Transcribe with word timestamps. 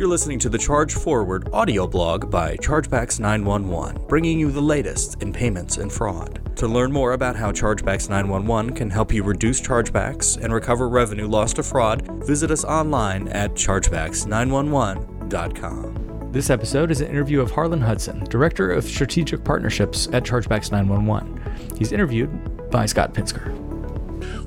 You're 0.00 0.08
listening 0.08 0.38
to 0.38 0.48
the 0.48 0.56
Charge 0.56 0.94
Forward 0.94 1.50
audio 1.52 1.86
blog 1.86 2.30
by 2.30 2.56
Chargebacks 2.56 3.20
911, 3.20 4.06
bringing 4.08 4.40
you 4.40 4.50
the 4.50 4.58
latest 4.58 5.22
in 5.22 5.30
payments 5.30 5.76
and 5.76 5.92
fraud. 5.92 6.56
To 6.56 6.66
learn 6.66 6.90
more 6.90 7.12
about 7.12 7.36
how 7.36 7.52
Chargebacks 7.52 8.08
911 8.08 8.74
can 8.74 8.88
help 8.88 9.12
you 9.12 9.22
reduce 9.22 9.60
chargebacks 9.60 10.42
and 10.42 10.54
recover 10.54 10.88
revenue 10.88 11.28
lost 11.28 11.56
to 11.56 11.62
fraud, 11.62 12.24
visit 12.24 12.50
us 12.50 12.64
online 12.64 13.28
at 13.28 13.52
chargebacks911.com. 13.52 16.32
This 16.32 16.48
episode 16.48 16.90
is 16.90 17.02
an 17.02 17.08
interview 17.08 17.42
of 17.42 17.50
Harlan 17.50 17.82
Hudson, 17.82 18.24
Director 18.24 18.72
of 18.72 18.84
Strategic 18.84 19.44
Partnerships 19.44 20.08
at 20.14 20.22
Chargebacks 20.22 20.72
911. 20.72 21.76
He's 21.76 21.92
interviewed 21.92 22.70
by 22.70 22.86
Scott 22.86 23.12
Pinsker. 23.12 23.54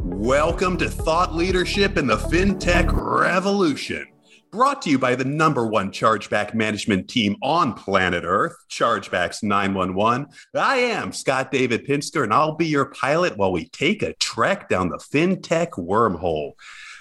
Welcome 0.02 0.78
to 0.78 0.90
Thought 0.90 1.36
Leadership 1.36 1.96
in 1.96 2.08
the 2.08 2.18
FinTech 2.18 2.90
Revolution. 2.92 4.08
Brought 4.54 4.84
to 4.84 4.92
you 4.92 5.00
by 5.00 5.16
the 5.16 5.26
number 5.26 5.66
one 5.66 5.90
chargeback 5.90 6.54
management 6.54 7.10
team 7.10 7.38
on 7.42 7.74
planet 7.74 8.24
Earth, 8.24 8.54
Chargebacks 8.70 9.42
911. 9.42 10.28
I 10.54 10.75
am 10.75 11.11
Scott 11.11 11.50
David 11.50 11.88
Pinsker, 11.88 12.24
and 12.24 12.32
I'll 12.32 12.54
be 12.54 12.68
your 12.68 12.86
pilot 12.86 13.36
while 13.36 13.52
we 13.52 13.66
take 13.70 14.04
a 14.04 14.14
trek 14.14 14.70
down 14.70 14.89
the 14.89 15.00
FinTech 15.00 15.71
wormhole. 15.71 16.52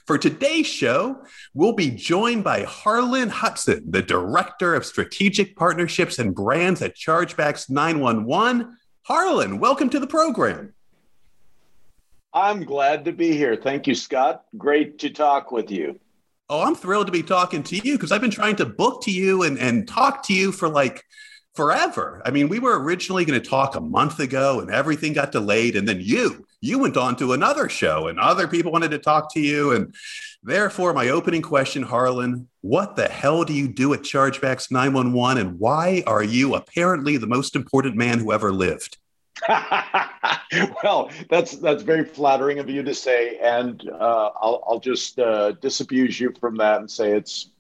For 0.06 0.16
today's 0.16 0.66
show, 0.66 1.26
we'll 1.52 1.74
be 1.74 1.90
joined 1.90 2.42
by 2.42 2.62
Harlan 2.62 3.28
Hudson, 3.28 3.84
the 3.86 4.00
Director 4.00 4.74
of 4.74 4.86
Strategic 4.86 5.54
Partnerships 5.54 6.18
and 6.18 6.34
Brands 6.34 6.80
at 6.80 6.96
Chargebacks 6.96 7.68
911. 7.68 8.78
Harlan, 9.02 9.58
welcome 9.58 9.90
to 9.90 10.00
the 10.00 10.06
program. 10.06 10.72
I'm 12.32 12.64
glad 12.64 13.04
to 13.04 13.12
be 13.12 13.36
here. 13.36 13.56
Thank 13.56 13.86
you, 13.86 13.94
Scott. 13.94 14.44
Great 14.56 14.98
to 15.00 15.10
talk 15.10 15.52
with 15.52 15.70
you. 15.70 16.00
Oh, 16.48 16.62
I'm 16.62 16.74
thrilled 16.74 17.06
to 17.06 17.12
be 17.12 17.22
talking 17.22 17.62
to 17.64 17.76
you 17.76 17.94
because 17.94 18.12
I've 18.12 18.20
been 18.20 18.30
trying 18.30 18.56
to 18.56 18.66
book 18.66 19.02
to 19.04 19.10
you 19.10 19.42
and, 19.42 19.58
and 19.58 19.88
talk 19.88 20.22
to 20.26 20.34
you 20.34 20.52
for 20.52 20.68
like 20.68 21.04
forever. 21.54 22.22
I 22.24 22.30
mean, 22.30 22.48
we 22.48 22.58
were 22.58 22.82
originally 22.82 23.24
going 23.24 23.40
to 23.40 23.48
talk 23.48 23.74
a 23.74 23.80
month 23.80 24.20
ago 24.20 24.60
and 24.60 24.70
everything 24.70 25.12
got 25.12 25.32
delayed. 25.32 25.76
And 25.76 25.86
then 25.86 26.00
you, 26.00 26.46
you 26.60 26.78
went 26.78 26.96
on 26.96 27.16
to 27.16 27.32
another 27.32 27.68
show 27.68 28.08
and 28.08 28.18
other 28.18 28.48
people 28.48 28.72
wanted 28.72 28.90
to 28.92 28.98
talk 28.98 29.32
to 29.34 29.40
you. 29.40 29.72
And 29.72 29.94
therefore, 30.42 30.92
my 30.92 31.08
opening 31.08 31.42
question, 31.42 31.82
Harlan, 31.82 32.48
what 32.60 32.96
the 32.96 33.08
hell 33.08 33.44
do 33.44 33.52
you 33.52 33.68
do 33.68 33.92
at 33.92 34.00
Chargebacks 34.00 34.70
911 34.70 35.46
and 35.46 35.58
why 35.58 36.02
are 36.06 36.22
you 36.22 36.54
apparently 36.54 37.16
the 37.16 37.26
most 37.26 37.56
important 37.56 37.96
man 37.96 38.18
who 38.18 38.32
ever 38.32 38.52
lived? 38.52 38.98
well, 40.84 41.10
that's 41.28 41.56
that's 41.56 41.82
very 41.82 42.04
flattering 42.04 42.58
of 42.58 42.68
you 42.68 42.82
to 42.82 42.94
say, 42.94 43.38
and 43.38 43.88
uh, 43.88 44.30
I'll 44.40 44.64
I'll 44.66 44.80
just 44.80 45.18
uh, 45.18 45.52
disabuse 45.52 46.18
you 46.18 46.32
from 46.40 46.56
that 46.56 46.80
and 46.80 46.90
say 46.90 47.12
it's 47.12 47.50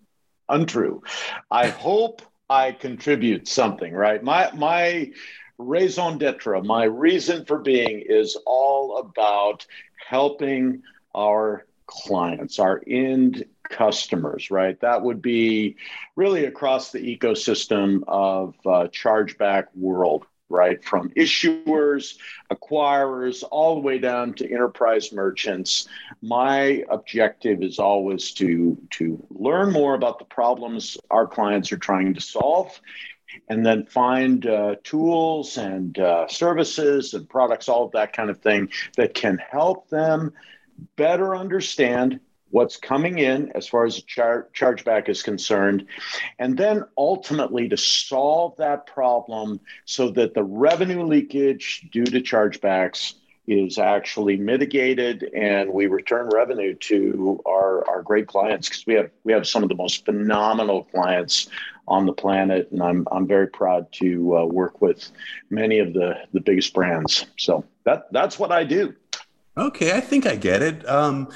untrue. 0.48 1.02
I 1.50 1.68
hope 1.68 2.22
I 2.48 2.72
contribute 2.72 3.48
something. 3.48 3.92
Right, 3.92 4.22
my 4.22 4.50
my 4.54 5.12
raison 5.58 6.18
d'être, 6.18 6.64
my 6.64 6.84
reason 6.84 7.44
for 7.44 7.58
being, 7.58 8.04
is 8.06 8.36
all 8.46 8.98
about 8.98 9.66
helping 10.08 10.82
our 11.14 11.66
clients, 11.86 12.58
our 12.58 12.82
end 12.86 13.44
customers, 13.68 14.50
right? 14.50 14.80
That 14.80 15.02
would 15.02 15.22
be 15.22 15.76
really 16.16 16.44
across 16.44 16.92
the 16.92 17.16
ecosystem 17.16 18.02
of 18.06 18.54
uh, 18.64 18.88
chargeback 18.88 19.66
world, 19.74 20.26
right? 20.52 20.84
From 20.84 21.10
issuers, 21.10 22.18
acquirers, 22.52 23.42
all 23.50 23.74
the 23.74 23.80
way 23.80 23.98
down 23.98 24.34
to 24.34 24.52
enterprise 24.52 25.12
merchants. 25.12 25.88
My 26.20 26.84
objective 26.90 27.62
is 27.62 27.78
always 27.78 28.32
to, 28.32 28.78
to 28.90 29.26
learn 29.30 29.72
more 29.72 29.94
about 29.94 30.18
the 30.18 30.24
problems 30.26 30.98
our 31.10 31.26
clients 31.26 31.72
are 31.72 31.78
trying 31.78 32.14
to 32.14 32.20
solve 32.20 32.78
and 33.48 33.64
then 33.64 33.86
find 33.86 34.46
uh, 34.46 34.76
tools 34.84 35.56
and 35.56 35.98
uh, 35.98 36.28
services 36.28 37.14
and 37.14 37.28
products, 37.28 37.68
all 37.68 37.86
of 37.86 37.92
that 37.92 38.12
kind 38.12 38.28
of 38.28 38.40
thing 38.40 38.68
that 38.96 39.14
can 39.14 39.38
help 39.38 39.88
them 39.88 40.32
better 40.96 41.34
understand 41.34 42.20
what's 42.52 42.76
coming 42.76 43.18
in 43.18 43.50
as 43.54 43.66
far 43.66 43.84
as 43.84 44.00
char- 44.02 44.48
chargeback 44.54 45.08
is 45.08 45.22
concerned, 45.22 45.86
and 46.38 46.56
then 46.56 46.84
ultimately 46.96 47.68
to 47.68 47.76
solve 47.76 48.56
that 48.58 48.86
problem 48.86 49.58
so 49.84 50.10
that 50.10 50.34
the 50.34 50.44
revenue 50.44 51.02
leakage 51.02 51.88
due 51.90 52.04
to 52.04 52.20
chargebacks 52.20 53.14
is 53.48 53.78
actually 53.78 54.36
mitigated 54.36 55.24
and 55.34 55.68
we 55.72 55.86
return 55.86 56.28
revenue 56.32 56.74
to 56.74 57.40
our, 57.44 57.88
our 57.88 58.02
great 58.02 58.28
clients 58.28 58.68
because 58.68 58.86
we 58.86 58.94
have 58.94 59.10
we 59.24 59.32
have 59.32 59.46
some 59.48 59.64
of 59.64 59.68
the 59.68 59.74
most 59.74 60.04
phenomenal 60.04 60.84
clients 60.84 61.48
on 61.88 62.06
the 62.06 62.12
planet 62.12 62.68
and 62.70 62.80
I'm 62.80 63.06
I'm 63.10 63.26
very 63.26 63.48
proud 63.48 63.90
to 63.94 64.36
uh, 64.36 64.44
work 64.44 64.80
with 64.80 65.10
many 65.50 65.80
of 65.80 65.92
the 65.92 66.14
the 66.32 66.40
biggest 66.40 66.72
brands. 66.72 67.26
So 67.36 67.64
that 67.84 68.12
that's 68.12 68.38
what 68.38 68.52
I 68.52 68.62
do. 68.62 68.94
Okay 69.56 69.96
I 69.96 70.00
think 70.00 70.24
I 70.24 70.36
get 70.36 70.62
it. 70.62 70.88
Um 70.88 71.28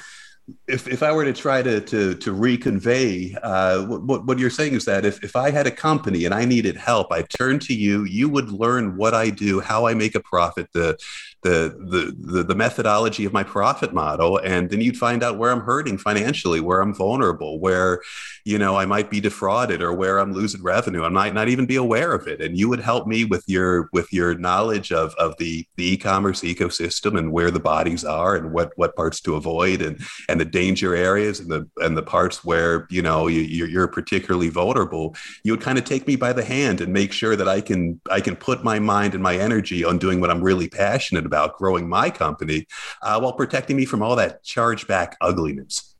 if, 0.68 0.86
if 0.86 1.02
I 1.02 1.12
were 1.12 1.24
to 1.24 1.32
try 1.32 1.62
to 1.62 1.80
to, 1.80 2.14
to 2.14 2.34
reconvey 2.34 3.36
uh, 3.42 3.84
what, 3.84 4.26
what 4.26 4.38
you're 4.38 4.50
saying 4.50 4.74
is 4.74 4.84
that 4.84 5.04
if, 5.04 5.22
if 5.24 5.34
I 5.34 5.50
had 5.50 5.66
a 5.66 5.70
company 5.70 6.24
and 6.24 6.32
I 6.32 6.44
needed 6.44 6.76
help, 6.76 7.10
I 7.10 7.22
turn 7.22 7.58
to 7.60 7.74
you. 7.74 8.04
You 8.04 8.28
would 8.28 8.50
learn 8.50 8.96
what 8.96 9.14
I 9.14 9.30
do, 9.30 9.60
how 9.60 9.86
I 9.86 9.94
make 9.94 10.14
a 10.14 10.20
profit, 10.20 10.68
the 10.72 10.96
the, 11.42 12.14
the 12.28 12.42
the 12.42 12.54
methodology 12.54 13.24
of 13.24 13.32
my 13.32 13.42
profit 13.42 13.92
model 13.92 14.38
and 14.38 14.70
then 14.70 14.80
you'd 14.80 14.96
find 14.96 15.22
out 15.22 15.38
where 15.38 15.52
i'm 15.52 15.60
hurting 15.60 15.96
financially 15.96 16.60
where 16.60 16.80
i'm 16.80 16.94
vulnerable 16.94 17.60
where 17.60 18.00
you 18.44 18.58
know 18.58 18.76
i 18.76 18.84
might 18.84 19.10
be 19.10 19.20
defrauded 19.20 19.80
or 19.82 19.92
where 19.92 20.18
i'm 20.18 20.32
losing 20.32 20.62
revenue. 20.62 21.04
I 21.04 21.08
might 21.08 21.34
not 21.34 21.48
even 21.48 21.66
be 21.66 21.76
aware 21.76 22.12
of 22.12 22.26
it. 22.26 22.40
And 22.40 22.58
you 22.58 22.68
would 22.68 22.80
help 22.80 23.06
me 23.06 23.24
with 23.24 23.44
your 23.46 23.88
with 23.92 24.12
your 24.12 24.36
knowledge 24.36 24.92
of 24.92 25.14
of 25.14 25.36
the 25.38 25.66
the 25.76 25.92
e-commerce 25.92 26.42
ecosystem 26.42 27.18
and 27.18 27.32
where 27.32 27.50
the 27.50 27.60
bodies 27.60 28.04
are 28.04 28.36
and 28.36 28.52
what 28.52 28.72
what 28.76 28.94
parts 28.96 29.20
to 29.22 29.36
avoid 29.36 29.80
and 29.80 30.00
and 30.28 30.40
the 30.40 30.44
danger 30.44 30.94
areas 30.94 31.40
and 31.40 31.50
the 31.50 31.68
and 31.78 31.96
the 31.96 32.02
parts 32.02 32.44
where 32.44 32.86
you 32.90 33.02
know 33.02 33.26
you, 33.26 33.66
you're 33.66 33.88
particularly 33.88 34.48
vulnerable. 34.48 35.16
You 35.44 35.52
would 35.52 35.62
kind 35.62 35.78
of 35.78 35.84
take 35.84 36.06
me 36.06 36.16
by 36.16 36.32
the 36.32 36.44
hand 36.44 36.80
and 36.80 36.92
make 36.92 37.12
sure 37.12 37.36
that 37.36 37.48
i 37.48 37.60
can 37.60 38.00
i 38.10 38.20
can 38.20 38.36
put 38.36 38.64
my 38.64 38.78
mind 38.78 39.14
and 39.14 39.22
my 39.22 39.36
energy 39.36 39.84
on 39.84 39.98
doing 39.98 40.20
what 40.20 40.30
i'm 40.30 40.42
really 40.42 40.68
passionate 40.68 41.24
about 41.26 41.36
about 41.36 41.58
growing 41.58 41.86
my 41.86 42.08
company 42.08 42.66
uh, 43.02 43.20
while 43.20 43.34
protecting 43.34 43.76
me 43.76 43.84
from 43.84 44.02
all 44.02 44.16
that 44.16 44.42
chargeback 44.42 45.12
ugliness. 45.20 45.94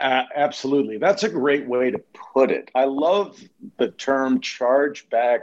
Uh, 0.00 0.22
absolutely. 0.36 0.98
That's 0.98 1.24
a 1.24 1.28
great 1.28 1.66
way 1.66 1.90
to 1.90 1.98
put 2.32 2.52
it. 2.52 2.70
I 2.74 2.84
love 2.84 3.40
the 3.76 3.90
term 3.90 4.40
chargeback 4.40 5.40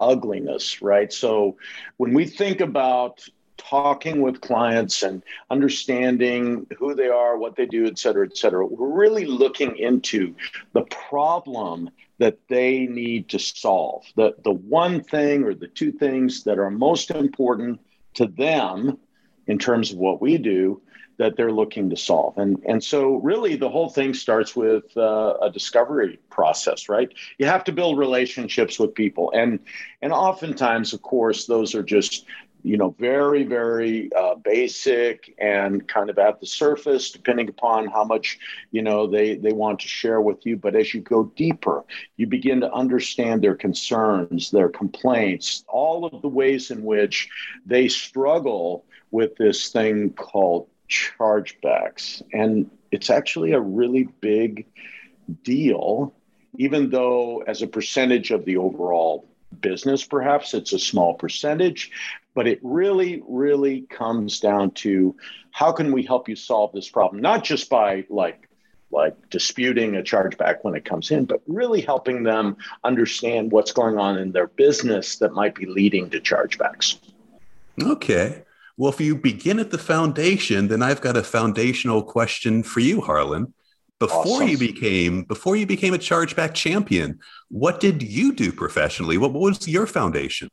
ugliness, 0.00 0.82
right? 0.82 1.12
So 1.12 1.56
when 1.98 2.14
we 2.14 2.26
think 2.26 2.60
about 2.60 3.24
talking 3.56 4.22
with 4.22 4.40
clients 4.40 5.04
and 5.04 5.22
understanding 5.50 6.66
who 6.78 6.94
they 6.96 7.08
are, 7.08 7.38
what 7.38 7.54
they 7.54 7.66
do, 7.66 7.86
et 7.86 7.98
cetera, 7.98 8.26
et 8.26 8.36
cetera, 8.36 8.66
we're 8.66 8.88
really 8.88 9.24
looking 9.24 9.76
into 9.76 10.34
the 10.72 10.82
problem 11.08 11.90
that 12.18 12.38
they 12.48 12.86
need 12.86 13.28
to 13.28 13.38
solve. 13.38 14.04
The, 14.16 14.34
the 14.42 14.52
one 14.52 15.02
thing 15.02 15.44
or 15.44 15.54
the 15.54 15.68
two 15.68 15.92
things 15.92 16.42
that 16.44 16.58
are 16.58 16.70
most 16.70 17.12
important 17.12 17.80
to 18.18 18.26
them 18.26 18.98
in 19.46 19.58
terms 19.58 19.92
of 19.92 19.98
what 19.98 20.20
we 20.20 20.38
do 20.38 20.82
that 21.18 21.36
they're 21.36 21.52
looking 21.52 21.90
to 21.90 21.96
solve. 21.96 22.38
And, 22.38 22.62
and 22.64 22.82
so, 22.82 23.16
really, 23.16 23.56
the 23.56 23.68
whole 23.68 23.88
thing 23.88 24.14
starts 24.14 24.54
with 24.54 24.96
uh, 24.96 25.34
a 25.42 25.50
discovery 25.50 26.20
process, 26.30 26.88
right? 26.88 27.12
You 27.38 27.46
have 27.46 27.64
to 27.64 27.72
build 27.72 27.98
relationships 27.98 28.78
with 28.78 28.94
people. 28.94 29.32
And, 29.34 29.58
and 30.00 30.12
oftentimes, 30.12 30.92
of 30.92 31.02
course, 31.02 31.46
those 31.46 31.74
are 31.74 31.82
just 31.82 32.24
you 32.68 32.76
know, 32.76 32.94
very, 32.98 33.44
very 33.44 34.10
uh, 34.12 34.34
basic 34.34 35.34
and 35.38 35.88
kind 35.88 36.10
of 36.10 36.18
at 36.18 36.38
the 36.38 36.46
surface, 36.46 37.10
depending 37.10 37.48
upon 37.48 37.86
how 37.86 38.04
much, 38.04 38.38
you 38.72 38.82
know, 38.82 39.06
they, 39.06 39.36
they 39.36 39.52
want 39.52 39.80
to 39.80 39.88
share 39.88 40.20
with 40.20 40.44
you. 40.44 40.54
But 40.54 40.76
as 40.76 40.92
you 40.92 41.00
go 41.00 41.24
deeper, 41.34 41.82
you 42.18 42.26
begin 42.26 42.60
to 42.60 42.70
understand 42.70 43.40
their 43.40 43.54
concerns, 43.54 44.50
their 44.50 44.68
complaints, 44.68 45.64
all 45.66 46.04
of 46.04 46.20
the 46.20 46.28
ways 46.28 46.70
in 46.70 46.84
which 46.84 47.30
they 47.64 47.88
struggle 47.88 48.84
with 49.10 49.34
this 49.36 49.70
thing 49.70 50.10
called 50.10 50.68
chargebacks. 50.90 52.22
And 52.34 52.70
it's 52.90 53.08
actually 53.08 53.52
a 53.52 53.60
really 53.60 54.10
big 54.20 54.66
deal, 55.42 56.14
even 56.58 56.90
though 56.90 57.42
as 57.46 57.62
a 57.62 57.66
percentage 57.66 58.30
of 58.30 58.44
the 58.44 58.58
overall 58.58 59.26
business, 59.60 60.04
perhaps 60.04 60.54
it's 60.54 60.72
a 60.72 60.78
small 60.78 61.14
percentage, 61.14 61.90
but 62.34 62.46
it 62.46 62.60
really, 62.62 63.22
really 63.26 63.82
comes 63.82 64.40
down 64.40 64.70
to 64.72 65.16
how 65.50 65.72
can 65.72 65.92
we 65.92 66.02
help 66.02 66.28
you 66.28 66.36
solve 66.36 66.72
this 66.72 66.88
problem, 66.88 67.20
not 67.22 67.44
just 67.44 67.68
by 67.68 68.04
like 68.08 68.48
like 68.90 69.14
disputing 69.28 69.96
a 69.96 70.02
chargeback 70.02 70.58
when 70.62 70.74
it 70.74 70.82
comes 70.84 71.10
in, 71.10 71.26
but 71.26 71.42
really 71.46 71.82
helping 71.82 72.22
them 72.22 72.56
understand 72.84 73.52
what's 73.52 73.70
going 73.72 73.98
on 73.98 74.16
in 74.16 74.32
their 74.32 74.46
business 74.46 75.16
that 75.18 75.34
might 75.34 75.54
be 75.54 75.66
leading 75.66 76.08
to 76.08 76.18
chargebacks. 76.20 76.98
Okay. 77.82 78.44
Well, 78.78 78.90
if 78.90 78.98
you 79.00 79.14
begin 79.16 79.58
at 79.58 79.70
the 79.72 79.78
foundation, 79.78 80.68
then 80.68 80.82
I've 80.82 81.02
got 81.02 81.16
a 81.18 81.22
foundational 81.22 82.02
question 82.02 82.62
for 82.62 82.80
you, 82.80 83.00
Harlan. 83.02 83.52
before 83.98 84.42
Awesome. 84.42 84.48
you 84.48 84.58
became 84.58 85.24
before 85.24 85.56
you 85.56 85.66
became 85.66 85.94
a 85.94 85.98
chargeback 85.98 86.54
champion 86.54 87.18
what 87.48 87.80
did 87.80 88.02
you 88.02 88.32
do 88.32 88.52
professionally 88.52 89.18
what, 89.18 89.32
what 89.32 89.40
was 89.42 89.66
your 89.68 89.86
foundation 89.86 90.48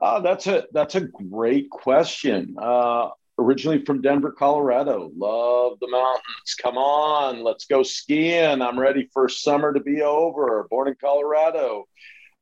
Oh, 0.00 0.22
that's 0.22 0.46
a 0.46 0.64
that's 0.72 0.94
a 0.94 1.00
great 1.00 1.70
question. 1.70 2.56
Uh, 2.60 3.08
originally 3.38 3.84
from 3.84 4.00
Denver, 4.00 4.32
Colorado. 4.32 5.10
Love 5.16 5.78
the 5.80 5.88
mountains. 5.88 6.54
Come 6.62 6.76
on, 6.76 7.42
let's 7.42 7.66
go 7.66 7.82
skiing. 7.82 8.62
I'm 8.62 8.78
ready 8.78 9.08
for 9.12 9.28
summer 9.28 9.72
to 9.72 9.80
be 9.80 10.02
over. 10.02 10.66
Born 10.70 10.88
in 10.88 10.96
Colorado. 11.00 11.86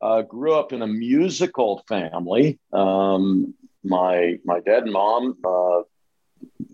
Uh, 0.02 0.22
grew 0.22 0.52
up 0.52 0.74
in 0.74 0.82
a 0.82 0.86
musical 0.86 1.82
family. 1.88 2.58
Um, 2.72 3.54
my 3.82 4.38
my 4.44 4.60
dad 4.60 4.82
and 4.82 4.92
mom 4.92 5.36
uh, 5.42 5.82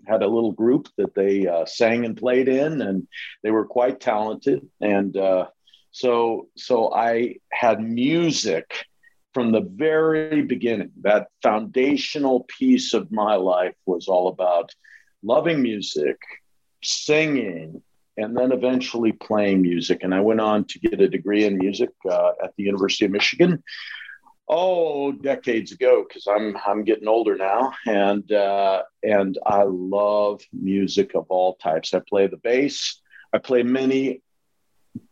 had 0.05 0.21
a 0.21 0.27
little 0.27 0.51
group 0.51 0.89
that 0.97 1.15
they 1.15 1.47
uh, 1.47 1.65
sang 1.65 2.03
and 2.03 2.17
played 2.17 2.49
in, 2.49 2.81
and 2.81 3.07
they 3.41 3.51
were 3.51 3.65
quite 3.65 4.01
talented. 4.01 4.67
And 4.81 5.15
uh, 5.15 5.47
so 5.91 6.49
so 6.57 6.93
I 6.93 7.37
had 7.53 7.79
music 7.79 8.85
from 9.33 9.51
the 9.51 9.61
very 9.61 10.43
beginning, 10.43 10.91
that 11.01 11.27
foundational 11.41 12.45
piece 12.57 12.93
of 12.93 13.11
my 13.11 13.35
life 13.35 13.75
was 13.85 14.07
all 14.07 14.27
about 14.27 14.71
loving 15.23 15.61
music, 15.61 16.17
singing, 16.83 17.81
and 18.17 18.37
then 18.37 18.51
eventually 18.51 19.11
playing 19.11 19.61
music. 19.61 20.03
And 20.03 20.13
I 20.13 20.19
went 20.19 20.41
on 20.41 20.65
to 20.65 20.79
get 20.79 21.01
a 21.01 21.07
degree 21.07 21.45
in 21.45 21.57
music 21.57 21.89
uh, 22.09 22.31
at 22.43 22.55
the 22.55 22.63
University 22.63 23.05
of 23.05 23.11
Michigan. 23.11 23.63
Oh, 24.47 25.13
decades 25.13 25.71
ago, 25.71 26.05
because 26.07 26.27
I'm 26.27 26.57
I'm 26.67 26.83
getting 26.83 27.07
older 27.07 27.37
now, 27.37 27.71
and 27.87 28.29
uh, 28.29 28.83
and 29.01 29.37
I 29.45 29.63
love 29.63 30.41
music 30.51 31.15
of 31.15 31.27
all 31.29 31.55
types. 31.55 31.93
I 31.93 32.01
play 32.07 32.27
the 32.27 32.37
bass. 32.37 32.99
I 33.31 33.37
play 33.37 33.63
many 33.63 34.21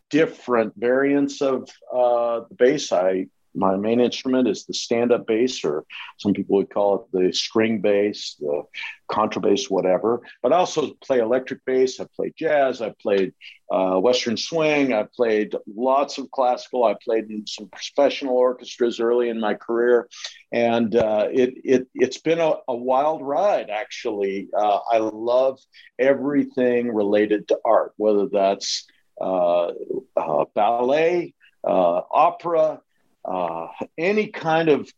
different 0.09 0.73
variants 0.75 1.41
of 1.41 1.69
uh, 1.91 2.41
the 2.49 2.55
bass. 2.55 2.91
I 2.91 3.27
my 3.53 3.75
main 3.75 3.99
instrument 3.99 4.47
is 4.47 4.65
the 4.65 4.73
stand-up 4.73 5.27
bass, 5.27 5.63
or 5.63 5.85
some 6.17 6.33
people 6.33 6.57
would 6.57 6.69
call 6.69 6.95
it 6.95 7.11
the 7.11 7.33
string 7.33 7.81
bass, 7.81 8.35
the 8.39 8.63
contrabass, 9.09 9.69
whatever. 9.69 10.21
But 10.41 10.53
I 10.53 10.57
also 10.57 10.93
play 11.05 11.19
electric 11.19 11.65
bass. 11.65 11.99
I 11.99 12.07
play 12.15 12.33
jazz. 12.37 12.81
I 12.81 12.93
played 13.01 13.33
uh, 13.71 13.97
Western 13.99 14.37
swing. 14.37 14.93
I 14.93 15.05
played 15.15 15.55
lots 15.75 16.17
of 16.17 16.31
classical. 16.31 16.85
I 16.85 16.95
played 17.03 17.29
in 17.29 17.45
some 17.45 17.67
professional 17.67 18.35
orchestras 18.35 18.99
early 18.99 19.29
in 19.29 19.39
my 19.39 19.55
career, 19.55 20.07
and 20.51 20.95
uh, 20.95 21.27
it, 21.31 21.53
it 21.63 21.87
it's 21.93 22.19
been 22.19 22.39
a, 22.39 22.53
a 22.67 22.75
wild 22.75 23.21
ride. 23.21 23.69
Actually, 23.69 24.49
uh, 24.57 24.79
I 24.91 24.97
love 24.97 25.59
everything 25.99 26.93
related 26.93 27.47
to 27.49 27.59
art, 27.65 27.93
whether 27.97 28.27
that's 28.27 28.87
uh, 29.19 29.71
uh, 30.15 30.45
ballet, 30.55 31.33
uh, 31.63 32.01
opera 32.11 32.81
uh, 33.25 33.67
any 33.97 34.27
kind 34.27 34.69
of 34.69 34.89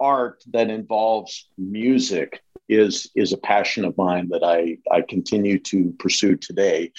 art 0.00 0.42
that 0.52 0.68
involves 0.68 1.48
music 1.56 2.42
is 2.68 3.10
is 3.14 3.32
a 3.32 3.36
passion 3.36 3.84
of 3.84 3.96
mine 3.96 4.28
that 4.30 4.42
I 4.42 4.78
I 4.90 5.02
continue 5.02 5.58
to 5.60 5.94
pursue 5.98 6.36
today, 6.36 6.92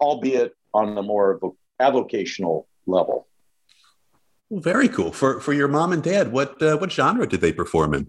albeit 0.00 0.52
on 0.74 0.96
a 0.96 1.02
more 1.02 1.32
of 1.32 1.42
a 1.42 1.50
avocational 1.82 2.66
level. 2.86 3.26
Well, 4.48 4.60
very 4.60 4.88
cool. 4.88 5.12
For 5.12 5.40
for 5.40 5.52
your 5.52 5.68
mom 5.68 5.92
and 5.92 6.02
dad, 6.02 6.32
what 6.32 6.60
uh, 6.62 6.76
what 6.76 6.92
genre 6.92 7.26
did 7.26 7.40
they 7.40 7.52
perform 7.52 7.94
in? 7.94 8.08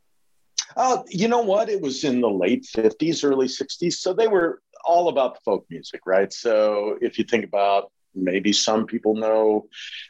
Uh, 0.75 1.03
you 1.09 1.27
know 1.27 1.41
what? 1.41 1.69
It 1.69 1.81
was 1.81 2.03
in 2.03 2.21
the 2.21 2.29
late 2.29 2.67
50s, 2.75 3.23
early 3.23 3.47
60s. 3.47 3.93
So 3.93 4.11
they 4.13 4.27
were 4.27 4.61
all 4.85 5.07
about 5.09 5.35
the 5.35 5.41
folk 5.45 5.65
music, 5.69 6.01
right? 6.05 6.33
So 6.33 6.97
if 6.99 7.17
you 7.19 7.25
think 7.25 7.45
about 7.45 7.91
maybe 8.15 8.53
some 8.53 8.85
people 8.85 9.15
know 9.15 9.67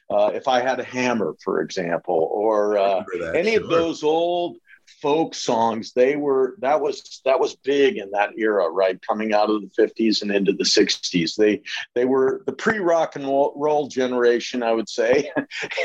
uh, 0.10 0.32
if 0.34 0.48
I 0.48 0.62
had 0.62 0.80
a 0.80 0.84
hammer, 0.84 1.36
for 1.44 1.62
example, 1.62 2.30
or 2.32 2.78
uh, 2.78 3.04
any 3.34 3.54
sure. 3.54 3.64
of 3.64 3.70
those 3.70 4.04
old 4.04 4.58
folk 5.02 5.34
songs 5.34 5.94
they 5.94 6.16
were 6.16 6.56
that 6.60 6.80
was 6.80 7.22
that 7.26 7.40
was 7.40 7.56
big 7.56 7.98
in 7.98 8.12
that 8.12 8.32
era 8.38 8.70
right? 8.70 9.02
Coming 9.06 9.34
out 9.34 9.50
of 9.50 9.62
the 9.62 9.82
50s 9.82 10.22
and 10.22 10.32
into 10.32 10.54
the 10.54 10.64
60s 10.64 11.36
they 11.36 11.62
they 11.96 12.06
were 12.06 12.44
the 12.46 12.54
pre-rock 12.54 13.16
and 13.16 13.26
roll 13.26 13.88
generation 13.88 14.64
i 14.64 14.72
would 14.72 14.90
say. 14.90 15.32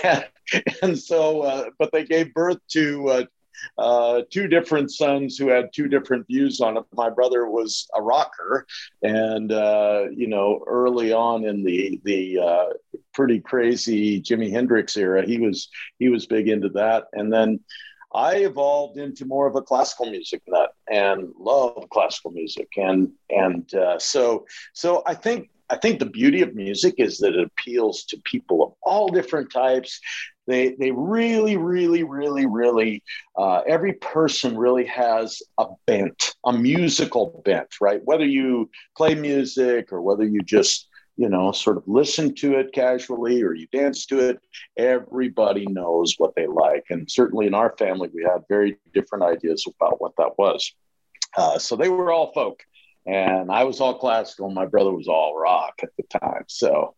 And, 0.05 0.25
and 0.83 0.99
so 0.99 1.43
uh, 1.43 1.71
but 1.79 1.93
they 1.93 2.05
gave 2.05 2.35
birth 2.35 2.59
to 2.69 3.09
uh, 3.09 3.25
uh, 3.77 4.23
two 4.31 4.49
different 4.49 4.91
sons 4.91 5.37
who 5.37 5.49
had 5.49 5.73
two 5.73 5.89
different 5.89 6.27
views 6.27 6.61
on 6.61 6.77
it. 6.77 6.85
My 6.95 7.11
brother 7.11 7.49
was 7.49 7.89
a 7.95 8.03
rocker, 8.03 8.67
and 9.03 9.53
uh, 9.53 10.05
you 10.15 10.29
know, 10.29 10.63
early 10.67 11.13
on 11.13 11.45
in 11.45 11.65
the 11.65 12.01
the 12.05 12.39
uh, 12.39 12.67
pretty 13.15 13.41
crazy 13.41 14.21
Jimi 14.21 14.51
Hendrix 14.51 14.97
era, 14.97 15.25
he 15.25 15.39
was 15.39 15.69
he 15.99 16.09
was 16.09 16.27
big 16.27 16.49
into 16.49 16.69
that, 16.71 17.05
and 17.13 17.33
then. 17.33 17.61
I 18.15 18.37
evolved 18.37 18.97
into 18.97 19.27
more 19.27 19.47
of 19.47 19.55
a 19.55 19.61
classical 19.61 20.11
music 20.11 20.41
nut 20.49 20.73
and 20.91 21.29
love 21.39 21.87
classical 21.93 22.31
music, 22.31 22.69
and 22.79 23.13
and 23.29 23.73
uh, 23.75 23.99
so 23.99 24.47
so 24.73 25.03
I 25.05 25.13
think 25.13 25.51
I 25.71 25.77
think 25.77 25.99
the 25.99 26.07
beauty 26.07 26.43
of 26.43 26.55
music 26.55 26.95
is 26.99 27.19
that 27.19 27.35
it 27.35 27.47
appeals 27.47 28.05
to 28.05 28.21
people 28.25 28.63
of 28.63 28.73
all 28.83 29.09
different 29.09 29.53
types. 29.53 30.01
They, 30.49 30.71
they 30.71 30.91
really, 30.91 31.59
really, 31.59 32.03
really, 32.05 32.47
really, 32.47 33.03
uh, 33.37 33.61
every 33.67 33.93
person 33.93 34.57
really 34.57 34.87
has 34.87 35.43
a 35.59 35.67
bent, 35.87 36.35
a 36.45 36.53
musical 36.55 37.43
bent, 37.45 37.69
right? 37.83 38.01
Whether 38.03 38.25
you 38.25 38.71
play 38.97 39.15
music 39.15 39.93
or 39.93 40.01
whether 40.01 40.25
you 40.25 40.41
just, 40.41 40.89
you 41.19 41.29
know, 41.29 41.53
sort 41.53 41.77
of 41.77 41.83
listen 41.87 42.35
to 42.37 42.59
it 42.59 42.73
casually 42.73 43.43
or 43.43 43.53
you 43.53 43.67
dance 43.73 44.07
to 44.07 44.31
it, 44.31 44.41
everybody 44.79 45.67
knows 45.67 46.15
what 46.17 46.35
they 46.35 46.47
like. 46.47 46.87
And 46.89 47.11
certainly 47.11 47.47
in 47.47 47.55
our 47.55 47.77
family, 47.77 48.09
we 48.15 48.23
had 48.23 48.43
very 48.49 48.79
different 48.95 49.25
ideas 49.25 49.67
about 49.67 50.01
what 50.01 50.13
that 50.17 50.39
was. 50.39 50.73
Uh, 51.37 51.59
so 51.59 51.77
they 51.77 51.91
were 51.91 52.11
all 52.11 52.33
folk 52.33 52.65
and 53.05 53.51
I 53.51 53.65
was 53.65 53.81
all 53.81 53.99
classical. 53.99 54.51
My 54.51 54.67
brother 54.67 54.93
was 54.93 55.09
all 55.09 55.39
rock 55.39 55.81
at 55.83 55.91
the 55.97 56.05
time. 56.21 56.45
So 56.47 56.95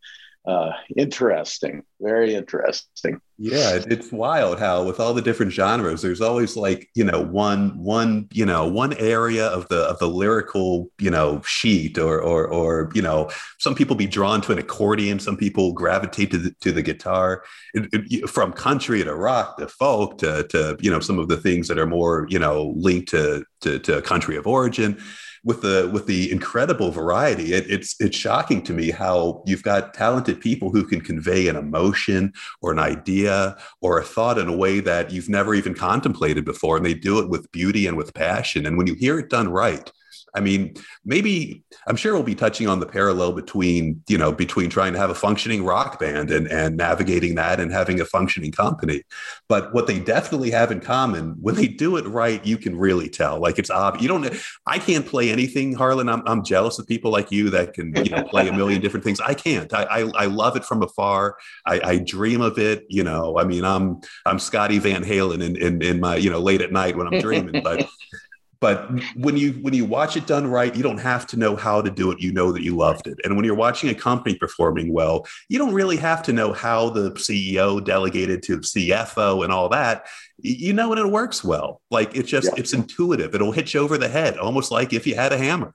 uh, 0.47 0.73
interesting, 0.97 1.83
very 2.01 2.35
interesting. 2.35 3.21
Yeah, 3.37 3.79
it's 3.87 4.11
wild 4.11 4.59
how 4.59 4.85
with 4.85 4.99
all 4.99 5.13
the 5.13 5.21
different 5.21 5.53
genres, 5.53 6.01
there's 6.01 6.23
always 6.23 6.57
like 6.57 6.89
you 6.95 7.05
know 7.05 7.21
one 7.21 7.79
one 7.79 8.27
you 8.33 8.47
know 8.47 8.67
one 8.67 8.95
area 8.95 9.47
of 9.47 9.69
the 9.69 9.83
of 9.83 9.99
the 9.99 10.09
lyrical 10.09 10.91
you 10.99 11.11
know 11.11 11.43
sheet 11.43 11.99
or 11.99 12.21
or 12.23 12.47
or 12.47 12.91
you 12.95 13.03
know 13.03 13.31
some 13.59 13.75
people 13.75 13.95
be 13.95 14.07
drawn 14.07 14.41
to 14.41 14.53
an 14.53 14.59
accordion, 14.59 15.19
some 15.19 15.37
people 15.37 15.75
gravitate 15.75 16.31
to 16.31 16.39
the, 16.39 16.55
to 16.63 16.73
the 16.73 16.83
guitar. 16.83 17.45
It, 17.75 17.89
it, 17.93 18.31
from 18.31 18.55
country 18.55 19.05
to 19.05 19.15
rock 19.15 19.59
to 19.59 19.69
folk 19.69 20.17
to 20.19 20.47
to 20.49 20.79
you 20.81 20.91
know 20.91 21.01
some 21.01 21.19
of 21.19 21.29
the 21.29 21.37
things 21.37 21.69
that 21.69 21.79
are 21.79 21.87
more 21.87 22.27
you 22.31 22.39
know 22.39 22.73
linked 22.77 23.11
to 23.11 23.45
to, 23.61 23.79
to 23.81 24.01
country 24.01 24.37
of 24.37 24.47
origin 24.47 24.99
with 25.45 25.63
the 25.63 25.91
with 25.93 26.07
the 26.07 26.31
incredible 26.31 26.91
variety, 26.91 27.55
it, 27.55 27.71
it's 27.71 27.97
it's 28.01 28.17
shocking 28.17 28.63
to 28.63 28.73
me 28.73 28.91
how 28.91 29.43
you've 29.47 29.63
got 29.63 29.95
talented 29.95 30.41
people 30.41 30.71
who 30.71 30.85
can 30.85 31.01
convey 31.01 31.49
an 31.49 31.57
emotion 31.57 32.33
or 32.61 32.73
an 32.73 32.79
idea 32.79 33.57
or 33.81 33.99
a 33.99 34.05
thought 34.05 34.39
in 34.39 34.49
a 34.49 34.57
way 34.57 34.81
that 34.81 35.11
you've 35.11 35.29
never 35.29 35.55
even 35.55 35.75
contemplated 35.75 36.45
before, 36.45 36.77
and 36.77 36.85
they 36.85 36.95
do 36.95 37.19
it 37.19 37.29
with 37.29 37.51
beauty 37.53 37.87
and 37.87 37.97
with 37.97 38.15
passion. 38.15 38.67
And 38.67 38.77
when 38.77 38.87
you 38.87 38.95
hear 38.95 39.19
it 39.19 39.31
done 39.31 39.49
right, 39.49 39.91
I 40.35 40.41
mean, 40.41 40.75
maybe 41.05 41.65
I'm 41.87 41.97
sure 41.97 42.15
we'll 42.15 42.23
be 42.23 42.35
touching 42.35 42.69
on 42.69 42.81
the 42.81 42.87
parallel 42.87 43.33
between, 43.33 44.03
you 44.09 44.19
know, 44.19 44.33
between 44.33 44.71
trying 44.71 44.93
to 44.93 44.99
have 44.99 45.11
a 45.11 45.15
functioning 45.15 45.65
rock 45.65 45.99
band 45.99 46.31
and, 46.31 46.47
and 46.47 46.77
navigating 46.77 47.35
that 47.37 47.61
and 47.61 47.73
having 47.73 48.01
a 48.01 48.05
functioning 48.05 48.53
company. 48.53 49.03
But 49.49 49.75
what 49.75 49.87
they 49.87 49.99
definitely 49.99 50.51
have 50.51 50.71
in 50.71 50.81
common, 50.81 51.37
when 51.41 51.55
they 51.55 51.69
do 51.69 51.97
it 51.97 52.07
right, 52.07 52.45
you 52.45 52.59
can 52.59 52.77
really 52.77 53.09
tell. 53.09 53.41
Like 53.41 53.59
it's 53.59 53.71
obvious. 53.71 54.03
You 54.03 54.09
don't, 54.09 54.43
I 54.67 54.79
can't 54.79 55.07
play 55.07 55.31
anything, 55.31 55.75
Harlan. 55.75 56.09
I'm, 56.09 56.23
I'm 56.27 56.45
jealous 56.45 56.79
of 56.79 56.87
people 56.87 57.11
like 57.11 57.33
you 57.33 57.51
that 57.51 57.75
can, 57.75 57.95
you 57.97 58.11
know, 58.11 58.25
play 58.25 58.49
a 58.49 58.53
million 58.53 58.81
different 58.83 59.05
things. 59.05 59.21
I 59.21 59.35
can't. 59.35 59.73
I, 59.73 59.83
I, 59.85 60.01
I 60.15 60.27
love 60.27 60.57
it 60.57 60.65
from 60.65 60.83
afar. 60.83 61.37
I, 61.67 61.81
I, 61.83 61.99
dream 61.99 62.41
of 62.41 62.59
it. 62.59 62.87
You 62.89 63.05
know, 63.05 63.39
I 63.39 63.45
mean, 63.45 63.65
I'm, 63.65 64.01
I'm 64.27 64.39
Scotty 64.39 64.79
Van 64.79 65.05
Halen 65.05 65.43
in, 65.43 65.57
in, 65.57 65.83
in 65.83 66.01
my, 66.01 66.17
you 66.17 66.31
know, 66.31 66.41
late 66.41 66.61
at 66.61 66.73
night 66.73 66.97
when 66.97 67.07
I'm 67.07 67.21
dreaming, 67.21 67.63
but 67.63 67.89
but 68.61 68.91
when 69.17 69.37
you 69.37 69.53
when 69.55 69.75
you 69.75 69.85
watch 69.85 70.17
it 70.17 70.27
done 70.27 70.47
right 70.47 70.75
you 70.77 70.83
don't 70.83 70.99
have 70.99 71.27
to 71.27 71.37
know 71.37 71.57
how 71.57 71.81
to 71.81 71.91
do 71.91 72.11
it. 72.11 72.21
You 72.21 72.33
know 72.33 72.53
that 72.53 72.63
you 72.63 72.77
loved 72.77 73.07
it. 73.07 73.19
And 73.25 73.37
when 73.37 73.45
you're 73.45 73.55
watching 73.55 73.91
a 73.91 73.95
company 73.95 74.37
performing 74.37 74.93
well 74.93 75.27
you 75.49 75.59
don't 75.59 75.75
really 75.75 75.97
have 75.97 76.23
to 76.25 76.33
know 76.33 76.53
how 76.53 76.91
the 76.91 77.11
ceo 77.13 77.83
delegated 77.85 78.43
to 78.45 78.59
cfo 78.59 79.43
and 79.45 79.53
all 79.53 79.69
that. 79.71 80.07
You 80.39 80.73
know 80.73 80.91
when 80.91 80.99
it 80.99 81.07
works 81.07 81.43
well. 81.43 81.81
Like 81.91 82.15
it's 82.17 82.29
just 82.29 82.49
yeah. 82.49 82.61
it's 82.61 82.73
intuitive. 82.73 83.35
It'll 83.35 83.53
hit 83.53 83.75
you 83.75 83.81
over 83.81 83.99
the 83.99 84.09
head 84.09 84.39
almost 84.39 84.71
like 84.71 84.93
if 84.93 85.07
you 85.07 85.15
had 85.15 85.33
a 85.33 85.39
hammer. 85.39 85.75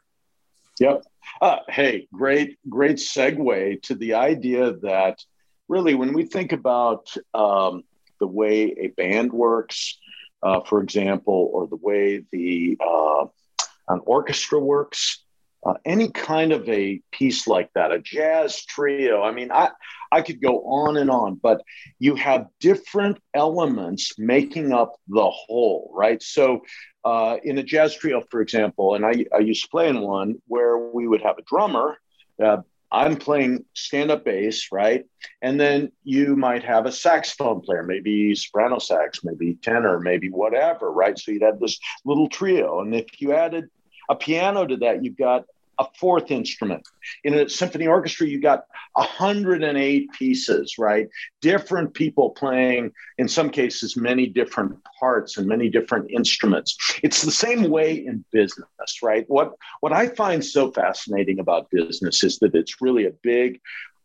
Yep. 0.79 1.03
Uh, 1.41 1.57
hey 1.67 2.07
great 2.13 2.57
great 2.69 2.97
segue 2.97 3.81
to 3.81 3.95
the 3.95 4.13
idea 4.13 4.73
that 4.73 5.23
really 5.67 5.95
when 5.95 6.13
we 6.13 6.25
think 6.25 6.51
about 6.51 7.13
um, 7.33 7.83
the 8.19 8.27
way 8.27 8.75
a 8.77 8.87
band 8.87 9.33
works 9.33 9.99
uh, 10.45 10.61
for 10.69 10.77
example, 10.85 11.39
or 11.53 11.67
the 11.67 11.81
way 11.89 12.23
the 12.31 12.77
uh, 12.79 13.25
an 13.93 13.99
orchestra 14.05 14.59
works. 14.59 15.01
uh, 15.65 15.73
any 15.83 16.09
kind 16.09 16.51
of 16.53 16.67
a 16.69 17.01
piece 17.11 17.47
like 17.47 17.69
that, 17.73 17.91
a 17.91 17.99
jazz 17.99 18.63
trio. 18.65 19.23
I 19.23 19.31
mean, 19.31 19.51
I, 19.51 19.71
I 20.11 20.21
could 20.21 20.39
go 20.41 20.63
on 20.63 20.95
and 20.97 21.09
on, 21.09 21.35
but 21.35 21.61
you 21.97 22.15
have 22.15 22.47
different 22.59 23.17
elements 23.33 24.13
making 24.19 24.71
up 24.71 24.93
the 25.07 25.27
whole, 25.29 25.91
right? 25.93 26.21
So, 26.21 26.61
uh, 27.03 27.37
in 27.43 27.57
a 27.57 27.63
jazz 27.63 27.95
trio, 27.95 28.21
for 28.29 28.41
example, 28.41 28.95
and 28.95 29.05
I, 29.05 29.25
I 29.35 29.39
used 29.39 29.63
to 29.63 29.69
play 29.69 29.89
in 29.89 30.01
one 30.01 30.35
where 30.47 30.77
we 30.77 31.07
would 31.07 31.21
have 31.21 31.37
a 31.39 31.43
drummer. 31.43 31.97
Uh, 32.43 32.57
I'm 32.95 33.17
playing 33.17 33.65
stand 33.73 34.09
up 34.09 34.23
bass, 34.23 34.69
right? 34.71 35.03
And 35.41 35.59
then 35.59 35.91
you 36.05 36.37
might 36.37 36.63
have 36.63 36.85
a 36.85 36.93
saxophone 36.93 37.59
player, 37.59 37.83
maybe 37.83 38.33
soprano 38.35 38.79
sax, 38.79 39.19
maybe 39.21 39.57
tenor, 39.61 39.99
maybe 39.99 40.29
whatever, 40.29 40.89
right? 40.93 41.19
So 41.19 41.31
you'd 41.31 41.41
have 41.41 41.59
this 41.59 41.77
little 42.05 42.29
trio. 42.29 42.79
And 42.79 42.95
if 42.95 43.19
you 43.19 43.33
added 43.33 43.65
a 44.09 44.15
piano 44.15 44.65
to 44.65 44.77
that, 44.77 45.03
you've 45.03 45.17
got 45.17 45.43
a 45.79 45.85
fourth 45.99 46.31
instrument. 46.31 46.87
In 47.23 47.33
a 47.33 47.49
symphony 47.49 47.87
orchestra, 47.87 48.27
you 48.27 48.41
got 48.41 48.65
108 48.93 50.11
pieces, 50.11 50.75
right? 50.77 51.07
Different 51.41 51.93
people 51.93 52.31
playing, 52.31 52.91
in 53.17 53.27
some 53.27 53.49
cases, 53.49 53.97
many 53.97 54.27
different 54.27 54.77
parts 54.99 55.37
and 55.37 55.47
many 55.47 55.69
different 55.69 56.11
instruments. 56.11 56.77
It's 57.03 57.21
the 57.21 57.31
same 57.31 57.69
way 57.69 58.05
in 58.05 58.23
business, 58.31 59.01
right? 59.03 59.25
What, 59.27 59.53
what 59.81 59.93
I 59.93 60.07
find 60.07 60.43
so 60.43 60.71
fascinating 60.71 61.39
about 61.39 61.69
business 61.69 62.23
is 62.23 62.39
that 62.39 62.55
it's 62.55 62.81
really 62.81 63.05
a 63.05 63.13
big 63.23 63.59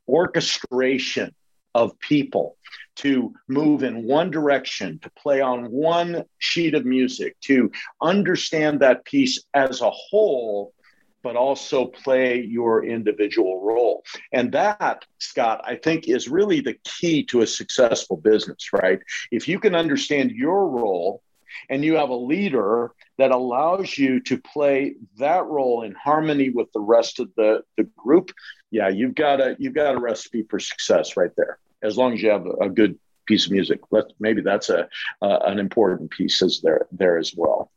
orchestration 0.09 1.35
of 1.75 1.99
people 2.01 2.57
to 2.97 3.33
move 3.49 3.83
in 3.83 4.05
one 4.05 4.31
direction, 4.31 4.99
to 5.01 5.11
play 5.11 5.41
on 5.41 5.71
one 5.71 6.25
sheet 6.39 6.75
of 6.75 6.85
music, 6.85 7.37
to 7.41 7.71
understand 8.03 8.81
that 8.81 9.05
piece 9.05 9.43
as 9.55 9.81
a 9.81 9.91
whole 9.91 10.75
but 11.23 11.37
also 11.37 11.87
play 11.87 12.41
your 12.43 12.85
individual 12.85 13.63
role. 13.63 14.03
And 14.33 14.53
that, 14.53 15.05
Scott, 15.19 15.63
I 15.65 15.77
think 15.77 16.09
is 16.09 16.29
really 16.29 16.61
the 16.61 16.77
key 16.85 17.25
to 17.25 17.43
a 17.43 17.47
successful 17.47 18.17
business, 18.17 18.73
right? 18.73 19.01
If 19.31 19.49
you 19.49 19.59
can 19.59 19.75
understand 19.75 20.33
your 20.33 20.69
role 20.69 21.23
and 21.69 21.85
you 21.85 21.97
have 21.97 22.11
a 22.11 22.15
leader 22.15 22.93
that 23.19 23.31
allows 23.31 23.99
you 23.99 24.21
to 24.21 24.39
play 24.39 24.95
that 25.19 25.45
role 25.47 25.83
in 25.83 25.93
harmony 25.95 26.51
with 26.51 26.73
the 26.73 26.81
rest 26.81 27.21
of 27.21 27.31
the, 27.37 27.63
the 27.77 27.85
group, 27.97 28.31
yeah, 28.71 28.89
you've 28.89 29.15
got 29.15 29.41
a 29.41 29.57
you've 29.59 29.75
got 29.75 29.97
a 29.97 30.01
recipe 30.01 30.45
for 30.49 30.61
success 30.61 31.17
right 31.17 31.33
there. 31.37 31.59
As 31.83 31.97
long 31.97 32.15
as 32.15 32.23
you 32.23 32.31
have 32.31 32.47
a, 32.61 32.69
good 32.69 32.99
piece 33.27 33.47
of 33.47 33.53
music, 33.53 33.81
Let, 33.91 34.05
maybe 34.21 34.43
that's 34.43 34.71
a 34.71 34.89
uh, 35.23 35.39
an 35.45 35.59
important 35.59 36.11
piece 36.11 36.41
as 36.43 36.61
there 36.63 36.87
there 36.93 37.19
as 37.19 37.35
well. 37.37 37.71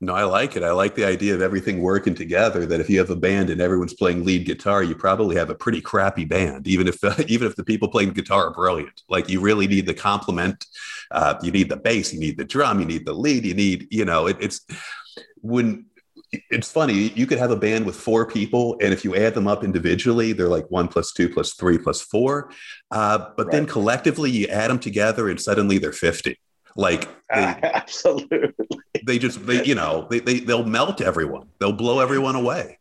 No, 0.00 0.14
I 0.14 0.24
like 0.24 0.56
it. 0.56 0.62
I 0.62 0.72
like 0.72 0.94
the 0.94 1.06
idea 1.06 1.34
of 1.34 1.40
everything 1.40 1.80
working 1.80 2.14
together. 2.14 2.66
That 2.66 2.80
if 2.80 2.90
you 2.90 2.98
have 2.98 3.08
a 3.08 3.16
band 3.16 3.48
and 3.48 3.62
everyone's 3.62 3.94
playing 3.94 4.24
lead 4.24 4.44
guitar, 4.44 4.82
you 4.82 4.94
probably 4.94 5.36
have 5.36 5.48
a 5.48 5.54
pretty 5.54 5.80
crappy 5.80 6.26
band. 6.26 6.68
Even 6.68 6.86
if 6.86 7.02
uh, 7.02 7.14
even 7.28 7.48
if 7.48 7.56
the 7.56 7.64
people 7.64 7.88
playing 7.88 8.10
guitar 8.10 8.48
are 8.48 8.52
brilliant, 8.52 9.02
like 9.08 9.28
you 9.28 9.40
really 9.40 9.66
need 9.66 9.86
the 9.86 9.94
complement. 9.94 10.66
Uh, 11.10 11.34
you 11.42 11.50
need 11.50 11.68
the 11.70 11.76
bass, 11.76 12.12
you 12.12 12.20
need 12.20 12.36
the 12.36 12.44
drum, 12.44 12.80
you 12.80 12.86
need 12.86 13.06
the 13.06 13.12
lead, 13.12 13.44
you 13.44 13.54
need 13.54 13.86
you 13.90 14.04
know 14.04 14.26
it, 14.26 14.36
it's 14.40 14.66
when 15.40 15.86
it's 16.50 16.70
funny. 16.70 16.94
You 16.94 17.26
could 17.26 17.38
have 17.38 17.50
a 17.50 17.56
band 17.56 17.86
with 17.86 17.96
four 17.96 18.26
people, 18.26 18.76
and 18.82 18.92
if 18.92 19.04
you 19.04 19.14
add 19.14 19.34
them 19.34 19.46
up 19.46 19.64
individually, 19.64 20.32
they're 20.32 20.48
like 20.48 20.70
one 20.70 20.88
plus 20.88 21.12
two 21.12 21.28
plus 21.28 21.54
three 21.54 21.78
plus 21.78 22.02
four. 22.02 22.50
Uh, 22.90 23.30
but 23.36 23.46
right. 23.46 23.52
then 23.52 23.66
collectively, 23.66 24.30
you 24.30 24.46
add 24.48 24.70
them 24.70 24.78
together, 24.78 25.28
and 25.28 25.40
suddenly 25.40 25.78
they're 25.78 25.92
fifty. 25.92 26.38
Like 26.74 27.08
they, 27.32 27.40
absolutely, 27.62 28.52
they 29.06 29.18
just 29.18 29.46
they 29.46 29.64
you 29.64 29.74
know 29.74 30.06
they, 30.10 30.20
they 30.20 30.40
they'll 30.40 30.64
melt 30.64 31.00
everyone. 31.00 31.48
They'll 31.58 31.72
blow 31.72 32.00
everyone 32.00 32.34
away. 32.34 32.78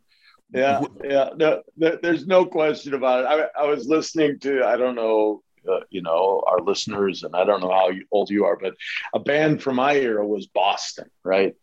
Yeah, 0.54 0.82
yeah. 1.04 1.30
No, 1.36 1.62
there's 1.78 2.28
no 2.28 2.46
question 2.46 2.94
about 2.94 3.24
it. 3.24 3.50
I, 3.58 3.64
I 3.64 3.68
was 3.68 3.88
listening 3.88 4.40
to 4.40 4.66
I 4.66 4.76
don't 4.76 4.96
know 4.96 5.44
uh, 5.72 5.82
you 5.90 6.02
know 6.02 6.44
our 6.48 6.60
listeners 6.60 7.24
and 7.24 7.36
I 7.36 7.44
don't 7.44 7.62
know 7.62 7.72
how 7.72 7.92
old 8.12 8.30
you 8.30 8.46
are, 8.46 8.58
but 8.58 8.74
a 9.14 9.20
band 9.20 9.62
from 9.62 9.76
my 9.76 9.96
era 9.96 10.26
was 10.26 10.48
Boston, 10.48 11.10
right? 11.24 11.56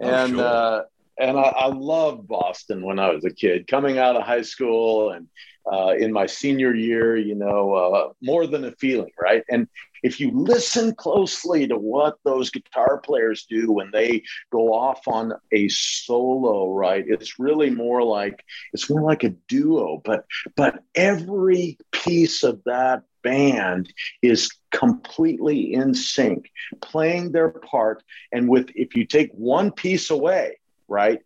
Oh, 0.00 0.08
and 0.08 0.34
sure. 0.34 0.44
uh, 0.44 0.82
and 1.18 1.38
I, 1.38 1.42
I 1.42 1.66
loved 1.68 2.28
Boston 2.28 2.84
when 2.84 2.98
I 2.98 3.10
was 3.10 3.24
a 3.24 3.30
kid, 3.30 3.66
coming 3.66 3.98
out 3.98 4.16
of 4.16 4.22
high 4.22 4.42
school 4.42 5.10
and 5.10 5.28
uh, 5.70 5.94
in 5.98 6.12
my 6.12 6.26
senior 6.26 6.74
year, 6.74 7.16
you 7.16 7.34
know, 7.34 7.74
uh, 7.74 8.12
more 8.22 8.46
than 8.46 8.64
a 8.64 8.72
feeling, 8.72 9.12
right? 9.20 9.42
And 9.50 9.68
if 10.02 10.20
you 10.20 10.30
listen 10.32 10.94
closely 10.94 11.66
to 11.66 11.76
what 11.76 12.16
those 12.24 12.50
guitar 12.50 12.98
players 12.98 13.46
do 13.48 13.72
when 13.72 13.90
they 13.92 14.22
go 14.50 14.72
off 14.72 15.06
on 15.06 15.32
a 15.52 15.68
solo, 15.68 16.72
right, 16.72 17.04
it's 17.06 17.38
really 17.38 17.70
more 17.70 18.02
like 18.02 18.44
it's 18.72 18.88
more 18.88 19.02
like 19.02 19.24
a 19.24 19.34
duo. 19.48 20.00
But 20.04 20.24
but 20.56 20.82
every 20.94 21.78
piece 21.92 22.42
of 22.44 22.62
that 22.64 23.02
band 23.22 23.92
is 24.22 24.50
completely 24.70 25.74
in 25.74 25.94
sync, 25.94 26.50
playing 26.80 27.32
their 27.32 27.50
part. 27.50 28.02
And 28.32 28.48
with 28.48 28.70
if 28.74 28.94
you 28.94 29.04
take 29.04 29.30
one 29.32 29.72
piece 29.72 30.10
away, 30.10 30.57
right, 30.88 31.20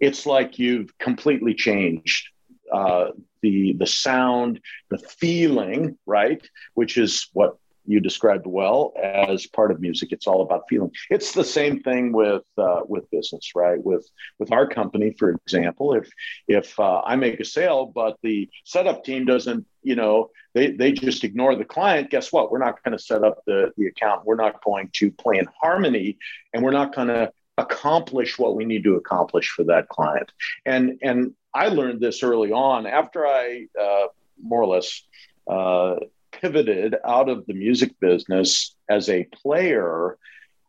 it's 0.00 0.26
like 0.26 0.58
you've 0.58 0.96
completely 0.98 1.54
changed 1.54 2.28
uh, 2.72 3.08
the 3.42 3.74
the 3.74 3.86
sound, 3.86 4.60
the 4.90 4.98
feeling, 4.98 5.96
right? 6.06 6.46
Which 6.74 6.98
is 6.98 7.28
what 7.32 7.56
you 7.88 8.00
described 8.00 8.46
well 8.46 8.92
as 9.02 9.46
part 9.46 9.70
of 9.70 9.80
music. 9.80 10.12
It's 10.12 10.26
all 10.26 10.42
about 10.42 10.64
feeling. 10.68 10.90
It's 11.08 11.32
the 11.32 11.44
same 11.44 11.80
thing 11.80 12.12
with 12.12 12.42
uh, 12.58 12.80
with 12.86 13.10
business, 13.10 13.52
right? 13.54 13.82
With 13.82 14.06
with 14.38 14.52
our 14.52 14.68
company, 14.68 15.14
for 15.18 15.30
example, 15.30 15.94
if 15.94 16.10
if 16.46 16.78
uh, 16.78 17.00
I 17.00 17.16
make 17.16 17.40
a 17.40 17.44
sale, 17.44 17.86
but 17.86 18.18
the 18.22 18.48
setup 18.64 19.04
team 19.04 19.24
doesn't, 19.24 19.66
you 19.82 19.96
know, 19.96 20.30
they 20.54 20.72
they 20.72 20.92
just 20.92 21.24
ignore 21.24 21.56
the 21.56 21.64
client. 21.64 22.10
Guess 22.10 22.30
what? 22.30 22.52
We're 22.52 22.58
not 22.58 22.82
going 22.84 22.96
to 22.96 23.02
set 23.02 23.24
up 23.24 23.38
the 23.46 23.72
the 23.78 23.86
account. 23.86 24.26
We're 24.26 24.36
not 24.36 24.62
going 24.62 24.90
to 24.94 25.10
play 25.10 25.38
in 25.38 25.46
harmony, 25.60 26.18
and 26.52 26.62
we're 26.62 26.72
not 26.72 26.94
going 26.94 27.08
to 27.08 27.32
accomplish 27.58 28.38
what 28.38 28.56
we 28.56 28.64
need 28.64 28.84
to 28.84 28.94
accomplish 28.94 29.50
for 29.50 29.64
that 29.64 29.88
client. 29.88 30.32
And 30.64 30.98
and 31.02 31.34
I 31.52 31.68
learned 31.68 32.00
this 32.00 32.22
early 32.22 32.52
on 32.52 32.86
after 32.86 33.26
I 33.26 33.66
uh, 33.78 34.06
more 34.40 34.62
or 34.62 34.66
less 34.66 35.02
uh, 35.50 35.96
pivoted 36.30 36.94
out 37.04 37.28
of 37.28 37.46
the 37.46 37.54
music 37.54 37.98
business 38.00 38.74
as 38.88 39.08
a 39.08 39.24
player. 39.24 40.16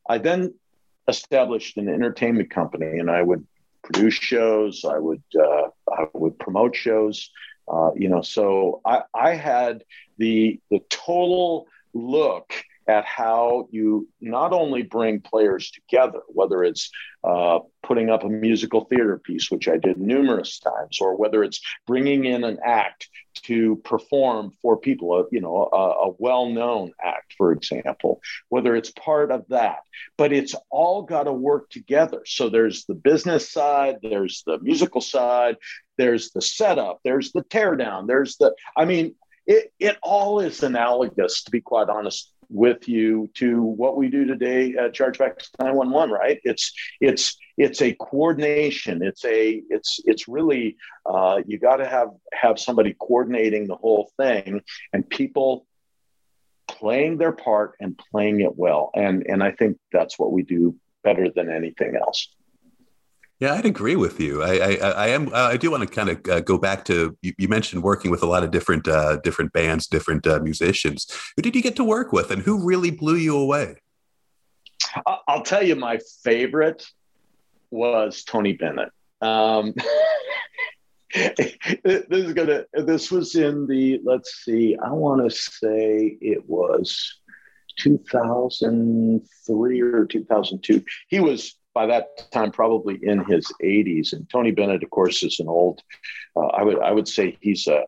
I 0.10 0.17
then 0.17 0.55
established 1.08 1.77
an 1.77 1.89
entertainment 1.89 2.50
company, 2.50 2.98
and 2.98 3.10
I 3.10 3.22
would 3.22 3.46
produce 3.84 4.15
shows. 4.15 4.84
I 4.84 4.98
would 4.98 5.24
uh, 5.39 5.67
I 5.91 6.08
would 6.13 6.39
promote 6.39 6.75
shows. 6.75 7.29
Uh, 7.72 7.91
you 7.96 8.10
know, 8.10 8.22
so 8.22 8.81
I, 8.84 9.03
I 9.13 9.36
had 9.36 9.84
the 10.17 10.60
the 10.72 10.79
total 10.89 11.67
look 11.93 12.53
at 12.89 13.05
how 13.05 13.67
you 13.69 14.10
not 14.19 14.51
only 14.51 14.81
bring 14.81 15.22
players 15.22 15.69
together, 15.69 16.22
whether 16.27 16.63
it's 16.63 16.89
uh, 17.24 17.60
putting 17.84 18.10
up 18.10 18.24
a 18.24 18.29
musical 18.29 18.86
theater 18.86 19.22
piece, 19.24 19.51
which 19.51 19.67
I 19.67 19.77
did 19.77 19.98
numerous 20.00 20.58
times, 20.58 20.98
or 21.00 21.15
whether 21.15 21.43
it's 21.43 21.62
bringing 21.86 22.25
in 22.25 22.43
an 22.43 22.58
act 22.65 23.08
to 23.43 23.75
perform 23.84 24.53
for 24.63 24.75
people, 24.75 25.13
uh, 25.13 25.24
you 25.31 25.39
know, 25.39 25.69
a, 25.72 26.08
a 26.08 26.13
well-known 26.17 26.93
act, 27.00 27.36
for 27.38 27.51
example, 27.51 28.22
whether 28.50 28.75
it's 28.75 28.91
part 28.91 29.29
of 29.29 29.46
that, 29.50 29.81
but 30.17 30.34
it's 30.34 30.55
all 30.72 31.03
got 31.03 31.24
to 31.24 31.34
work 31.34 31.69
together. 31.69 32.22
So 32.25 32.50
there's 32.50 32.86
the 32.86 32.96
business 32.96 33.51
side, 33.51 33.98
there's 34.01 34.41
the 34.48 34.58
musical 34.60 35.01
side, 35.01 35.58
there's 36.00 36.31
the 36.31 36.41
setup, 36.41 37.01
there's 37.03 37.34
the 37.34 37.43
teardown, 37.43 38.08
there's 38.08 38.38
the, 38.38 38.55
I 38.75 38.86
mean, 38.86 39.13
it, 39.46 39.72
it 39.79 39.98
all 40.01 40.39
is 40.39 40.63
analogous, 40.63 41.43
to 41.43 41.51
be 41.51 41.62
quite 41.62 41.89
honest 41.89 42.34
with 42.50 42.88
you 42.88 43.29
to 43.36 43.62
what 43.62 43.96
we 43.96 44.10
do 44.10 44.25
today 44.25 44.74
at 44.74 44.94
Chargebacks 44.94 45.50
911, 45.60 46.13
right? 46.13 46.39
It's 46.44 46.74
it's 47.00 47.38
it's 47.58 47.82
a 47.82 47.94
coordination. 47.94 49.03
It's 49.03 49.24
a 49.25 49.62
it's 49.70 50.00
it's 50.06 50.27
really 50.27 50.77
uh, 51.06 51.41
you 51.46 51.60
got 51.60 51.77
to 51.77 51.88
have 51.88 52.10
have 52.34 52.60
somebody 52.60 52.96
coordinating 53.00 53.68
the 53.68 53.75
whole 53.75 54.12
thing 54.18 54.62
and 54.94 55.08
people 55.10 55.68
playing 56.68 57.18
their 57.18 57.32
part 57.32 57.74
and 57.79 58.00
playing 58.12 58.41
it 58.41 58.56
well. 58.56 58.91
And 58.96 59.25
and 59.27 59.44
I 59.44 59.51
think 59.51 59.77
that's 59.91 60.18
what 60.18 60.32
we 60.32 60.44
do 60.44 60.75
better 61.03 61.29
than 61.34 61.50
anything 61.51 61.96
else. 61.96 62.27
Yeah, 63.39 63.53
I'd 63.53 63.65
agree 63.65 63.96
with 63.96 64.19
you. 64.19 64.43
I, 64.43 64.58
I, 64.58 64.75
I 64.75 65.08
am. 65.08 65.34
I 65.34 65.55
do 65.55 65.72
want 65.72 65.88
to 65.88 65.96
kind 65.96 66.10
of 66.10 66.19
uh, 66.29 66.41
go 66.41 66.58
back 66.58 66.84
to 66.86 67.17
you, 67.22 67.34
you, 67.38 67.48
mentioned 67.48 67.84
working 67.84 68.12
with 68.12 68.22
a 68.22 68.25
lot 68.25 68.43
of 68.43 68.51
different, 68.51 68.86
uh, 68.86 69.15
different 69.17 69.53
bands, 69.53 69.88
different 69.88 70.27
uh, 70.27 70.39
musicians. 70.39 71.08
Who 71.38 71.41
did 71.41 71.55
you 71.55 71.62
get 71.62 71.77
to 71.77 71.86
work 71.86 72.12
with, 72.12 72.31
and 72.31 72.41
who 72.41 72.65
really 72.65 72.91
blew 72.91 73.15
you 73.15 73.38
away? 73.38 73.77
I'll 75.27 75.43
tell 75.43 75.63
you, 75.63 75.77
my 75.77 76.00
favorite 76.24 76.86
was 77.72 78.25
Tony 78.25 78.51
Bennett. 78.53 78.91
Um, 79.22 79.74
this 81.13 82.03
is 82.12 82.34
gonna. 82.34 82.65
This 82.74 83.10
was 83.10 83.36
in 83.36 83.67
the. 83.67 84.01
Let's 84.03 84.43
see. 84.43 84.75
I 84.84 84.91
want 84.91 85.24
to 85.24 85.29
say 85.36 86.17
it 86.19 86.43
was 86.46 87.22
2003 87.77 89.81
or 89.81 90.05
2002. 90.05 90.84
He 91.08 91.22
was 91.22 91.55
by 91.73 91.85
that 91.88 92.31
time 92.31 92.51
probably 92.51 92.99
in 93.01 93.23
his 93.25 93.51
80s. 93.63 94.13
And 94.13 94.29
Tony 94.29 94.51
Bennett, 94.51 94.83
of 94.83 94.89
course, 94.89 95.23
is 95.23 95.39
an 95.39 95.47
old. 95.47 95.81
Uh, 96.35 96.47
I 96.47 96.63
would 96.63 96.79
I 96.79 96.91
would 96.91 97.07
say 97.07 97.38
he's 97.41 97.67
a 97.67 97.83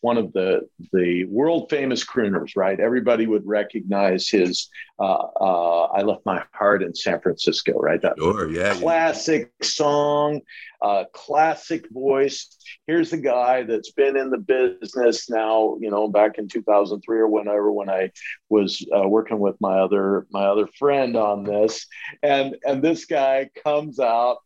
one 0.00 0.16
of 0.16 0.32
the 0.32 0.60
the 0.92 1.24
world 1.24 1.68
famous 1.70 2.04
crooners, 2.04 2.52
right? 2.56 2.78
Everybody 2.78 3.26
would 3.26 3.46
recognize 3.46 4.28
his 4.28 4.68
uh, 4.98 5.26
uh, 5.40 5.84
"I 5.86 6.02
Left 6.02 6.24
My 6.24 6.44
Heart 6.52 6.82
in 6.82 6.94
San 6.94 7.20
Francisco," 7.20 7.72
right? 7.78 8.00
That 8.00 8.14
sure, 8.18 8.50
yeah, 8.50 8.74
classic 8.74 9.52
yeah. 9.60 9.66
song, 9.66 10.40
uh, 10.80 11.04
classic 11.12 11.88
voice. 11.90 12.56
Here's 12.86 13.12
a 13.12 13.16
guy 13.16 13.64
that's 13.64 13.90
been 13.90 14.16
in 14.16 14.30
the 14.30 14.38
business 14.38 15.28
now, 15.28 15.76
you 15.80 15.90
know, 15.90 16.08
back 16.08 16.38
in 16.38 16.48
2003 16.48 17.18
or 17.18 17.28
whenever 17.28 17.72
when 17.72 17.90
I 17.90 18.12
was 18.48 18.86
uh, 18.96 19.08
working 19.08 19.40
with 19.40 19.56
my 19.60 19.80
other 19.80 20.26
my 20.30 20.44
other 20.44 20.68
friend 20.78 21.16
on 21.16 21.42
this, 21.42 21.86
and 22.22 22.56
and 22.64 22.82
this 22.82 23.04
guy 23.04 23.50
comes 23.64 23.98
out. 23.98 24.38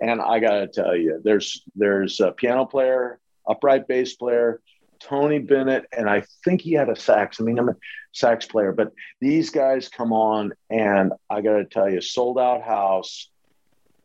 And 0.00 0.20
I 0.20 0.38
gotta 0.38 0.68
tell 0.68 0.96
you, 0.96 1.20
there's 1.24 1.64
there's 1.74 2.20
a 2.20 2.32
piano 2.32 2.66
player, 2.66 3.20
upright 3.48 3.88
bass 3.88 4.14
player, 4.14 4.60
Tony 5.00 5.38
Bennett, 5.38 5.86
and 5.96 6.08
I 6.08 6.24
think 6.44 6.60
he 6.60 6.72
had 6.72 6.88
a 6.88 6.96
sax. 6.96 7.40
I 7.40 7.44
mean, 7.44 7.58
I'm 7.58 7.68
a 7.68 7.76
sax 8.12 8.46
player, 8.46 8.72
but 8.72 8.92
these 9.20 9.50
guys 9.50 9.88
come 9.88 10.12
on, 10.12 10.52
and 10.70 11.12
I 11.28 11.40
got 11.40 11.56
to 11.56 11.64
tell 11.64 11.90
you, 11.90 12.00
sold 12.00 12.38
out 12.38 12.62
house, 12.62 13.30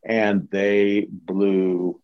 and 0.05 0.47
they 0.51 1.07
blew 1.09 2.01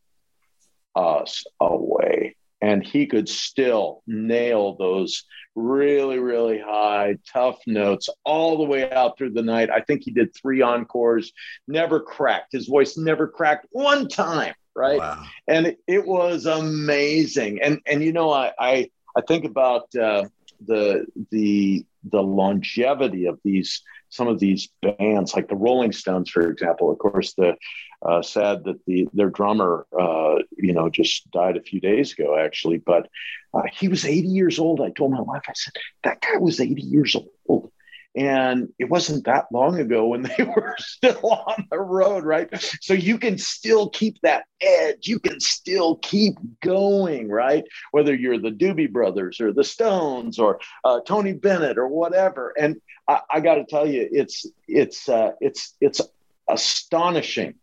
us 0.95 1.45
away. 1.59 2.35
And 2.61 2.85
he 2.85 3.05
could 3.05 3.29
still 3.29 4.03
nail 4.05 4.75
those 4.75 5.23
really, 5.55 6.19
really 6.19 6.59
high, 6.59 7.17
tough 7.31 7.57
notes 7.65 8.09
all 8.25 8.57
the 8.57 8.65
way 8.65 8.89
out 8.91 9.17
through 9.17 9.31
the 9.31 9.41
night. 9.41 9.69
I 9.69 9.79
think 9.79 10.03
he 10.03 10.11
did 10.11 10.35
three 10.35 10.61
encores, 10.61 11.31
never 11.67 12.01
cracked. 12.01 12.51
His 12.51 12.67
voice 12.67 12.97
never 12.97 13.27
cracked 13.27 13.67
one 13.71 14.09
time 14.09 14.55
right? 14.75 14.99
Wow. 14.99 15.23
And 15.47 15.67
it, 15.67 15.79
it, 15.87 16.05
was 16.05 16.45
amazing. 16.45 17.61
And 17.61 17.79
and 17.85 18.03
you 18.03 18.13
know, 18.13 18.31
I 18.31 18.51
I, 18.59 18.89
I 19.15 19.21
think 19.21 19.45
about 19.45 19.93
uh, 19.95 20.25
the 20.65 21.05
the 21.31 21.85
the 22.09 22.21
longevity 22.21 23.25
of 23.25 23.39
these 23.43 23.81
some 24.09 24.27
of 24.27 24.39
these 24.39 24.69
bands, 24.81 25.35
like 25.35 25.47
the 25.47 25.55
Rolling 25.55 25.91
Stones, 25.91 26.29
for 26.29 26.49
example. 26.49 26.91
Of 26.91 26.97
course, 26.97 27.33
the 27.33 27.55
uh, 28.01 28.21
sad 28.21 28.63
that 28.63 28.83
the 28.85 29.07
their 29.13 29.29
drummer, 29.29 29.85
uh, 29.97 30.35
you 30.57 30.73
know, 30.73 30.89
just 30.89 31.29
died 31.31 31.57
a 31.57 31.61
few 31.61 31.79
days 31.79 32.13
ago, 32.13 32.37
actually. 32.37 32.77
But 32.77 33.09
uh, 33.53 33.63
he 33.71 33.87
was 33.87 34.05
80 34.05 34.27
years 34.27 34.59
old. 34.59 34.81
I 34.81 34.89
told 34.89 35.11
my 35.11 35.21
wife, 35.21 35.43
I 35.47 35.53
said, 35.53 35.73
that 36.03 36.21
guy 36.21 36.37
was 36.37 36.59
80 36.59 36.81
years 36.81 37.15
old. 37.47 37.71
And 38.15 38.69
it 38.79 38.89
wasn't 38.89 39.25
that 39.25 39.45
long 39.51 39.79
ago 39.79 40.07
when 40.07 40.23
they 40.23 40.43
were 40.55 40.75
still 40.79 41.29
on 41.47 41.67
the 41.69 41.79
road, 41.79 42.23
right? 42.23 42.49
So 42.81 42.93
you 42.93 43.17
can 43.17 43.37
still 43.37 43.89
keep 43.89 44.19
that 44.21 44.45
edge. 44.61 45.07
You 45.07 45.19
can 45.19 45.39
still 45.39 45.97
keep 45.97 46.35
going, 46.61 47.29
right? 47.29 47.63
Whether 47.91 48.15
you're 48.15 48.39
the 48.39 48.51
Doobie 48.51 48.91
Brothers 48.91 49.39
or 49.39 49.53
the 49.53 49.63
Stones 49.63 50.39
or 50.39 50.59
uh, 50.83 51.01
Tony 51.05 51.33
Bennett 51.33 51.77
or 51.77 51.87
whatever. 51.87 52.53
And 52.57 52.77
I, 53.07 53.21
I 53.31 53.39
got 53.41 53.55
to 53.55 53.65
tell 53.65 53.87
you, 53.87 54.07
it's 54.11 54.45
it's 54.67 55.07
uh, 55.07 55.31
it's 55.39 55.75
it's 55.79 56.01
astonishing 56.49 57.55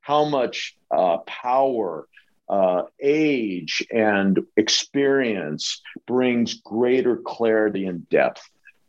how 0.00 0.24
much 0.24 0.76
uh, 0.90 1.18
power 1.18 2.08
uh, 2.48 2.82
age 3.00 3.86
and 3.90 4.40
experience 4.56 5.80
brings 6.06 6.54
greater 6.54 7.16
clarity 7.16 7.86
and 7.86 8.08
depth 8.08 8.42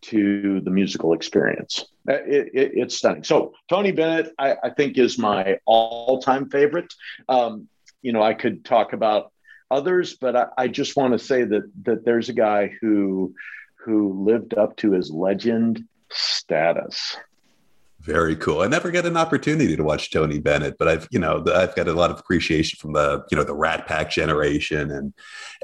to 0.04 0.62
the 0.62 0.70
musical 0.70 1.14
experience. 1.14 1.86
Uh, 2.08 2.14
it, 2.14 2.50
it, 2.54 2.72
it's 2.76 2.98
stunning. 2.98 3.24
So 3.24 3.54
Tony 3.70 3.92
Bennett, 3.92 4.34
I, 4.38 4.56
I 4.64 4.70
think, 4.70 4.98
is 4.98 5.18
my 5.18 5.58
all-time 5.66 6.50
favorite. 6.50 6.94
Um, 7.30 7.68
you 8.02 8.12
know, 8.14 8.22
I 8.22 8.34
could 8.34 8.66
talk 8.66 8.94
about 8.94 9.32
others, 9.72 10.16
but 10.16 10.36
I, 10.36 10.46
I 10.58 10.68
just 10.68 10.96
want 10.96 11.14
to 11.14 11.20
say 11.20 11.44
that 11.44 11.64
that 11.84 12.06
there's 12.06 12.30
a 12.30 12.34
guy 12.34 12.72
who 12.82 13.34
who 13.86 14.24
lived 14.26 14.54
up 14.54 14.76
to 14.78 14.92
his 14.92 15.10
legend 15.10 15.84
status. 16.10 17.18
Very 18.04 18.36
cool. 18.36 18.62
I 18.62 18.68
never 18.68 18.92
get 18.92 19.06
an 19.06 19.16
opportunity 19.16 19.78
to 19.78 19.84
watch 19.84 20.12
Tony 20.12 20.38
Bennett, 20.38 20.78
but 20.78 20.90
I've, 20.90 21.08
you 21.10 21.20
know, 21.20 21.42
I've 21.56 21.74
got 21.74 21.88
a 21.88 21.94
lot 21.94 22.12
of 22.12 22.20
appreciation 22.20 22.78
from 22.78 22.92
the, 22.92 23.24
you 23.32 23.38
know, 23.38 23.46
the 23.46 23.56
Rat 23.56 23.88
Pack 23.88 24.12
generation 24.12 24.92
and 24.92 25.14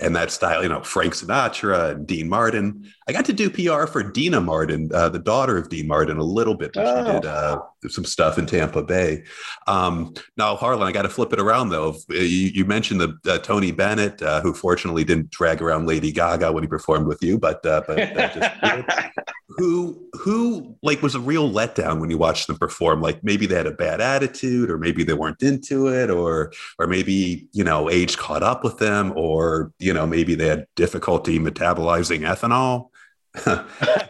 and 0.02 0.16
that 0.16 0.32
style. 0.32 0.64
You 0.64 0.70
know, 0.70 0.82
Frank 0.82 1.16
Sinatra 1.16 1.92
and 1.92 2.08
Dean 2.08 2.30
Martin. 2.30 2.90
I 3.10 3.12
got 3.12 3.26
to 3.26 3.34
do 3.34 3.50
PR 3.50 3.88
for 3.88 4.04
Deana 4.04 4.40
Martin, 4.40 4.90
uh, 4.94 5.10
the 5.10 5.20
daughter 5.20 5.58
of 5.58 5.68
Dean 5.68 5.88
Martin, 5.88 6.18
a 6.18 6.24
little 6.24 6.56
bit. 6.56 6.72
Oh. 6.78 7.06
She 7.06 7.12
did 7.12 7.26
uh, 7.26 7.62
some 7.90 8.06
stuff 8.06 8.38
in 8.38 8.46
Tampa 8.46 8.84
Bay. 8.84 9.24
Um, 9.68 10.14
now, 10.38 10.56
Harlan, 10.56 10.88
I 10.88 10.94
got 10.94 11.02
to 11.02 11.10
flip 11.10 11.34
it 11.34 11.42
around 11.42 11.70
though. 11.70 11.98
You, 12.08 12.18
you 12.20 12.64
mentioned 12.64 13.02
the 13.02 13.18
uh, 13.26 13.40
Tony 13.40 13.72
Bennett, 13.72 14.22
uh, 14.22 14.40
who 14.40 14.54
fortunately 14.54 15.04
didn't 15.04 15.30
drag 15.32 15.62
around 15.62 15.88
Lady 15.88 16.14
Gaga 16.14 16.54
when 16.54 16.64
he 16.64 16.68
performed 16.68 17.08
with 17.08 17.22
you, 17.22 17.38
but 17.38 17.66
uh, 17.66 17.82
but 17.86 17.98
just, 18.34 18.96
who 19.50 20.08
who 20.14 20.78
like 20.82 21.02
was 21.02 21.16
a 21.16 21.20
real 21.20 21.50
letdown 21.50 22.00
when 22.00 22.10
you 22.10 22.18
watched 22.18 22.29
them 22.48 22.58
perform 22.58 23.02
like 23.02 23.24
maybe 23.24 23.46
they 23.46 23.56
had 23.56 23.68
a 23.68 23.72
bad 23.72 24.02
attitude 24.02 24.70
or 24.70 24.78
maybe 24.78 25.04
they 25.04 25.14
weren't 25.14 25.42
into 25.42 25.88
it 25.88 26.10
or 26.10 26.52
or 26.78 26.88
maybe 26.88 27.48
you 27.52 27.64
know 27.64 27.90
age 27.90 28.18
caught 28.18 28.44
up 28.44 28.64
with 28.64 28.78
them 28.78 29.14
or 29.16 29.72
you 29.80 29.94
know 29.94 30.06
maybe 30.06 30.36
they 30.36 30.48
had 30.48 30.68
difficulty 30.76 31.40
metabolizing 31.40 32.22
ethanol. 32.22 32.90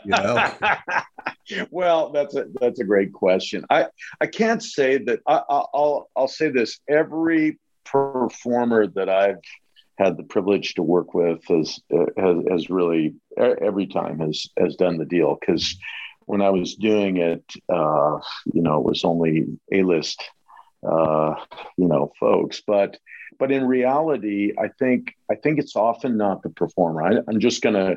You 0.05 0.11
know? 0.11 0.51
Well 1.71 2.11
that's 2.11 2.35
a 2.35 2.45
that's 2.61 2.79
a 2.79 2.83
great 2.83 3.11
question. 3.11 3.65
I 3.71 3.87
i 4.21 4.27
can't 4.27 4.61
say 4.61 4.99
that 4.99 5.19
I, 5.27 5.41
i'll 5.49 6.09
i'll 6.15 6.27
say 6.27 6.49
this 6.49 6.79
every 6.87 7.57
performer 7.85 8.85
that 8.85 9.09
i've 9.09 9.41
had 9.99 10.15
the 10.15 10.23
privilege 10.23 10.75
to 10.75 10.83
work 10.83 11.13
with 11.13 11.43
has 11.47 11.79
uh, 11.93 12.05
has, 12.17 12.37
has 12.49 12.69
really 12.69 13.15
every 13.37 13.85
time 13.85 14.19
has 14.19 14.47
has 14.57 14.75
done 14.75 14.97
the 14.97 15.05
deal 15.05 15.37
because 15.39 15.75
when 16.29 16.41
I 16.41 16.49
was 16.51 16.75
doing 16.75 17.17
it, 17.17 17.43
uh, 17.69 18.19
you 18.53 18.61
know, 18.61 18.77
it 18.77 18.85
was 18.85 19.03
only 19.03 19.47
a 19.71 19.81
list, 19.81 20.23
uh, 20.87 21.35
you 21.77 21.87
know, 21.87 22.11
folks, 22.19 22.61
but 22.65 22.97
but 23.39 23.51
in 23.51 23.65
reality, 23.65 24.53
I 24.57 24.67
think 24.79 25.15
I 25.31 25.35
think 25.35 25.59
it's 25.59 25.75
often 25.75 26.17
not 26.17 26.43
the 26.43 26.49
performer. 26.49 27.03
I, 27.03 27.31
am 27.31 27.39
just 27.39 27.61
gonna 27.61 27.95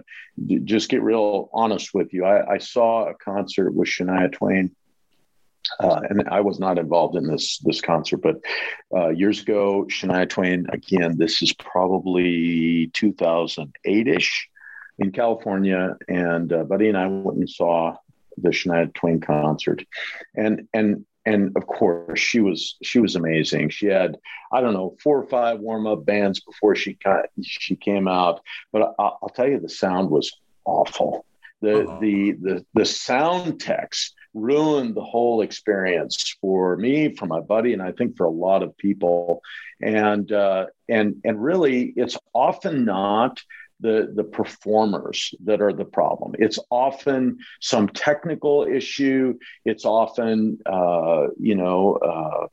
just 0.64 0.88
get 0.88 1.02
real 1.02 1.50
honest 1.52 1.92
with 1.92 2.12
you. 2.14 2.24
I, 2.24 2.54
I 2.54 2.58
saw 2.58 3.08
a 3.08 3.14
concert 3.14 3.72
with 3.72 3.88
Shania 3.88 4.32
Twain 4.32 4.74
uh, 5.80 6.00
and 6.08 6.28
I 6.28 6.40
was 6.40 6.58
not 6.58 6.78
involved 6.78 7.16
in 7.16 7.26
this 7.26 7.58
this 7.58 7.80
concert, 7.80 8.18
but 8.18 8.36
uh, 8.94 9.08
years 9.08 9.42
ago, 9.42 9.86
Shania 9.90 10.28
Twain. 10.28 10.66
Again, 10.72 11.16
this 11.18 11.42
is 11.42 11.52
probably 11.52 12.90
2008 12.94 14.08
ish 14.08 14.48
in 14.98 15.12
California, 15.12 15.96
and 16.08 16.52
uh, 16.52 16.64
Buddy 16.64 16.88
and 16.88 16.98
I 16.98 17.06
went 17.06 17.38
and 17.38 17.50
saw 17.50 17.96
the 18.36 18.50
Shania 18.50 18.92
Twain 18.94 19.20
concert, 19.20 19.84
and 20.34 20.68
and 20.72 21.04
and 21.24 21.56
of 21.56 21.66
course 21.66 22.18
she 22.18 22.40
was 22.40 22.76
she 22.82 22.98
was 22.98 23.16
amazing. 23.16 23.70
She 23.70 23.86
had 23.86 24.18
I 24.52 24.60
don't 24.60 24.74
know 24.74 24.96
four 25.02 25.18
or 25.18 25.26
five 25.26 25.60
warm 25.60 25.86
up 25.86 26.04
bands 26.04 26.40
before 26.40 26.74
she 26.74 26.94
got, 26.94 27.26
she 27.42 27.76
came 27.76 28.08
out, 28.08 28.40
but 28.72 28.94
I, 28.98 29.10
will 29.20 29.32
tell 29.34 29.48
you 29.48 29.60
the 29.60 29.68
sound 29.68 30.10
was 30.10 30.32
awful. 30.64 31.24
The, 31.60 31.84
uh-huh. 31.84 31.98
the 32.00 32.32
the 32.32 32.66
the 32.74 32.84
sound 32.84 33.60
techs 33.60 34.12
ruined 34.34 34.94
the 34.94 35.04
whole 35.04 35.42
experience 35.42 36.36
for 36.40 36.76
me, 36.76 37.14
for 37.14 37.26
my 37.26 37.40
buddy, 37.40 37.72
and 37.72 37.82
I 37.82 37.92
think 37.92 38.16
for 38.16 38.24
a 38.24 38.30
lot 38.30 38.62
of 38.62 38.76
people. 38.76 39.42
And 39.80 40.30
uh, 40.32 40.66
and 40.88 41.16
and 41.24 41.42
really, 41.42 41.92
it's 41.96 42.18
often 42.34 42.84
not 42.84 43.40
the 43.82 44.12
the 44.14 44.24
performers 44.24 45.34
that 45.44 45.60
are 45.60 45.72
the 45.72 45.84
problem. 45.84 46.34
It's 46.38 46.58
often 46.70 47.38
some 47.60 47.88
technical 47.88 48.64
issue. 48.64 49.38
It's 49.64 49.84
often 49.84 50.58
uh, 50.66 51.28
you 51.38 51.54
know. 51.54 51.96
Uh, 51.96 52.46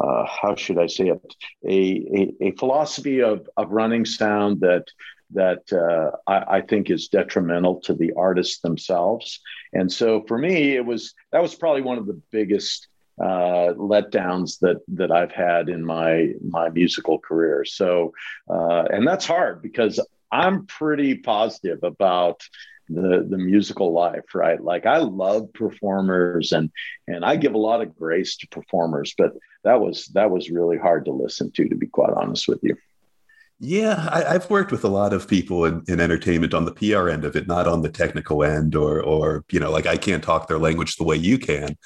uh, 0.00 0.24
how 0.26 0.54
should 0.54 0.78
I 0.78 0.86
say 0.86 1.08
it? 1.08 1.34
A, 1.68 2.32
a, 2.40 2.48
a, 2.48 2.50
philosophy 2.52 3.20
of, 3.20 3.46
of 3.58 3.70
running 3.72 4.06
sound 4.06 4.60
that 4.60 4.86
that 5.34 5.70
uh, 5.70 6.16
I, 6.26 6.56
I, 6.56 6.60
think 6.62 6.90
is 6.90 7.08
detrimental 7.08 7.80
to 7.82 7.94
the 7.94 8.12
artists 8.14 8.60
themselves. 8.60 9.40
And 9.74 9.92
so 9.92 10.24
for 10.26 10.38
me, 10.38 10.76
it 10.76 10.84
was 10.84 11.14
that 11.30 11.42
was 11.42 11.54
probably 11.54 11.82
one 11.82 11.98
of 11.98 12.06
the 12.06 12.20
biggest 12.30 12.88
uh, 13.20 13.74
letdowns 13.76 14.58
that 14.60 14.78
that 14.88 15.12
I've 15.12 15.32
had 15.32 15.68
in 15.68 15.84
my 15.84 16.32
my 16.48 16.70
musical 16.70 17.18
career. 17.18 17.64
So 17.64 18.12
uh, 18.48 18.84
and 18.90 19.06
that's 19.06 19.26
hard 19.26 19.62
because 19.62 20.00
I'm 20.32 20.66
pretty 20.66 21.16
positive 21.16 21.80
about 21.82 22.42
the 22.88 23.26
the 23.28 23.38
musical 23.38 23.92
life 23.92 24.34
right? 24.34 24.60
Like 24.60 24.86
i 24.86 24.98
love 24.98 25.52
performers 25.52 26.52
and 26.52 26.70
and 27.06 27.24
i 27.24 27.36
give 27.36 27.54
a 27.54 27.58
lot 27.58 27.80
of 27.80 27.96
grace 27.96 28.36
to 28.38 28.48
performers 28.48 29.14
but 29.16 29.32
that 29.64 29.80
was 29.80 30.08
that 30.08 30.30
was 30.30 30.50
really 30.50 30.78
hard 30.78 31.04
to 31.04 31.12
listen 31.12 31.52
to 31.52 31.68
to 31.68 31.76
be 31.76 31.86
quite 31.86 32.12
honest 32.12 32.48
with 32.48 32.58
you 32.62 32.76
Yeah, 33.64 34.08
I, 34.10 34.32
have 34.32 34.50
worked 34.50 34.72
with 34.72 34.82
a 34.82 34.88
lot 34.88 35.12
of 35.12 35.28
people 35.28 35.66
in, 35.66 35.84
in 35.86 36.00
entertainment 36.00 36.52
on 36.52 36.64
the 36.64 36.72
PR 36.72 37.08
end 37.08 37.24
of 37.24 37.36
it, 37.36 37.46
not 37.46 37.68
on 37.68 37.80
the 37.80 37.88
technical 37.88 38.42
end, 38.42 38.74
or 38.74 39.00
or 39.00 39.44
you 39.52 39.60
know, 39.60 39.70
like 39.70 39.86
I 39.86 39.96
can't 39.96 40.24
talk 40.24 40.48
their 40.48 40.58
language 40.58 40.96
the 40.96 41.04
way 41.04 41.14
you 41.14 41.38
can. 41.38 41.76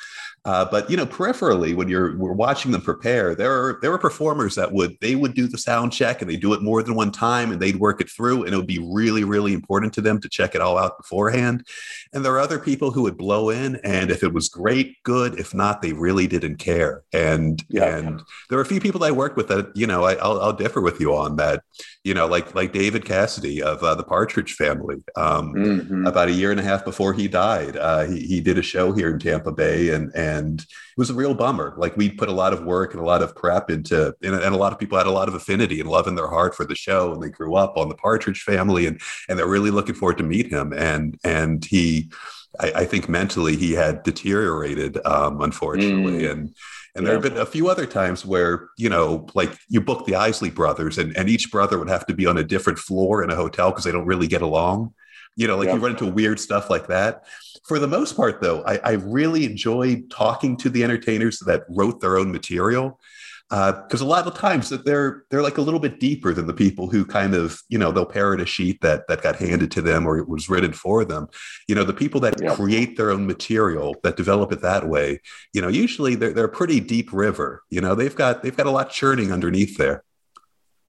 Uh, 0.47 0.65
but 0.65 0.89
you 0.89 0.97
know, 0.97 1.05
peripherally, 1.05 1.75
when 1.75 1.89
you're 1.89 2.17
we're 2.17 2.33
watching 2.33 2.71
them 2.71 2.81
prepare, 2.81 3.35
there 3.35 3.53
are 3.53 3.79
there 3.83 3.93
are 3.93 3.99
performers 3.99 4.55
that 4.55 4.71
would 4.71 4.97
they 5.01 5.17
would 5.17 5.35
do 5.35 5.49
the 5.49 5.59
sound 5.59 5.93
check 5.93 6.23
and 6.23 6.31
they 6.31 6.37
do 6.37 6.53
it 6.53 6.63
more 6.63 6.85
than 6.85 6.95
one 6.95 7.11
time 7.11 7.51
and 7.51 7.61
they'd 7.61 7.81
work 7.81 8.01
it 8.01 8.09
through, 8.09 8.45
and 8.45 8.55
it 8.55 8.57
would 8.57 8.65
be 8.65 8.79
really 8.79 9.25
really 9.25 9.53
important 9.53 9.93
to 9.93 10.01
them 10.01 10.21
to 10.21 10.29
check 10.29 10.55
it 10.55 10.61
all 10.61 10.79
out 10.79 10.97
beforehand. 10.99 11.67
And 12.13 12.25
there 12.25 12.33
are 12.33 12.39
other 12.39 12.61
people 12.61 12.93
who 12.93 13.03
would 13.03 13.17
blow 13.17 13.51
in, 13.51 13.75
and 13.83 14.09
if 14.09 14.23
it 14.23 14.33
was 14.33 14.49
great, 14.49 15.03
good. 15.03 15.37
If 15.37 15.53
not, 15.53 15.83
they 15.83 15.93
really 15.93 16.29
didn't 16.29 16.57
care. 16.59 17.03
And 17.13 17.63
yeah. 17.69 17.97
and 17.97 18.23
there 18.49 18.59
are 18.61 18.63
a 18.63 18.67
few 18.67 18.81
people 18.81 19.01
that 19.01 19.09
I 19.09 19.11
worked 19.11 19.37
with 19.37 19.49
that 19.49 19.77
you 19.77 19.89
know 19.89 20.05
I, 20.05 20.15
will 20.15 20.41
I'll 20.41 20.53
differ 20.53 20.81
with 20.81 21.01
you 21.01 21.13
on 21.17 21.37
that. 21.37 21.65
You 22.05 22.15
know, 22.15 22.27
like 22.27 22.55
like 22.55 22.73
David 22.73 23.05
Cassidy 23.05 23.63
of 23.63 23.83
uh, 23.83 23.95
the 23.95 24.05
Partridge 24.05 24.55
Family. 24.55 24.97
Um, 25.17 25.53
mm-hmm. 25.53 26.07
About 26.07 26.29
a 26.29 26.33
year 26.33 26.51
and 26.51 26.61
a 26.61 26.63
half 26.63 26.85
before 26.85 27.13
he 27.13 27.29
died, 27.29 27.77
uh, 27.77 28.05
he 28.05 28.21
he 28.21 28.41
did 28.41 28.59
a 28.59 28.63
show 28.63 28.93
here 28.93 29.11
in 29.11 29.19
Tampa 29.19 29.53
Bay, 29.53 29.91
and 29.91 30.11
and 30.15 30.61
it 30.61 31.01
was 31.01 31.11
a 31.11 31.15
real 31.15 31.35
bummer. 31.35 31.75
Like 31.77 31.97
we 31.97 32.11
put 32.11 32.31
a 32.31 32.33
lot 32.33 32.53
of 32.53 32.65
work 32.65 32.95
and 32.95 33.03
a 33.03 33.05
lot 33.05 33.23
of 33.23 33.35
prep 33.35 33.71
into, 33.71 34.15
and, 34.23 34.35
and, 34.35 34.55
a 34.55 34.57
lot 34.57 34.73
of 34.73 34.79
people 34.79 34.97
had 34.97 35.07
a 35.07 35.11
lot 35.11 35.29
of 35.29 35.35
affinity 35.35 35.81
and 35.81 35.91
love 35.91 36.07
in 36.07 36.15
their 36.15 36.29
heart 36.29 36.55
for 36.55 36.65
the 36.65 36.75
show, 36.75 37.13
and 37.13 37.23
they 37.23 37.29
grew 37.29 37.55
up 37.55 37.77
on 37.77 37.91
the 37.91 37.95
Partridge 37.95 38.43
Family, 38.43 38.87
and 38.87 38.99
and 39.29 39.39
they're 39.39 39.47
really 39.47 39.71
looking 39.71 39.95
forward 39.95 40.19
to 40.19 40.25
meet 40.25 40.51
him. 40.51 40.73
And 40.73 41.19
and 41.23 41.63
he, 41.65 42.11
I, 42.59 42.73
I 42.77 42.85
think 42.87 43.09
mentally 43.09 43.57
he 43.57 43.73
had 43.73 44.03
deteriorated, 44.05 44.99
um, 45.05 45.43
unfortunately, 45.43 46.23
mm. 46.23 46.31
and. 46.31 46.55
And 46.97 47.05
yeah. 47.05 47.13
there 47.13 47.21
have 47.21 47.23
been 47.23 47.41
a 47.41 47.47
few 47.47 47.69
other 47.69 47.87
times 47.87 48.25
where, 48.25 48.69
you 48.77 48.89
know, 48.89 49.27
like 49.35 49.57
you 49.69 49.81
book 49.81 50.07
the 50.07 50.17
Isley 50.17 50.51
brothers 50.51 50.99
and, 50.99 51.17
and 51.17 51.29
each 51.29 51.53
brother 51.53 51.79
would 51.79 51.89
have 51.89 52.07
to 52.07 52.15
be 52.15 52.27
on 52.27 52.39
a 52.39 52.45
different 52.45 52.79
floor 52.79 53.23
in 53.23 53.31
a 53.31 53.37
hotel 53.37 53.71
because 53.71 53.85
they 53.85 53.93
don't 53.93 54.07
really 54.07 54.27
get 54.27 54.43
along. 54.43 54.95
You 55.37 55.47
know, 55.47 55.59
like 55.59 55.67
yeah. 55.67 55.75
you 55.75 55.81
run 55.81 55.93
into 55.93 56.07
weird 56.07 56.41
stuff 56.41 56.71
like 56.71 56.87
that 56.87 57.25
for 57.67 57.81
the 57.81 57.89
most 57.89 58.17
part, 58.17 58.41
though, 58.41 58.63
I, 58.65 58.79
I 58.85 58.93
really 58.93 59.45
enjoyed 59.45 60.09
talking 60.09 60.57
to 60.59 60.71
the 60.71 60.85
entertainers 60.85 61.41
that 61.41 61.65
wrote 61.69 62.01
their 62.01 62.17
own 62.17 62.31
material 62.31 63.01
because 63.49 64.03
uh, 64.03 64.05
a 64.05 64.07
lot 64.07 64.27
of 64.27 64.35
times 64.35 64.69
that 64.69 64.85
they're 64.85 65.25
they're 65.31 65.43
like 65.43 65.59
a 65.59 65.63
little 65.63 65.79
bit 65.79 66.01
deeper 66.01 66.35
than 66.35 66.47
the 66.47 66.53
people 66.53 66.89
who 66.89 67.05
kind 67.05 67.33
of 67.33 67.61
you 67.69 67.79
know 67.79 67.93
they'll 67.93 68.05
parrot 68.05 68.41
a 68.41 68.47
sheet 68.47 68.81
that 68.81 69.07
that 69.07 69.23
got 69.23 69.37
handed 69.37 69.71
to 69.71 69.81
them 69.81 70.05
or 70.05 70.19
it 70.19 70.29
was 70.29 70.49
written 70.49 70.73
for 70.73 71.05
them 71.05 71.29
you 71.69 71.75
know 71.75 71.85
the 71.85 71.93
people 71.93 72.21
that 72.21 72.35
yeah. 72.43 72.55
create 72.57 72.97
their 72.97 73.13
own 73.13 73.25
material 73.25 73.95
that 74.03 74.17
develop 74.17 74.51
it 74.51 74.63
that 74.63 74.89
way 74.89 75.21
you 75.53 75.63
know 75.63 75.69
usually 75.69 76.17
they're, 76.17 76.33
they're 76.33 76.47
a 76.47 76.49
pretty 76.49 76.81
deep 76.81 77.13
river 77.13 77.63
you 77.71 77.81
know 77.81 77.95
they've 77.95 78.17
got 78.17 78.43
they've 78.43 78.57
got 78.57 78.67
a 78.67 78.71
lot 78.71 78.91
churning 78.91 79.33
underneath 79.33 79.77
there 79.77 80.03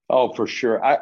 oh 0.10 0.34
for 0.34 0.48
sure 0.48 0.84
i 0.84 0.98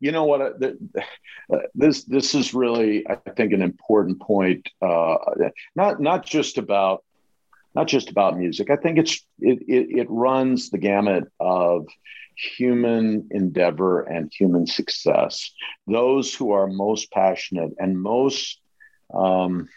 you 0.00 0.12
know 0.12 0.24
what? 0.24 0.40
Uh, 0.40 1.58
this 1.74 2.04
this 2.04 2.34
is 2.34 2.54
really, 2.54 3.06
I 3.08 3.16
think, 3.16 3.52
an 3.52 3.62
important 3.62 4.20
point. 4.20 4.68
Uh, 4.80 5.16
not 5.74 6.00
not 6.00 6.24
just 6.24 6.56
about 6.56 7.04
not 7.76 7.86
just 7.86 8.10
about 8.10 8.38
music. 8.38 8.70
I 8.70 8.76
think 8.76 8.98
it's 8.98 9.24
it, 9.38 9.58
it, 9.68 9.98
it 10.00 10.06
runs 10.08 10.70
the 10.70 10.78
gamut 10.78 11.24
of 11.38 11.86
human 12.34 13.28
endeavor 13.30 14.02
and 14.02 14.32
human 14.32 14.66
success. 14.66 15.52
Those 15.86 16.34
who 16.34 16.52
are 16.52 16.66
most 16.66 17.12
passionate 17.12 17.72
and 17.78 18.00
most 18.00 18.60
um, 19.12 19.68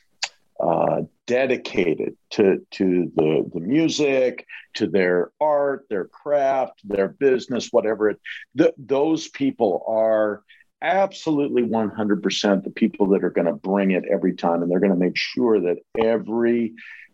uh, 0.61 1.01
dedicated 1.27 2.15
to, 2.31 2.65
to 2.71 3.11
the, 3.15 3.49
the 3.53 3.59
music, 3.59 4.45
to 4.75 4.87
their 4.87 5.31
art, 5.39 5.85
their 5.89 6.05
craft, 6.05 6.81
their 6.83 7.09
business, 7.09 7.69
whatever 7.71 8.09
it, 8.09 8.19
the, 8.55 8.73
those 8.77 9.27
people 9.27 9.83
are 9.87 10.41
absolutely 10.81 11.63
100% 11.63 12.63
the 12.63 12.69
people 12.69 13.07
that 13.09 13.23
are 13.23 13.29
going 13.29 13.47
to 13.47 13.53
bring 13.53 13.91
it 13.91 14.05
every 14.09 14.33
time. 14.35 14.61
And 14.61 14.71
they're 14.71 14.79
going 14.79 14.93
to 14.93 14.97
make 14.97 15.17
sure 15.17 15.59
that 15.59 15.77
every 15.97 16.73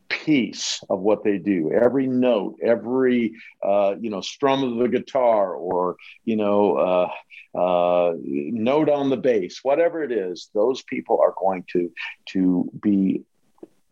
piece 0.09 0.81
of 0.89 0.99
what 0.99 1.23
they 1.23 1.37
do. 1.37 1.71
Every 1.71 2.07
note 2.07 2.57
every 2.61 3.33
uh, 3.63 3.95
you 3.99 4.09
know 4.09 4.21
strum 4.21 4.63
of 4.63 4.77
the 4.77 4.87
guitar 4.87 5.53
or 5.53 5.95
you 6.23 6.35
know 6.35 6.75
uh, 6.75 7.57
uh, 7.57 8.13
note 8.17 8.89
on 8.89 9.09
the 9.09 9.17
bass 9.17 9.59
whatever 9.63 10.03
it 10.03 10.11
is 10.11 10.49
those 10.53 10.81
people 10.83 11.19
are 11.21 11.33
going 11.39 11.63
to 11.71 11.91
to 12.27 12.69
be 12.81 13.21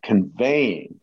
conveying 0.02 1.00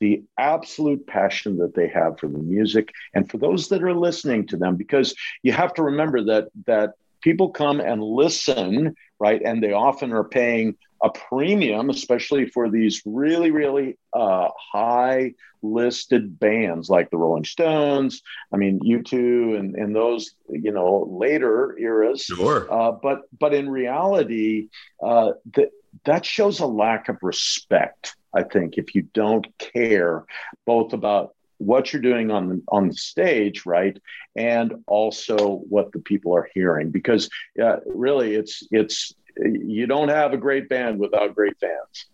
the 0.00 0.22
absolute 0.38 1.06
passion 1.06 1.58
that 1.58 1.74
they 1.74 1.88
have 1.88 2.18
for 2.18 2.28
the 2.28 2.38
music 2.38 2.92
and 3.14 3.30
for 3.30 3.38
those 3.38 3.68
that 3.68 3.82
are 3.82 3.94
listening 3.94 4.46
to 4.46 4.56
them 4.56 4.76
because 4.76 5.14
you 5.42 5.52
have 5.52 5.72
to 5.74 5.82
remember 5.82 6.22
that 6.22 6.48
that 6.66 6.94
people 7.20 7.48
come 7.48 7.80
and 7.80 8.02
listen 8.02 8.94
right 9.18 9.40
and 9.42 9.62
they 9.62 9.72
often 9.72 10.12
are 10.12 10.24
paying 10.24 10.76
a 11.04 11.10
premium 11.10 11.90
especially 11.90 12.48
for 12.48 12.68
these 12.70 13.02
really 13.04 13.50
really 13.50 13.98
uh, 14.14 14.48
high 14.72 15.34
listed 15.62 16.38
bands 16.38 16.90
like 16.90 17.10
the 17.10 17.16
rolling 17.16 17.44
stones 17.44 18.22
i 18.52 18.56
mean 18.56 18.80
u2 18.80 19.58
and, 19.58 19.74
and 19.76 19.94
those 19.94 20.34
you 20.48 20.72
know 20.72 21.06
later 21.10 21.76
eras. 21.78 22.22
Sure. 22.22 22.66
Uh, 22.70 22.92
but 22.92 23.22
but 23.38 23.54
in 23.54 23.68
reality 23.68 24.68
uh, 25.02 25.32
that 25.54 25.70
that 26.04 26.24
shows 26.24 26.60
a 26.60 26.66
lack 26.66 27.08
of 27.08 27.16
respect 27.22 28.16
I 28.34 28.42
think 28.42 28.76
if 28.76 28.94
you 28.94 29.02
don't 29.02 29.46
care 29.58 30.24
both 30.66 30.92
about 30.92 31.34
what 31.58 31.92
you're 31.92 32.02
doing 32.02 32.30
on 32.30 32.48
the, 32.48 32.62
on 32.68 32.88
the 32.88 32.94
stage, 32.94 33.64
right, 33.64 33.96
and 34.36 34.74
also 34.86 35.62
what 35.68 35.92
the 35.92 36.00
people 36.00 36.34
are 36.34 36.48
hearing, 36.52 36.90
because 36.90 37.30
uh, 37.62 37.76
really, 37.86 38.34
it's 38.34 38.66
it's 38.70 39.14
you 39.36 39.86
don't 39.86 40.08
have 40.08 40.32
a 40.32 40.36
great 40.36 40.68
band 40.68 40.98
without 40.98 41.34
great 41.34 41.58
fans. 41.58 42.06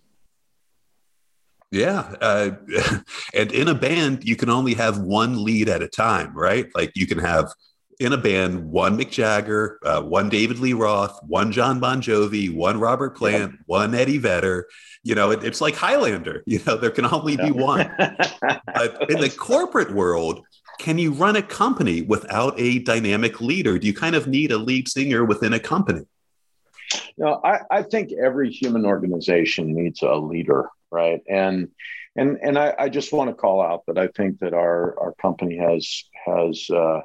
Yeah. 1.71 2.15
Uh, 2.21 2.51
and 3.35 3.53
in 3.53 3.69
a 3.69 3.75
band, 3.75 4.25
you 4.25 4.37
can 4.37 4.51
only 4.51 4.75
have 4.75 4.99
one 4.99 5.45
lead 5.45 5.69
at 5.69 5.83
a 5.83 5.89
time, 5.89 6.35
right? 6.35 6.67
Like 6.75 6.93
you 6.95 7.07
can 7.07 7.19
have 7.19 7.53
in 7.99 8.13
a 8.13 8.19
band 8.19 8.71
one 8.71 8.99
Mick 8.99 9.11
Jagger, 9.11 9.79
uh, 9.85 10.03
one 10.03 10.29
David 10.29 10.59
Lee 10.59 10.73
Roth, 10.73 11.19
one 11.27 11.53
John 11.53 11.79
Bon 11.79 12.01
Jovi, 12.01 12.53
one 12.53 12.81
Robert 12.81 13.17
Plant, 13.17 13.53
yeah. 13.53 13.59
one 13.67 13.95
Eddie 13.95 14.19
Vedder 14.19 14.67
you 15.03 15.15
know 15.15 15.31
it, 15.31 15.43
it's 15.45 15.61
like 15.61 15.75
highlander 15.75 16.43
you 16.47 16.61
know 16.67 16.77
there 16.77 16.91
can 16.91 17.07
only 17.07 17.37
be 17.37 17.51
one 17.51 17.91
but 17.99 19.11
in 19.11 19.21
the 19.21 19.33
corporate 19.37 19.93
world 19.93 20.45
can 20.79 20.99
you 20.99 21.13
run 21.13 21.37
a 21.37 21.43
company 21.43 22.03
without 22.03 22.59
a 22.59 22.79
dynamic 22.81 23.41
leader 23.41 23.79
do 23.79 23.87
you 23.87 23.95
kind 23.95 24.15
of 24.15 24.27
need 24.27 24.53
a 24.53 24.59
lead 24.59 24.89
singer 24.89 25.25
within 25.25 25.53
a 25.53 25.61
company 25.61 26.03
no 27.19 27.41
I, 27.45 27.61
I 27.71 27.83
think 27.83 28.13
every 28.13 28.51
human 28.51 28.85
organization 28.87 29.75
needs 29.75 30.03
a 30.03 30.15
leader 30.15 30.69
right? 30.91 31.23
And 31.29 31.69
and 32.17 32.39
and 32.43 32.59
I, 32.59 32.75
I 32.79 32.89
just 32.89 33.13
want 33.13 33.31
to 33.31 33.35
call 33.35 33.63
out 33.63 33.85
that 33.87 33.99
I 33.99 34.09
think 34.09 34.41
that 34.41 34.55
our 34.55 34.99
our 35.01 35.15
company 35.15 35.57
has 35.59 36.05
has 36.27 36.69
uh, 36.71 37.01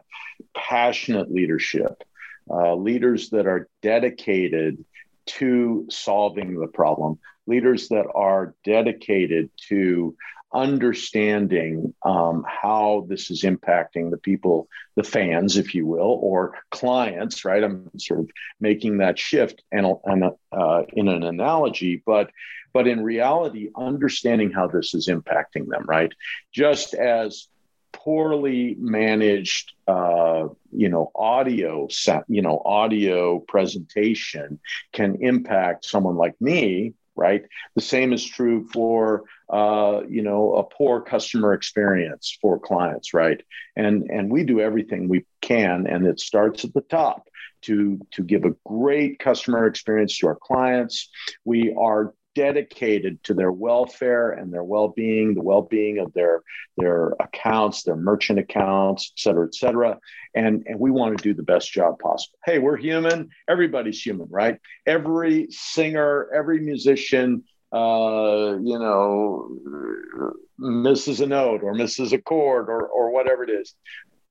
passionate 0.55 1.31
leadership, 1.31 2.03
uh, 2.49 2.75
leaders 2.75 3.29
that 3.29 3.47
are 3.47 3.69
dedicated 3.81 4.83
to 5.27 5.87
solving 5.89 6.59
the 6.59 6.67
problem, 6.67 7.19
leaders 7.47 7.89
that 7.89 8.05
are 8.13 8.55
dedicated 8.63 9.49
to 9.69 10.15
understanding 10.55 11.93
um, 12.03 12.45
how 12.47 13.05
this 13.09 13.29
is 13.29 13.43
impacting 13.43 14.09
the 14.09 14.17
people, 14.17 14.67
the 14.95 15.03
fans, 15.03 15.57
if 15.57 15.75
you 15.75 15.85
will, 15.85 16.19
or 16.21 16.55
clients, 16.71 17.43
right? 17.43 17.63
I'm 17.63 17.91
sort 17.99 18.21
of 18.21 18.29
making 18.59 18.99
that 18.99 19.19
shift 19.19 19.61
and, 19.71 19.85
and 20.05 20.31
uh, 20.51 20.83
in 20.93 21.07
an 21.07 21.23
analogy, 21.23 22.01
but 22.05 22.31
but 22.73 22.87
in 22.87 23.01
reality, 23.01 23.69
understanding 23.77 24.51
how 24.51 24.67
this 24.67 24.93
is 24.93 25.07
impacting 25.07 25.67
them, 25.69 25.85
right? 25.87 26.11
Just 26.51 26.93
as 26.93 27.47
poorly 27.93 28.75
managed 28.77 29.71
uh, 29.87 30.47
you 30.71 30.89
know 30.89 31.11
audio 31.15 31.87
you 32.27 32.41
know 32.41 32.61
audio 32.65 33.39
presentation 33.39 34.59
can 34.91 35.17
impact 35.21 35.85
someone 35.85 36.15
like 36.15 36.35
me 36.41 36.93
right? 37.15 37.43
The 37.75 37.81
same 37.81 38.13
is 38.13 38.25
true 38.25 38.67
for 38.73 39.23
uh, 39.49 40.01
you 40.09 40.21
know 40.21 40.55
a 40.55 40.63
poor 40.63 41.01
customer 41.01 41.53
experience 41.53 42.37
for 42.41 42.59
clients 42.59 43.13
right? 43.13 43.41
And 43.75 44.09
and 44.09 44.31
we 44.31 44.43
do 44.43 44.59
everything 44.59 45.07
we 45.07 45.25
can 45.41 45.87
and 45.87 46.05
it 46.05 46.19
starts 46.19 46.65
at 46.65 46.73
the 46.73 46.81
top 46.81 47.27
to 47.63 47.99
to 48.11 48.23
give 48.23 48.45
a 48.45 48.55
great 48.65 49.19
customer 49.19 49.67
experience 49.67 50.17
to 50.19 50.27
our 50.27 50.37
clients. 50.41 51.09
We 51.43 51.75
are 51.77 52.13
dedicated 52.35 53.23
to 53.23 53.33
their 53.33 53.51
welfare 53.51 54.31
and 54.31 54.53
their 54.53 54.63
well-being, 54.63 55.33
the 55.33 55.41
well-being 55.41 55.97
of 55.99 56.13
their 56.13 56.43
their 56.77 57.15
accounts, 57.19 57.83
their 57.83 57.95
merchant 57.95 58.37
accounts, 58.37 59.13
et 59.15 59.19
cetera, 59.19 59.47
et 59.47 59.55
cetera. 59.55 59.97
And, 60.35 60.63
and 60.67 60.77
we 60.77 60.91
want 60.91 61.17
to 61.17 61.23
do 61.23 61.33
the 61.33 61.43
best 61.43 61.71
job 61.71 61.97
possible. 61.99 62.37
Hey, 62.45 62.59
we're 62.59 62.77
human. 62.77 63.29
Everybody's 63.47 64.01
human, 64.01 64.27
right? 64.29 64.59
Every 64.85 65.47
singer, 65.49 66.29
every 66.33 66.59
musician, 66.59 67.45
uh, 67.71 68.57
you 68.61 68.77
know, 68.77 70.33
misses 70.59 71.21
a 71.21 71.25
note 71.27 71.63
or 71.63 71.73
misses 71.73 72.11
a 72.13 72.17
chord 72.19 72.69
or, 72.69 72.85
or 72.85 73.11
whatever 73.11 73.43
it 73.43 73.49
is. 73.49 73.73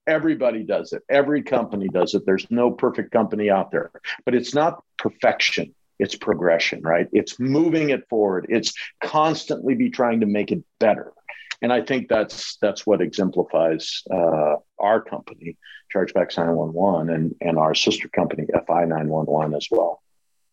Everybody 0.06 0.64
does 0.64 0.92
it. 0.92 1.02
Every 1.08 1.42
company 1.42 1.88
does 1.88 2.12
it. 2.12 2.26
There's 2.26 2.46
no 2.50 2.70
perfect 2.70 3.10
company 3.10 3.48
out 3.48 3.70
there, 3.70 3.90
but 4.26 4.34
it's 4.34 4.54
not 4.54 4.82
perfection. 4.98 5.74
It's 5.98 6.14
progression, 6.14 6.82
right? 6.82 7.08
It's 7.12 7.38
moving 7.38 7.90
it 7.90 8.08
forward. 8.08 8.46
It's 8.48 8.72
constantly 9.02 9.74
be 9.74 9.90
trying 9.90 10.20
to 10.20 10.26
make 10.26 10.52
it 10.52 10.62
better. 10.78 11.12
And 11.62 11.72
I 11.72 11.80
think 11.82 12.08
that's 12.08 12.56
that's 12.60 12.86
what 12.86 13.00
exemplifies 13.00 14.02
uh, 14.10 14.56
our 14.78 15.00
company, 15.00 15.56
Chargebacks 15.94 16.36
911, 16.36 17.10
and, 17.10 17.34
and 17.40 17.58
our 17.58 17.74
sister 17.74 18.08
company, 18.08 18.46
FI 18.66 18.84
911 18.84 19.54
as 19.54 19.68
well. 19.70 20.02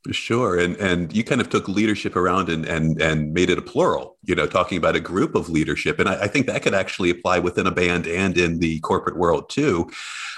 Sure. 0.10 0.58
And 0.58 0.76
and 0.78 1.16
you 1.16 1.24
kind 1.24 1.42
of 1.42 1.50
took 1.50 1.68
leadership 1.68 2.16
around 2.16 2.50
and 2.50 2.66
and 2.66 3.00
and 3.00 3.34
made 3.34 3.52
it 3.52 3.60
a 3.60 3.62
plural, 3.62 4.18
you 4.24 4.34
know, 4.34 4.48
talking 4.48 4.80
about 4.80 4.96
a 4.96 5.00
group 5.00 5.36
of 5.36 5.48
leadership. 5.48 6.00
And 6.00 6.10
I, 6.10 6.24
I 6.24 6.28
think 6.28 6.48
that 6.48 6.64
could 6.64 6.74
actually 6.74 7.12
apply 7.12 7.38
within 7.38 7.68
a 7.68 7.72
band 7.72 8.08
and 8.08 8.36
in 8.36 8.58
the 8.58 8.80
corporate 8.80 9.16
world 9.16 9.50
too. 9.52 9.92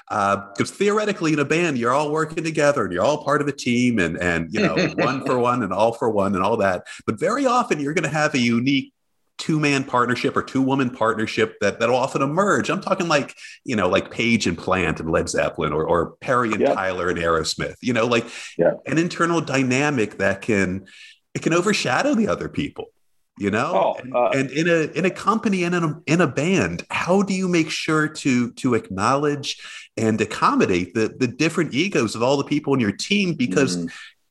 Because 0.10 0.72
uh, 0.72 0.76
theoretically 0.76 1.32
in 1.32 1.40
a 1.40 1.46
band, 1.46 1.78
you're 1.78 1.94
all 1.94 2.12
working 2.12 2.44
together 2.44 2.84
and 2.84 2.92
you're 2.92 3.06
all 3.06 3.24
part 3.24 3.42
of 3.42 3.48
a 3.48 3.54
team 3.54 4.00
and 4.00 4.18
and 4.18 4.54
you 4.54 4.60
know, 4.60 4.76
one 4.96 5.26
for 5.26 5.40
one 5.52 5.64
and 5.64 5.72
all 5.72 5.94
for 5.94 6.10
one 6.10 6.36
and 6.36 6.44
all 6.44 6.58
that. 6.58 6.86
But 7.06 7.18
very 7.18 7.46
often 7.46 7.80
you're 7.80 7.94
going 7.94 8.04
to 8.04 8.10
have 8.10 8.34
a 8.34 8.40
unique 8.40 8.93
two 9.38 9.60
man 9.60 9.84
partnership 9.84 10.38
or 10.38 10.44
two 10.44 10.62
woman 10.62 10.90
partnership 10.90 11.56
that 11.62 11.80
that'll 11.80 11.96
often 11.96 12.22
emerge. 12.22 12.70
I'm 12.70 12.82
talking 12.82 13.08
like 13.08 13.36
you 13.64 13.76
know 13.76 13.90
like 13.90 14.12
Page 14.12 14.48
and 14.48 14.58
Plant 14.58 15.00
and 15.00 15.12
Led 15.12 15.30
Zeppelin 15.30 15.74
or 15.74 15.86
or 15.86 16.12
Perry 16.22 16.52
and. 16.52 16.64
Tyler 16.66 17.10
and 17.10 17.20
Aerosmith. 17.20 17.76
You 17.82 17.94
know 17.94 18.06
like 18.06 18.26
an 18.86 18.98
internal 18.98 19.42
dynamic 19.42 20.18
that 20.18 20.42
can 20.42 20.86
it 21.34 21.42
can 21.42 21.54
overshadow 21.54 22.16
the 22.16 22.28
other 22.28 22.50
people. 22.50 22.86
You 23.40 23.50
know, 23.50 23.96
oh, 24.14 24.16
uh, 24.16 24.30
and, 24.30 24.52
and, 24.52 24.60
in 24.60 24.68
a 24.68 24.98
in 24.98 25.06
a 25.06 25.10
company 25.10 25.64
and 25.64 25.74
in 25.74 25.84
a 25.84 26.02
in 26.06 26.22
a 26.22 26.28
band, 26.28 26.86
how 26.92 27.24
do 27.24 27.34
you 27.34 27.48
make 27.48 27.72
sure 27.72 28.08
to 28.08 28.52
to 28.52 28.76
acknowledge 28.76 29.60
and 29.98 30.22
accommodate 30.22 30.94
the 30.94 31.16
the 31.18 31.26
different 31.26 31.74
egos 31.74 32.14
of 32.14 32.22
all 32.22 32.38
the 32.38 32.44
people 32.44 32.76
in 32.76 32.80
your 32.80 32.92
team 32.92 33.34
because 33.34 33.78
mm-hmm. 33.78 33.88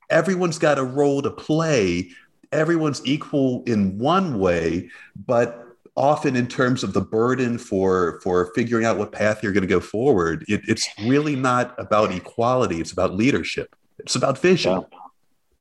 everyone's 0.09 0.59
got 0.59 0.79
a 0.79 0.85
role 0.85 1.21
to 1.21 1.33
play 1.33 2.11
everyone's 2.53 3.05
equal 3.05 3.63
in 3.67 3.99
one 3.99 4.39
way, 4.39 4.91
but 5.27 5.67
often 5.97 6.37
in 6.37 6.47
terms 6.47 6.83
of 6.83 6.93
the 6.93 7.01
burden 7.01 7.59
for 7.59 8.21
for 8.23 8.53
figuring 8.55 8.85
out 8.85 8.97
what 8.97 9.13
path 9.13 9.43
you're 9.43 9.53
going 9.53 9.63
to 9.63 9.69
go 9.69 9.81
forward, 9.81 10.45
it, 10.49 10.63
it's 10.67 10.89
really 11.05 11.37
not 11.37 11.75
about 11.79 12.13
equality. 12.13 12.81
It's 12.81 12.93
about 12.93 13.15
leadership. 13.15 13.75
It's 13.99 14.17
about 14.17 14.39
vision. 14.39 14.85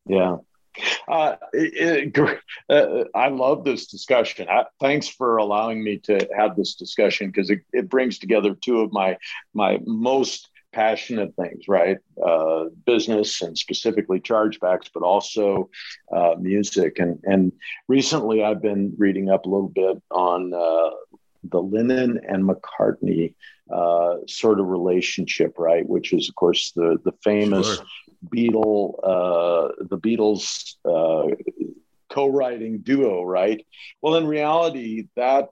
Yeah. 0.05 0.17
yeah. 0.17 0.37
Uh, 1.07 1.35
it, 1.51 2.17
uh, 2.69 3.03
I 3.13 3.27
love 3.27 3.65
this 3.65 3.87
discussion. 3.87 4.47
I, 4.49 4.65
thanks 4.79 5.07
for 5.07 5.37
allowing 5.37 5.83
me 5.83 5.97
to 5.99 6.27
have 6.35 6.55
this 6.55 6.75
discussion 6.75 7.27
because 7.27 7.49
it, 7.49 7.59
it 7.73 7.89
brings 7.89 8.19
together 8.19 8.55
two 8.55 8.79
of 8.79 8.93
my 8.93 9.17
my 9.53 9.79
most 9.85 10.49
passionate 10.71 11.35
things, 11.35 11.67
right? 11.67 11.97
Uh, 12.23 12.65
business 12.85 13.41
and 13.41 13.57
specifically 13.57 14.19
chargebacks, 14.19 14.89
but 14.93 15.03
also 15.03 15.69
uh, 16.11 16.35
music. 16.39 16.99
And 16.99 17.19
and 17.23 17.51
recently, 17.87 18.43
I've 18.43 18.61
been 18.61 18.93
reading 18.97 19.29
up 19.29 19.45
a 19.45 19.49
little 19.49 19.69
bit 19.69 20.01
on 20.11 20.53
uh, 20.53 20.91
the 21.43 21.61
Lennon 21.61 22.19
and 22.27 22.47
McCartney 22.47 23.35
uh, 23.71 24.17
sort 24.27 24.59
of 24.59 24.67
relationship, 24.67 25.55
right? 25.57 25.87
Which 25.87 26.13
is, 26.13 26.29
of 26.29 26.35
course, 26.35 26.71
the 26.75 26.97
the 27.03 27.13
famous 27.23 27.75
sure. 27.75 27.85
Beatle, 28.33 28.99
uh, 29.03 29.73
the 29.89 29.97
Beatles. 29.97 30.75
Uh, 30.85 31.35
co-writing 32.09 32.79
duo 32.79 33.23
right 33.23 33.65
well 34.01 34.15
in 34.15 34.27
reality 34.27 35.07
that 35.15 35.47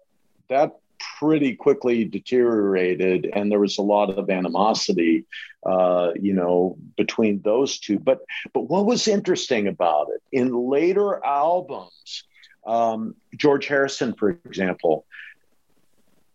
that 0.50 0.74
pretty 1.20 1.54
quickly 1.56 2.06
deteriorated, 2.06 3.30
and 3.34 3.52
there 3.52 3.60
was 3.60 3.78
a 3.78 3.82
lot 3.82 4.18
of 4.18 4.30
animosity, 4.30 5.26
uh, 5.66 6.12
you 6.20 6.34
know, 6.34 6.78
between 6.98 7.42
those 7.42 7.80
two. 7.80 8.00
But 8.00 8.20
but 8.54 8.62
what 8.62 8.86
was 8.86 9.08
interesting 9.08 9.68
about 9.68 10.08
it 10.16 10.22
in 10.32 10.54
later 10.54 11.24
albums, 11.24 12.24
um, 12.66 13.16
George 13.36 13.68
Harrison, 13.68 14.14
for 14.14 14.30
example, 14.30 15.06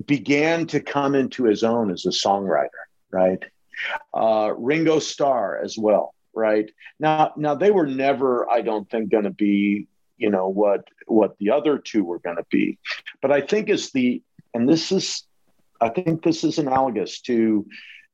began 0.04 0.66
to 0.66 0.80
come 0.80 1.14
into 1.14 1.44
his 1.44 1.64
own 1.64 1.90
as 1.90 2.04
a 2.04 2.10
songwriter, 2.10 2.68
right? 3.10 3.42
Uh, 4.12 4.52
Ringo 4.56 4.98
Starr 4.98 5.60
as 5.62 5.78
well, 5.78 6.14
right? 6.34 6.70
Now, 7.00 7.32
now 7.36 7.54
they 7.54 7.70
were 7.70 7.86
never, 7.86 8.48
I 8.50 8.60
don't 8.60 8.88
think, 8.90 9.10
going 9.10 9.24
to 9.24 9.30
be 9.30 9.88
you 10.16 10.30
know 10.30 10.46
what 10.46 10.84
what 11.06 11.36
the 11.38 11.50
other 11.50 11.76
two 11.76 12.04
were 12.04 12.20
going 12.20 12.36
to 12.36 12.46
be 12.48 12.78
but 13.20 13.32
i 13.32 13.40
think 13.40 13.68
as 13.68 13.90
the 13.90 14.22
and 14.54 14.68
this 14.68 14.92
is 14.92 15.24
i 15.80 15.88
think 15.88 16.22
this 16.22 16.44
is 16.44 16.58
analogous 16.58 17.20
to 17.20 17.66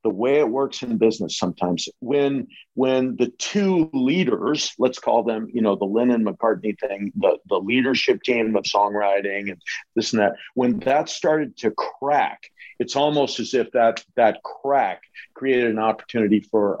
the 0.03 0.09
way 0.09 0.39
it 0.39 0.49
works 0.49 0.81
in 0.81 0.97
business 0.97 1.37
sometimes. 1.37 1.87
When 1.99 2.47
when 2.73 3.17
the 3.17 3.27
two 3.37 3.89
leaders 3.93 4.73
let's 4.79 4.99
call 4.99 5.23
them 5.23 5.47
you 5.53 5.61
know 5.61 5.75
the 5.75 5.85
lennon 5.85 6.23
mccartney 6.23 6.79
thing 6.79 7.11
the, 7.15 7.37
the 7.47 7.59
leadership 7.59 8.23
team 8.23 8.55
of 8.55 8.63
songwriting 8.63 9.51
and 9.51 9.61
this 9.95 10.13
and 10.13 10.21
that 10.21 10.33
when 10.55 10.79
that 10.79 11.09
started 11.09 11.57
to 11.57 11.71
crack 11.71 12.41
it's 12.79 12.95
almost 12.95 13.39
as 13.39 13.53
if 13.53 13.69
that 13.71 14.03
that 14.15 14.41
crack 14.43 15.03
created 15.41 15.71
an 15.71 15.79
opportunity 15.79 16.39
for 16.39 16.77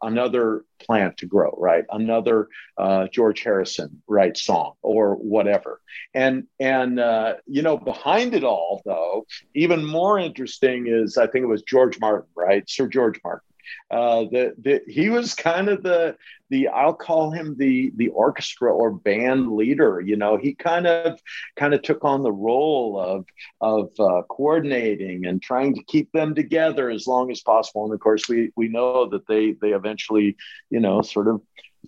another 0.00 0.64
plant 0.78 1.16
to 1.16 1.26
grow, 1.26 1.52
right? 1.58 1.84
Another 1.90 2.46
uh, 2.78 3.08
George 3.08 3.42
Harrison 3.42 4.00
right 4.06 4.36
song 4.36 4.74
or 4.82 5.16
whatever. 5.16 5.80
And 6.14 6.44
and 6.60 7.00
uh, 7.00 7.34
you 7.46 7.62
know 7.62 7.76
behind 7.76 8.32
it 8.34 8.44
all, 8.44 8.82
though, 8.84 9.26
even 9.56 9.84
more 9.84 10.16
interesting 10.16 10.86
is 10.86 11.18
I 11.18 11.26
think 11.26 11.42
it 11.42 11.48
was 11.48 11.62
George 11.62 11.98
Martin, 11.98 12.30
right? 12.36 12.62
Sir 12.70 12.86
George 12.86 13.18
Martin 13.24 13.48
uh, 13.90 14.24
the, 14.30 14.54
the, 14.58 14.80
he 14.86 15.10
was 15.10 15.34
kind 15.34 15.68
of 15.68 15.82
the 15.82 16.16
the 16.50 16.68
I'll 16.68 16.94
call 16.94 17.30
him 17.30 17.56
the 17.56 17.92
the 17.96 18.08
orchestra 18.08 18.72
or 18.72 18.90
band 18.90 19.52
leader. 19.52 20.00
You 20.00 20.16
know, 20.16 20.36
he 20.36 20.54
kind 20.54 20.86
of 20.86 21.20
kind 21.56 21.74
of 21.74 21.82
took 21.82 22.04
on 22.04 22.22
the 22.22 22.32
role 22.32 23.00
of 23.00 23.26
of 23.60 23.90
uh, 23.98 24.22
coordinating 24.28 25.26
and 25.26 25.42
trying 25.42 25.74
to 25.74 25.82
keep 25.84 26.12
them 26.12 26.34
together 26.34 26.90
as 26.90 27.06
long 27.06 27.30
as 27.30 27.40
possible. 27.40 27.84
And 27.84 27.94
of 27.94 28.00
course, 28.00 28.28
we 28.28 28.52
we 28.56 28.68
know 28.68 29.08
that 29.08 29.26
they 29.26 29.52
they 29.60 29.72
eventually 29.72 30.36
you 30.70 30.80
know 30.80 31.02
sort 31.02 31.28
of 31.28 31.40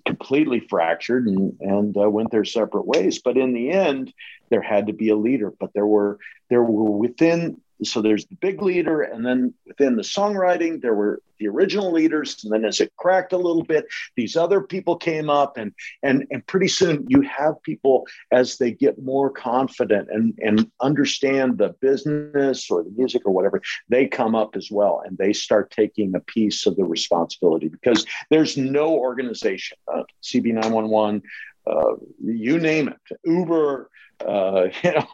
completely 0.05 0.61
fractured 0.61 1.27
and 1.27 1.53
and 1.61 1.97
uh, 1.97 2.09
went 2.11 2.31
their 2.31 2.45
separate 2.45 2.87
ways. 2.87 3.21
But 3.23 3.37
in 3.37 3.53
the 3.53 3.71
end, 3.71 4.13
there 4.51 4.63
had 4.63 4.87
to 4.87 4.93
be 4.93 5.11
a 5.11 5.17
leader. 5.17 5.53
But 5.59 5.73
there 5.75 5.87
were 5.87 6.19
there 6.49 6.63
were 6.63 6.91
within 6.91 7.61
so 7.85 8.01
there's 8.01 8.27
the 8.27 8.37
big 8.37 8.63
leader 8.63 9.03
and 9.03 9.25
then 9.25 9.53
within 9.67 9.97
the 9.97 10.03
songwriting 10.03 10.81
there 10.81 10.95
were 10.95 11.21
the 11.39 11.49
original 11.49 11.93
leaders 11.93 12.43
and 12.45 12.53
then 12.53 12.65
as 12.65 12.81
it 12.81 12.91
cracked 12.97 13.33
a 13.33 13.37
little 13.37 13.63
bit 13.63 13.87
these 14.17 14.37
other 14.37 14.61
people 14.61 14.97
came 14.97 15.29
up 15.29 15.59
and 15.59 15.73
and 16.03 16.27
and 16.31 16.47
pretty 16.47 16.69
soon 16.69 17.05
you 17.09 17.21
have 17.21 17.63
people 17.63 18.07
as 18.33 18.57
they 18.57 18.71
get 18.71 19.03
more 19.03 19.31
confident 19.31 20.09
and 20.11 20.35
and 20.43 20.71
understand 20.81 21.59
the 21.59 21.75
business 21.81 22.71
or 22.71 22.83
the 22.83 22.93
music 22.97 23.23
or 23.27 23.33
whatever 23.33 23.61
they 23.89 24.07
come 24.07 24.35
up 24.35 24.57
as 24.57 24.71
well 24.71 25.03
and 25.05 25.19
they 25.19 25.33
start 25.33 25.71
taking 25.71 26.15
a 26.15 26.21
piece 26.21 26.67
of 26.67 26.77
the 26.77 26.85
responsibility 26.85 27.69
because 27.69 28.07
there's 28.31 28.57
no 28.57 28.95
organization. 28.95 29.77
Uh, 29.93 30.03
cb911 30.23 31.21
uh, 31.67 31.95
you 32.23 32.59
name 32.59 32.89
it 32.89 33.19
uber 33.25 33.91
uh, 34.25 34.69
you 34.83 34.93
know, 34.93 35.07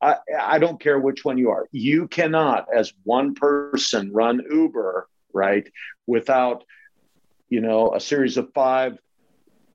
I, 0.00 0.16
I 0.40 0.58
don't 0.58 0.80
care 0.80 0.98
which 0.98 1.24
one 1.24 1.38
you 1.38 1.50
are. 1.50 1.66
You 1.72 2.08
cannot, 2.08 2.66
as 2.74 2.92
one 3.04 3.34
person, 3.34 4.12
run 4.12 4.42
Uber 4.50 5.08
right 5.32 5.68
without, 6.06 6.64
you 7.48 7.60
know, 7.60 7.94
a 7.94 8.00
series 8.00 8.36
of 8.36 8.52
five 8.54 8.98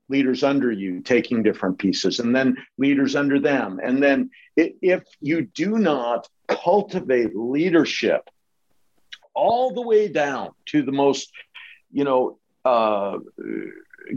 leaders 0.08 0.44
under 0.44 0.70
you 0.70 1.00
taking 1.00 1.42
different 1.42 1.78
pieces, 1.78 2.20
and 2.20 2.34
then 2.34 2.56
leaders 2.78 3.16
under 3.16 3.40
them, 3.40 3.80
and 3.82 4.00
then 4.02 4.30
if 4.56 5.02
you 5.20 5.42
do 5.42 5.78
not 5.78 6.28
cultivate 6.46 7.34
leadership 7.34 8.30
all 9.34 9.74
the 9.74 9.82
way 9.82 10.06
down 10.08 10.50
to 10.66 10.82
the 10.82 10.92
most, 10.92 11.32
you 11.90 12.04
know. 12.04 12.38
Uh, 12.64 13.18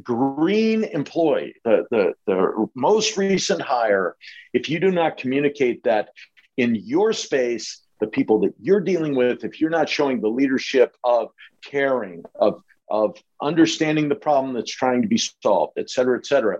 green 0.03 0.83
employee, 0.83 1.55
the, 1.63 1.85
the, 1.91 2.13
the 2.25 2.67
most 2.75 3.17
recent 3.17 3.61
hire, 3.61 4.15
if 4.53 4.69
you 4.69 4.79
do 4.79 4.91
not 4.91 5.17
communicate 5.17 5.83
that 5.83 6.09
in 6.57 6.75
your 6.75 7.13
space, 7.13 7.81
the 7.99 8.07
people 8.07 8.39
that 8.39 8.53
you're 8.61 8.81
dealing 8.81 9.15
with, 9.15 9.43
if 9.43 9.59
you're 9.59 9.69
not 9.69 9.89
showing 9.89 10.21
the 10.21 10.29
leadership 10.29 10.95
of 11.03 11.29
caring, 11.63 12.23
of 12.35 12.61
of 12.91 13.15
understanding 13.39 14.09
the 14.09 14.15
problem 14.15 14.53
that's 14.55 14.71
trying 14.71 15.03
to 15.03 15.07
be 15.07 15.21
solved, 15.43 15.73
et 15.77 15.89
cetera, 15.91 16.17
et 16.17 16.25
cetera, 16.25 16.57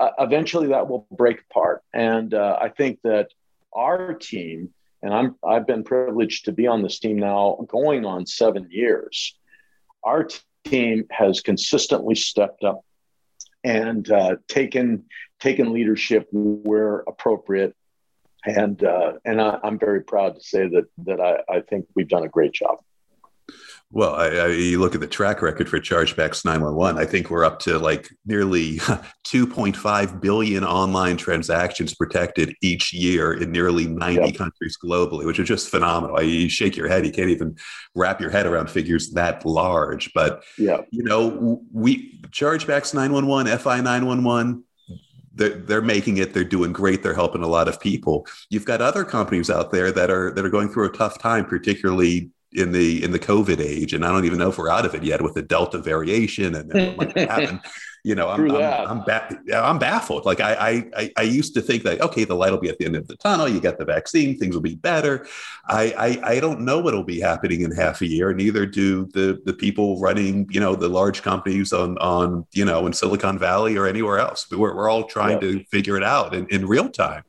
uh, 0.00 0.08
eventually 0.18 0.68
that 0.68 0.88
will 0.88 1.06
break 1.10 1.42
apart. 1.50 1.82
And 1.92 2.32
uh, 2.32 2.56
I 2.58 2.70
think 2.70 2.98
that 3.04 3.28
our 3.74 4.14
team, 4.14 4.70
and 5.02 5.12
I'm 5.12 5.36
I've 5.46 5.66
been 5.66 5.84
privileged 5.84 6.46
to 6.46 6.52
be 6.52 6.66
on 6.66 6.82
this 6.82 6.98
team 6.98 7.18
now, 7.18 7.58
going 7.68 8.06
on 8.06 8.26
seven 8.26 8.68
years. 8.70 9.36
Our 10.02 10.28
team 10.64 11.04
has 11.10 11.40
consistently 11.40 12.14
stepped 12.14 12.64
up 12.64 12.84
and 13.64 14.10
uh, 14.10 14.36
taken 14.48 15.04
taken 15.38 15.72
leadership 15.72 16.28
where 16.32 16.98
appropriate. 17.06 17.74
And 18.44 18.82
uh, 18.82 19.14
and 19.24 19.40
I, 19.40 19.58
am 19.62 19.78
very 19.78 20.02
proud 20.02 20.36
to 20.36 20.40
say 20.40 20.68
that 20.68 20.84
that 21.04 21.20
I, 21.20 21.56
I 21.56 21.60
think 21.60 21.86
we've 21.94 22.08
done 22.08 22.24
a 22.24 22.28
great 22.28 22.52
job. 22.52 22.78
Well, 23.92 24.14
I, 24.14 24.26
I, 24.28 24.46
you 24.48 24.78
look 24.78 24.94
at 24.94 25.00
the 25.00 25.08
track 25.08 25.42
record 25.42 25.68
for 25.68 25.80
chargebacks 25.80 26.44
911. 26.44 27.00
I 27.00 27.04
think 27.04 27.28
we're 27.28 27.44
up 27.44 27.58
to 27.60 27.76
like 27.76 28.08
nearly 28.24 28.76
2.5 29.26 30.20
billion 30.20 30.62
online 30.62 31.16
transactions 31.16 31.94
protected 31.94 32.54
each 32.62 32.92
year 32.92 33.32
in 33.32 33.50
nearly 33.50 33.88
90 33.88 34.26
yep. 34.26 34.36
countries 34.36 34.78
globally, 34.82 35.26
which 35.26 35.40
is 35.40 35.48
just 35.48 35.70
phenomenal. 35.70 36.22
You 36.22 36.48
shake 36.48 36.76
your 36.76 36.86
head; 36.86 37.04
you 37.04 37.10
can't 37.10 37.30
even 37.30 37.56
wrap 37.96 38.20
your 38.20 38.30
head 38.30 38.46
around 38.46 38.70
figures 38.70 39.10
that 39.12 39.44
large. 39.44 40.12
But 40.14 40.44
yeah, 40.56 40.82
you 40.92 41.02
know, 41.02 41.60
we 41.72 42.20
chargebacks 42.28 42.94
911, 42.94 43.58
FI 43.58 43.80
911 43.80 44.64
they're, 45.32 45.50
they're 45.50 45.82
making 45.82 46.18
it 46.18 46.34
they're 46.34 46.42
doing 46.42 46.72
great 46.72 47.04
they're 47.04 47.14
helping 47.14 47.42
a 47.42 47.46
lot 47.46 47.68
of 47.68 47.80
people 47.80 48.26
you've 48.50 48.64
got 48.64 48.82
other 48.82 49.04
companies 49.04 49.48
out 49.48 49.70
there 49.70 49.92
that 49.92 50.10
are 50.10 50.32
that 50.32 50.44
are 50.44 50.50
going 50.50 50.68
through 50.68 50.86
a 50.86 50.92
tough 50.92 51.18
time 51.18 51.44
particularly 51.44 52.30
in 52.52 52.72
the 52.72 53.02
in 53.02 53.12
the 53.12 53.18
COVID 53.18 53.60
age, 53.60 53.92
and 53.92 54.04
I 54.04 54.08
don't 54.08 54.24
even 54.24 54.38
know 54.38 54.48
if 54.48 54.58
we're 54.58 54.70
out 54.70 54.86
of 54.86 54.94
it 54.94 55.02
yet 55.02 55.22
with 55.22 55.34
the 55.34 55.42
Delta 55.42 55.78
variation 55.78 56.54
and, 56.54 56.96
what 56.96 57.14
might 57.14 57.28
happen. 57.28 57.60
You 58.04 58.14
know, 58.14 58.28
I'm 58.28 58.50
I'm, 58.50 58.88
I'm, 58.88 59.04
ba- 59.04 59.38
I'm, 59.54 59.78
baffled. 59.78 60.24
Like 60.24 60.40
I, 60.40 60.84
I 60.96 61.12
I 61.16 61.22
used 61.22 61.54
to 61.54 61.60
think 61.60 61.82
that 61.82 62.00
okay, 62.00 62.24
the 62.24 62.34
light 62.34 62.50
will 62.50 62.60
be 62.60 62.68
at 62.68 62.78
the 62.78 62.86
end 62.86 62.96
of 62.96 63.06
the 63.06 63.16
tunnel. 63.16 63.48
You 63.48 63.60
get 63.60 63.78
the 63.78 63.84
vaccine, 63.84 64.38
things 64.38 64.54
will 64.54 64.62
be 64.62 64.76
better. 64.76 65.26
I 65.68 65.92
I, 66.24 66.34
I 66.34 66.40
don't 66.40 66.60
know 66.60 66.80
what'll 66.80 67.04
be 67.04 67.20
happening 67.20 67.62
in 67.62 67.72
half 67.72 68.00
a 68.00 68.06
year. 68.06 68.32
Neither 68.32 68.66
do 68.66 69.06
the 69.06 69.40
the 69.44 69.52
people 69.52 70.00
running 70.00 70.48
you 70.50 70.60
know 70.60 70.74
the 70.74 70.88
large 70.88 71.22
companies 71.22 71.72
on 71.72 71.98
on 71.98 72.46
you 72.52 72.64
know 72.64 72.86
in 72.86 72.92
Silicon 72.92 73.38
Valley 73.38 73.76
or 73.76 73.86
anywhere 73.86 74.18
else. 74.18 74.50
We're 74.50 74.74
we're 74.74 74.88
all 74.88 75.04
trying 75.04 75.42
yeah. 75.42 75.52
to 75.52 75.64
figure 75.64 75.96
it 75.96 76.04
out 76.04 76.34
in, 76.34 76.46
in 76.48 76.66
real 76.66 76.88
time. 76.88 77.24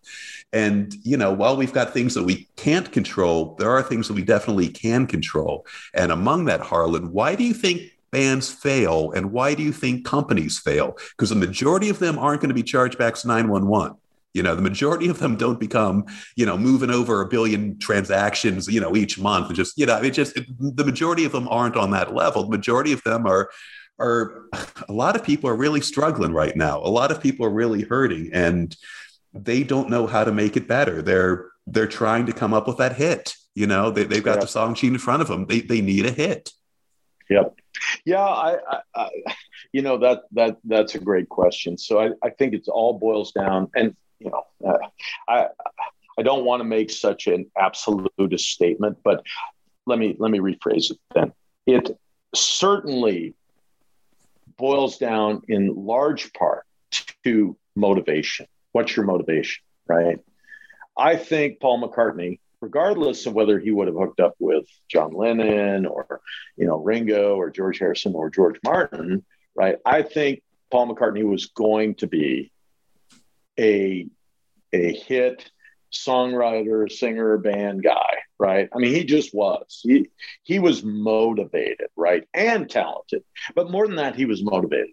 And, 0.53 0.93
you 1.03 1.15
know, 1.15 1.31
while 1.31 1.55
we've 1.55 1.71
got 1.71 1.93
things 1.93 2.13
that 2.15 2.23
we 2.23 2.47
can't 2.57 2.91
control, 2.91 3.55
there 3.57 3.69
are 3.71 3.81
things 3.81 4.07
that 4.07 4.15
we 4.15 4.21
definitely 4.21 4.67
can 4.67 5.07
control. 5.07 5.65
And 5.93 6.12
among 6.12 6.45
that, 6.45 6.60
Harlan, 6.60 7.12
why 7.12 7.36
do 7.36 7.43
you 7.43 7.53
think 7.53 7.84
bands 8.12 8.52
fail 8.52 9.12
and 9.12 9.32
why 9.32 9.54
do 9.54 9.63
you 9.63 9.71
think 9.71 10.06
companies 10.06 10.60
fail? 10.60 10.97
Because 11.12 11.30
the 11.30 11.36
majority 11.36 11.89
of 11.89 12.00
them 12.00 12.19
aren't 12.19 12.41
going 12.41 12.50
to 12.50 12.56
be 12.56 12.63
chargebacks 12.63 13.26
911. 13.26 13.97
You 14.34 14.43
know, 14.43 14.56
the 14.56 14.62
majority 14.62 15.10
of 15.10 15.19
them 15.19 15.36
don't 15.36 15.60
become, 15.60 16.06
you 16.38 16.45
know, 16.45 16.58
moving 16.58 16.89
over 16.89 17.21
a 17.21 17.28
billion 17.28 17.78
transactions, 17.80 18.67
you 18.67 18.80
know, 18.80 18.95
each 18.95 19.19
month. 19.19 19.47
And 19.47 19.56
just, 19.56 19.78
you 19.78 19.86
know, 19.86 19.97
it 20.02 20.12
just, 20.12 20.38
it, 20.38 20.45
the 20.58 20.86
majority 20.86 21.26
of 21.26 21.34
them 21.34 21.50
aren't 21.50 21.76
on 21.76 21.91
that 21.91 22.13
level. 22.13 22.43
The 22.43 22.58
majority 22.58 22.93
of 22.93 23.04
them 23.04 23.28
are, 23.28 23.50
are, 24.00 24.45
a 24.88 24.93
lot 24.93 25.17
of 25.17 25.24
people 25.24 25.50
are 25.50 25.56
really 25.56 25.82
struggling 25.82 26.32
right 26.32 26.56
now. 26.56 26.80
A 26.80 26.88
lot 26.88 27.12
of 27.12 27.21
people 27.21 27.45
are 27.45 27.52
really 27.52 27.82
hurting. 27.82 28.30
And, 28.32 28.76
they 29.34 29.63
don't 29.63 29.89
know 29.89 30.08
how 30.08 30.24
to 30.24 30.32
make 30.32 30.58
it 30.58 30.67
better. 30.67 31.02
They're 31.02 31.52
they're 31.67 31.88
trying 31.88 32.26
to 32.26 32.34
come 32.34 32.54
up 32.54 32.67
with 32.67 32.78
that 32.78 32.95
hit. 32.95 33.36
You 33.56 33.67
know, 33.67 33.91
they, 33.91 34.04
they've 34.04 34.24
got 34.24 34.36
yep. 34.36 34.41
the 34.41 34.47
song 34.47 34.76
sheet 34.76 34.91
in 34.91 34.97
front 34.97 35.21
of 35.21 35.28
them. 35.28 35.45
They 35.45 35.62
they 35.62 35.82
need 35.82 36.06
a 36.06 36.12
hit. 36.12 36.52
Yep. 37.31 37.55
Yeah, 38.05 38.23
I, 38.25 38.57
I, 38.95 39.09
you 39.71 39.81
know 39.81 39.97
that 39.97 40.23
that 40.33 40.57
that's 40.63 40.95
a 40.95 40.99
great 40.99 41.29
question. 41.29 41.77
So 41.77 41.99
I, 41.99 42.11
I 42.23 42.29
think 42.29 42.53
it's 42.53 42.67
all 42.67 42.99
boils 42.99 43.31
down, 43.31 43.69
and 43.75 43.95
you 44.19 44.29
know, 44.29 44.43
uh, 44.67 44.77
I 45.27 45.47
I 46.19 46.21
don't 46.21 46.45
want 46.45 46.59
to 46.59 46.65
make 46.65 46.91
such 46.91 47.27
an 47.27 47.49
absolutist 47.57 48.49
statement, 48.49 48.97
but 49.03 49.23
let 49.85 49.97
me 49.97 50.15
let 50.19 50.29
me 50.29 50.39
rephrase 50.39 50.91
it. 50.91 50.99
Then 51.15 51.31
it 51.65 51.97
certainly 52.35 53.33
boils 54.57 54.97
down 54.97 55.41
in 55.47 55.73
large 55.73 56.33
part 56.33 56.65
to 57.23 57.57
motivation 57.75 58.45
what's 58.71 58.95
your 58.95 59.05
motivation, 59.05 59.63
right? 59.87 60.19
I 60.97 61.15
think 61.15 61.59
Paul 61.59 61.81
McCartney, 61.81 62.39
regardless 62.62 63.26
of 63.26 63.34
whether 63.34 63.60
he 63.60 63.71
would 63.71 63.88
have 63.88 63.97
hooked 63.97 64.19
up 64.19 64.36
with 64.39 64.65
John 64.88 65.13
Lennon 65.13 65.86
or, 65.86 66.21
you 66.56 66.67
know, 66.67 66.78
Ringo 66.78 67.36
or 67.36 67.50
George 67.50 67.80
Harrison 67.80 68.13
or 68.15 68.30
George 68.30 68.60
Martin, 68.63 69.26
right? 69.56 69.78
I 69.86 70.04
think 70.04 70.43
Paul 70.69 70.93
McCartney 70.93 71.24
was 71.24 71.47
going 71.47 71.95
to 71.95 72.08
be 72.08 72.52
a, 73.60 74.08
a 74.71 74.93
hit 74.93 75.50
songwriter, 75.91 76.89
singer, 76.89 77.38
band 77.38 77.84
guy, 77.84 78.17
right? 78.39 78.69
I 78.74 78.78
mean, 78.78 78.93
he 78.93 79.04
just 79.04 79.34
was. 79.34 79.82
He 79.84 80.10
he 80.43 80.60
was 80.60 80.84
motivated, 80.84 81.88
right? 81.97 82.24
And 82.34 82.69
talented. 82.69 83.24
But 83.56 83.71
more 83.71 83.88
than 83.88 83.97
that, 83.97 84.15
he 84.15 84.26
was 84.26 84.41
motivated 84.43 84.91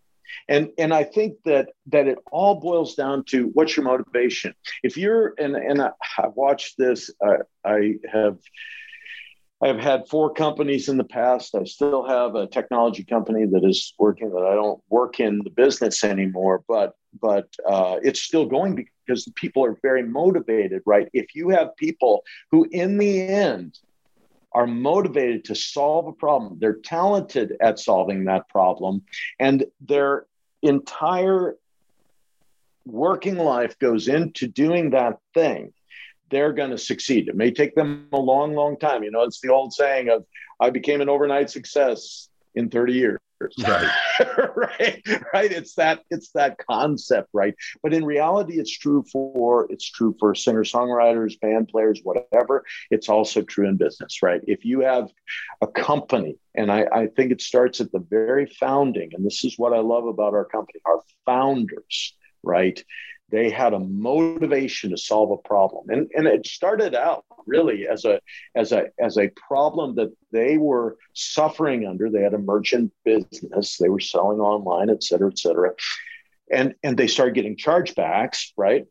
and 0.49 0.71
and 0.79 0.93
i 0.93 1.05
think 1.05 1.35
that 1.45 1.71
that 1.87 2.07
it 2.07 2.19
all 2.33 2.57
boils 2.61 2.95
down 2.95 3.25
to 3.25 3.51
what's 3.55 3.77
your 3.77 3.85
motivation 3.85 4.55
if 4.83 4.97
you're 4.97 5.35
and 5.39 5.57
and 5.57 5.81
I, 5.81 5.91
have 6.17 6.33
watched 6.35 6.77
this 6.79 7.11
uh, 7.25 7.39
i 7.65 7.95
have 8.13 8.39
I've 9.61 9.81
had 9.81 10.09
four 10.09 10.33
companies 10.33 10.89
in 10.89 10.99
the 10.99 11.05
past. 11.05 11.55
I 11.55 11.65
still 11.65 12.07
have 12.07 12.37
a 12.37 12.47
technology 12.47 13.03
company 13.03 13.45
that 13.47 13.65
is 13.65 13.93
working 13.99 14.31
that 14.31 14.45
I 14.45 14.55
don't 14.55 14.81
work 14.89 15.19
in 15.19 15.41
the 15.43 15.51
business 15.51 16.05
anymore, 16.05 16.63
but 16.69 16.95
but 17.21 17.49
uh, 17.69 17.97
it's 18.03 18.21
still 18.21 18.47
going 18.47 18.87
because 19.07 19.25
the 19.25 19.33
people 19.33 19.65
are 19.65 19.77
very 19.83 20.03
motivated, 20.03 20.83
right? 20.87 21.09
If 21.13 21.35
you 21.35 21.49
have 21.49 21.75
people 21.77 22.25
who, 22.51 22.69
in 22.71 22.99
the 22.99 23.23
end, 23.23 23.79
are 24.59 24.67
motivated 24.67 25.45
to 25.45 25.55
solve 25.55 26.09
a 26.09 26.13
problem. 26.13 26.59
They're 26.59 26.81
talented 26.83 27.57
at 27.61 27.79
solving 27.79 28.25
that 28.25 28.49
problem, 28.49 29.03
and 29.39 29.65
their 29.81 30.27
entire 30.63 31.55
working 32.85 33.37
life 33.37 33.79
goes 33.79 34.09
into 34.09 34.49
doing 34.49 34.91
that 34.91 35.21
thing. 35.33 35.73
They're 36.31 36.53
going 36.53 36.73
to 36.73 36.79
succeed. 36.79 37.29
It 37.29 37.37
may 37.37 37.53
take 37.53 37.77
them 37.77 38.09
a 38.13 38.19
long, 38.19 38.53
long 38.57 38.77
time. 38.77 39.05
You 39.05 39.13
know, 39.13 39.23
it's 39.23 39.41
the 39.41 39.53
old 39.53 39.73
saying 39.73 40.09
of, 40.09 40.25
I 40.59 40.71
became 40.71 41.01
an 41.01 41.09
overnight 41.09 41.51
success 41.51 42.29
in 42.57 42.69
30 42.69 42.95
years 42.95 43.21
right. 43.59 43.91
Right 44.57 45.03
right? 45.33 45.53
It's 45.53 45.75
that 45.75 46.01
it's 46.11 46.31
that 46.33 46.59
concept 46.59 47.29
right? 47.33 47.55
But 47.83 47.95
in 47.95 48.05
reality 48.05 48.59
it's 48.59 48.77
true 48.77 49.05
for 49.13 49.67
it's 49.71 49.91
true 49.91 50.15
for 50.19 50.35
singer 50.35 50.65
songwriters 50.65 51.39
band 51.41 51.69
players 51.69 52.01
whatever. 52.03 52.65
It's 52.91 53.09
also 53.09 53.43
true 53.43 53.69
in 53.69 53.77
business 53.77 54.23
right? 54.23 54.41
If 54.47 54.65
you 54.65 54.81
have 54.81 55.09
a 55.61 55.67
company 55.67 56.37
and 56.55 56.73
I, 56.73 56.87
I 56.93 57.07
think 57.07 57.33
it 57.33 57.41
starts 57.41 57.81
at 57.81 57.93
the 57.93 58.05
very 58.11 58.47
founding 58.47 59.11
and 59.15 59.25
this 59.25 59.45
is 59.45 59.59
what 59.59 59.73
i 59.73 59.79
love 59.79 60.07
about 60.07 60.35
our 60.35 60.45
company 60.45 60.81
our 60.87 61.01
founders 61.27 62.15
right 62.43 62.83
they 63.31 63.51
had 63.51 63.75
a 63.75 63.79
motivation 63.79 64.91
to 64.91 64.97
solve 64.97 65.31
a 65.31 65.49
problem. 65.49 65.91
And, 65.91 66.11
and 66.15 66.27
it 66.27 66.47
started 66.47 66.95
out 66.95 67.25
really 67.47 67.87
as 67.87 68.05
a 68.05 68.21
as 68.55 68.73
a 68.73 68.87
as 68.99 69.19
a 69.19 69.29
problem 69.29 69.97
that 69.97 70.13
they 70.33 70.57
were 70.57 70.97
suffering 71.15 71.87
under. 71.87 72.11
They 72.11 72.23
had 72.23 72.35
a 72.35 72.39
merchant 72.39 72.93
business. 73.05 73.77
They 73.77 73.89
were 73.89 74.01
selling 74.01 74.41
online 74.41 74.91
et 74.91 75.03
cetera 75.03 75.31
et 75.31 75.39
cetera. 75.39 75.73
And 76.51 76.75
and 76.83 76.97
they 76.97 77.07
started 77.07 77.35
getting 77.35 77.57
chargebacks 77.57 78.53
right? 78.57 78.87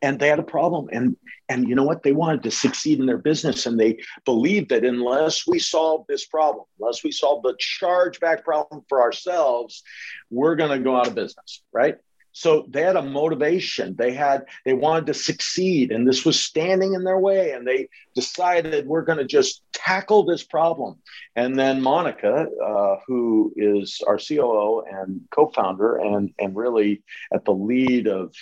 And 0.00 0.18
they 0.18 0.28
had 0.28 0.38
a 0.38 0.44
problem. 0.44 0.88
And 0.92 1.16
and 1.48 1.68
you 1.68 1.74
know 1.74 1.84
what? 1.84 2.02
They 2.02 2.12
wanted 2.12 2.42
to 2.44 2.50
succeed 2.50 2.98
in 2.98 3.06
their 3.06 3.18
business. 3.18 3.66
And 3.66 3.78
they 3.78 3.98
believed 4.24 4.70
that 4.70 4.84
unless 4.84 5.46
we 5.46 5.58
solve 5.58 6.06
this 6.08 6.26
problem 6.26 6.64
unless 6.80 7.04
we 7.04 7.12
solve 7.12 7.42
the 7.42 7.56
chargeback 7.56 8.42
problem 8.44 8.82
for 8.88 9.02
ourselves 9.02 9.82
we're 10.30 10.56
going 10.56 10.70
to 10.70 10.82
go 10.82 10.96
out 10.96 11.06
of 11.06 11.14
business 11.14 11.62
right 11.72 11.96
so 12.34 12.66
they 12.68 12.82
had 12.82 12.96
a 12.96 13.02
motivation. 13.02 13.94
They 13.96 14.12
had 14.12 14.46
they 14.64 14.74
wanted 14.74 15.06
to 15.06 15.14
succeed, 15.14 15.92
and 15.92 16.06
this 16.06 16.24
was 16.24 16.38
standing 16.38 16.94
in 16.94 17.04
their 17.04 17.18
way. 17.18 17.52
And 17.52 17.64
they 17.64 17.88
decided 18.16 18.88
we're 18.88 19.04
going 19.04 19.18
to 19.18 19.24
just 19.24 19.62
tackle 19.84 20.24
this 20.24 20.42
problem. 20.42 20.96
And 21.36 21.58
then 21.58 21.82
Monica, 21.82 22.46
uh, 22.64 22.96
who 23.06 23.52
is 23.56 24.00
our 24.06 24.18
COO 24.18 24.82
and 24.90 25.20
co-founder, 25.30 25.96
and 25.96 26.32
and 26.38 26.56
really 26.56 27.02
at 27.32 27.44
the 27.44 27.52
lead 27.52 28.06
of 28.06 28.34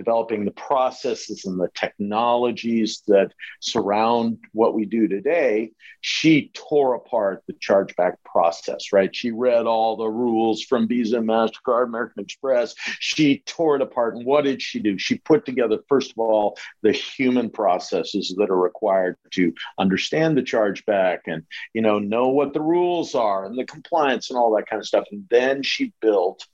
developing 0.00 0.46
the 0.46 0.50
processes 0.52 1.44
and 1.44 1.60
the 1.60 1.68
technologies 1.74 3.02
that 3.06 3.30
surround 3.60 4.38
what 4.52 4.72
we 4.72 4.86
do 4.86 5.06
today, 5.06 5.70
she 6.00 6.50
tore 6.54 6.94
apart 6.94 7.42
the 7.46 7.52
chargeback 7.52 8.14
process, 8.24 8.94
right? 8.94 9.14
She 9.14 9.30
read 9.30 9.66
all 9.66 9.96
the 9.96 10.08
rules 10.08 10.62
from 10.62 10.88
Visa, 10.88 11.18
MasterCard, 11.18 11.84
American 11.84 12.22
Express. 12.22 12.74
She 12.98 13.42
tore 13.44 13.76
it 13.76 13.82
apart. 13.82 14.16
And 14.16 14.24
what 14.24 14.44
did 14.44 14.62
she 14.62 14.78
do? 14.80 14.96
She 14.96 15.18
put 15.18 15.44
together, 15.44 15.78
first 15.86 16.12
of 16.12 16.18
all, 16.18 16.56
the 16.82 16.92
human 16.92 17.50
processes 17.50 18.34
that 18.38 18.48
are 18.48 18.56
required 18.56 19.16
to 19.32 19.52
understand 19.78 20.34
the 20.34 20.42
chargeback 20.42 20.89
and, 20.90 21.44
you 21.72 21.82
know, 21.82 21.98
know 21.98 22.28
what 22.28 22.52
the 22.52 22.60
rules 22.60 23.14
are 23.14 23.44
and 23.44 23.58
the 23.58 23.64
compliance 23.64 24.30
and 24.30 24.38
all 24.38 24.54
that 24.56 24.68
kind 24.68 24.80
of 24.80 24.86
stuff. 24.86 25.04
And 25.10 25.26
then 25.30 25.62
she 25.62 25.92
built 26.00 26.46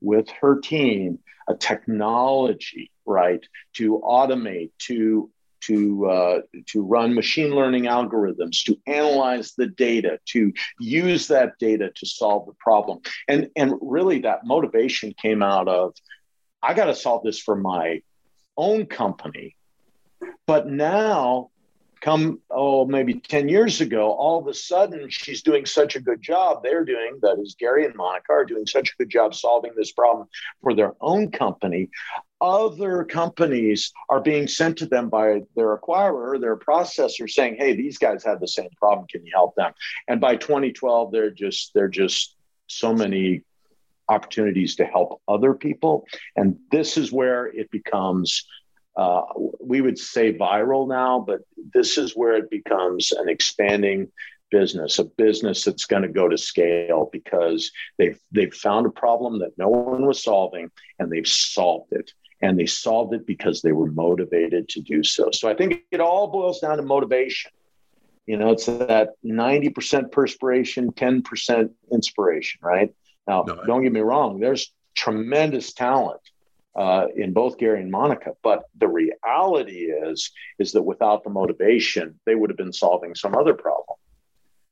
with 0.00 0.28
her 0.40 0.60
team 0.60 1.18
a 1.48 1.54
technology, 1.54 2.90
right, 3.04 3.44
to 3.74 4.00
automate, 4.04 4.70
to 4.78 5.30
to 5.62 6.06
uh, 6.06 6.40
to 6.66 6.82
run 6.82 7.14
machine 7.14 7.54
learning 7.54 7.84
algorithms, 7.84 8.62
to 8.64 8.78
analyze 8.86 9.54
the 9.56 9.66
data, 9.66 10.18
to 10.26 10.52
use 10.78 11.28
that 11.28 11.58
data 11.58 11.90
to 11.96 12.06
solve 12.06 12.46
the 12.46 12.54
problem, 12.58 13.00
and 13.28 13.48
and 13.56 13.74
really 13.80 14.20
that 14.20 14.44
motivation 14.44 15.14
came 15.20 15.42
out 15.42 15.68
of 15.68 15.94
I 16.62 16.74
got 16.74 16.86
to 16.86 16.94
solve 16.94 17.22
this 17.22 17.38
for 17.38 17.56
my 17.56 18.02
own 18.56 18.86
company, 18.86 19.56
but 20.46 20.68
now 20.68 21.50
come 22.00 22.40
oh 22.50 22.84
maybe 22.84 23.14
10 23.14 23.48
years 23.48 23.80
ago 23.80 24.12
all 24.12 24.38
of 24.38 24.46
a 24.46 24.54
sudden 24.54 25.08
she's 25.08 25.42
doing 25.42 25.66
such 25.66 25.96
a 25.96 26.00
good 26.00 26.22
job. 26.22 26.62
They're 26.62 26.84
doing 26.84 27.18
that 27.22 27.38
is 27.38 27.56
gary 27.58 27.84
and 27.84 27.94
monica 27.94 28.32
are 28.32 28.44
doing 28.44 28.66
such 28.66 28.90
a 28.90 28.96
good 28.98 29.10
job 29.10 29.34
solving 29.34 29.72
this 29.76 29.92
problem 29.92 30.28
for 30.62 30.74
their 30.74 30.94
own 31.00 31.30
company. 31.30 31.90
Other 32.40 33.04
companies 33.04 33.92
are 34.10 34.20
being 34.20 34.46
sent 34.46 34.76
to 34.78 34.86
them 34.86 35.08
by 35.08 35.42
their 35.54 35.76
acquirer 35.76 36.40
their 36.40 36.56
processor 36.56 37.28
saying 37.28 37.56
hey 37.58 37.74
these 37.74 37.98
guys 37.98 38.24
have 38.24 38.40
the 38.40 38.48
same 38.48 38.70
problem. 38.78 39.06
Can 39.08 39.24
you 39.24 39.32
help 39.34 39.54
them? 39.56 39.72
And 40.08 40.20
by 40.20 40.36
2012 40.36 41.12
they're 41.12 41.30
just 41.30 41.72
they're 41.74 41.88
just 41.88 42.36
so 42.68 42.92
many 42.92 43.42
opportunities 44.08 44.76
to 44.76 44.84
help 44.84 45.20
other 45.26 45.54
people. 45.54 46.06
And 46.36 46.58
this 46.70 46.96
is 46.96 47.12
where 47.12 47.46
it 47.46 47.70
becomes 47.70 48.46
uh, 48.96 49.22
we 49.60 49.80
would 49.80 49.98
say 49.98 50.32
viral 50.32 50.88
now, 50.88 51.20
but 51.20 51.40
this 51.74 51.98
is 51.98 52.16
where 52.16 52.36
it 52.36 52.50
becomes 52.50 53.12
an 53.12 53.28
expanding 53.28 54.08
business, 54.50 54.98
a 54.98 55.04
business 55.04 55.64
that's 55.64 55.84
going 55.84 56.02
to 56.02 56.08
go 56.08 56.28
to 56.28 56.38
scale 56.38 57.10
because 57.12 57.70
they've 57.98 58.18
they've 58.32 58.54
found 58.54 58.86
a 58.86 58.90
problem 58.90 59.40
that 59.40 59.58
no 59.58 59.68
one 59.68 60.06
was 60.06 60.22
solving 60.22 60.70
and 60.98 61.10
they've 61.10 61.26
solved 61.26 61.92
it. 61.92 62.12
And 62.42 62.58
they 62.58 62.66
solved 62.66 63.14
it 63.14 63.26
because 63.26 63.62
they 63.62 63.72
were 63.72 63.90
motivated 63.90 64.68
to 64.70 64.80
do 64.82 65.02
so. 65.02 65.30
So 65.32 65.48
I 65.48 65.54
think 65.54 65.82
it 65.90 66.00
all 66.00 66.28
boils 66.28 66.60
down 66.60 66.76
to 66.76 66.82
motivation. 66.82 67.50
You 68.26 68.36
know, 68.36 68.50
it's 68.50 68.66
that 68.66 69.10
90% 69.24 70.12
perspiration, 70.12 70.92
10% 70.92 71.70
inspiration, 71.92 72.60
right? 72.62 72.94
Now, 73.26 73.44
no, 73.46 73.64
don't 73.66 73.82
get 73.82 73.92
me 73.92 74.00
wrong, 74.00 74.38
there's 74.38 74.72
tremendous 74.94 75.72
talent 75.72 76.20
uh, 76.76 77.06
in 77.16 77.32
both 77.32 77.58
Gary 77.58 77.80
and 77.80 77.90
Monica. 77.90 78.32
But 78.42 78.64
the 78.78 78.88
reality 78.88 79.86
is, 79.86 80.30
is 80.58 80.72
that 80.72 80.82
without 80.82 81.24
the 81.24 81.30
motivation, 81.30 82.20
they 82.26 82.34
would 82.34 82.50
have 82.50 82.56
been 82.56 82.72
solving 82.72 83.14
some 83.14 83.34
other 83.34 83.54
problem. 83.54 83.96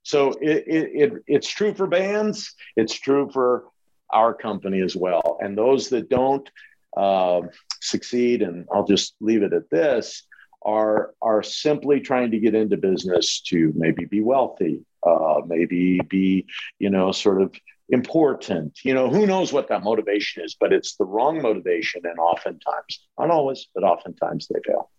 So 0.02 0.32
it, 0.32 0.64
it, 0.66 0.90
it, 0.94 1.12
it's 1.26 1.48
true 1.48 1.74
for 1.74 1.86
bands. 1.86 2.54
It's 2.76 2.94
true 2.94 3.30
for 3.32 3.64
our 4.12 4.34
company 4.34 4.82
as 4.82 4.94
well. 4.94 5.38
And 5.40 5.56
those 5.56 5.88
that 5.88 6.10
don't 6.10 6.48
uh, 6.94 7.42
succeed, 7.80 8.42
and 8.42 8.66
I'll 8.70 8.86
just 8.86 9.14
leave 9.20 9.42
it 9.42 9.54
at 9.54 9.70
this, 9.70 10.24
are 10.62 11.14
are 11.20 11.42
simply 11.42 12.00
trying 12.00 12.30
to 12.30 12.38
get 12.38 12.54
into 12.54 12.76
business 12.76 13.40
to 13.42 13.72
maybe 13.76 14.04
be 14.04 14.20
wealthy, 14.22 14.84
uh, 15.06 15.40
maybe 15.46 16.00
be 16.08 16.46
you 16.78 16.90
know 16.90 17.12
sort 17.12 17.42
of 17.42 17.54
important. 17.94 18.80
You 18.84 18.92
know, 18.92 19.08
who 19.08 19.26
knows 19.26 19.52
what 19.52 19.68
that 19.68 19.82
motivation 19.82 20.44
is, 20.44 20.54
but 20.58 20.72
it's 20.72 20.96
the 20.96 21.06
wrong 21.06 21.40
motivation. 21.40 22.02
And 22.04 22.18
oftentimes, 22.18 23.06
not 23.18 23.30
always, 23.30 23.66
but 23.74 23.84
oftentimes 23.84 24.48
they 24.48 24.60
fail. 24.66 24.90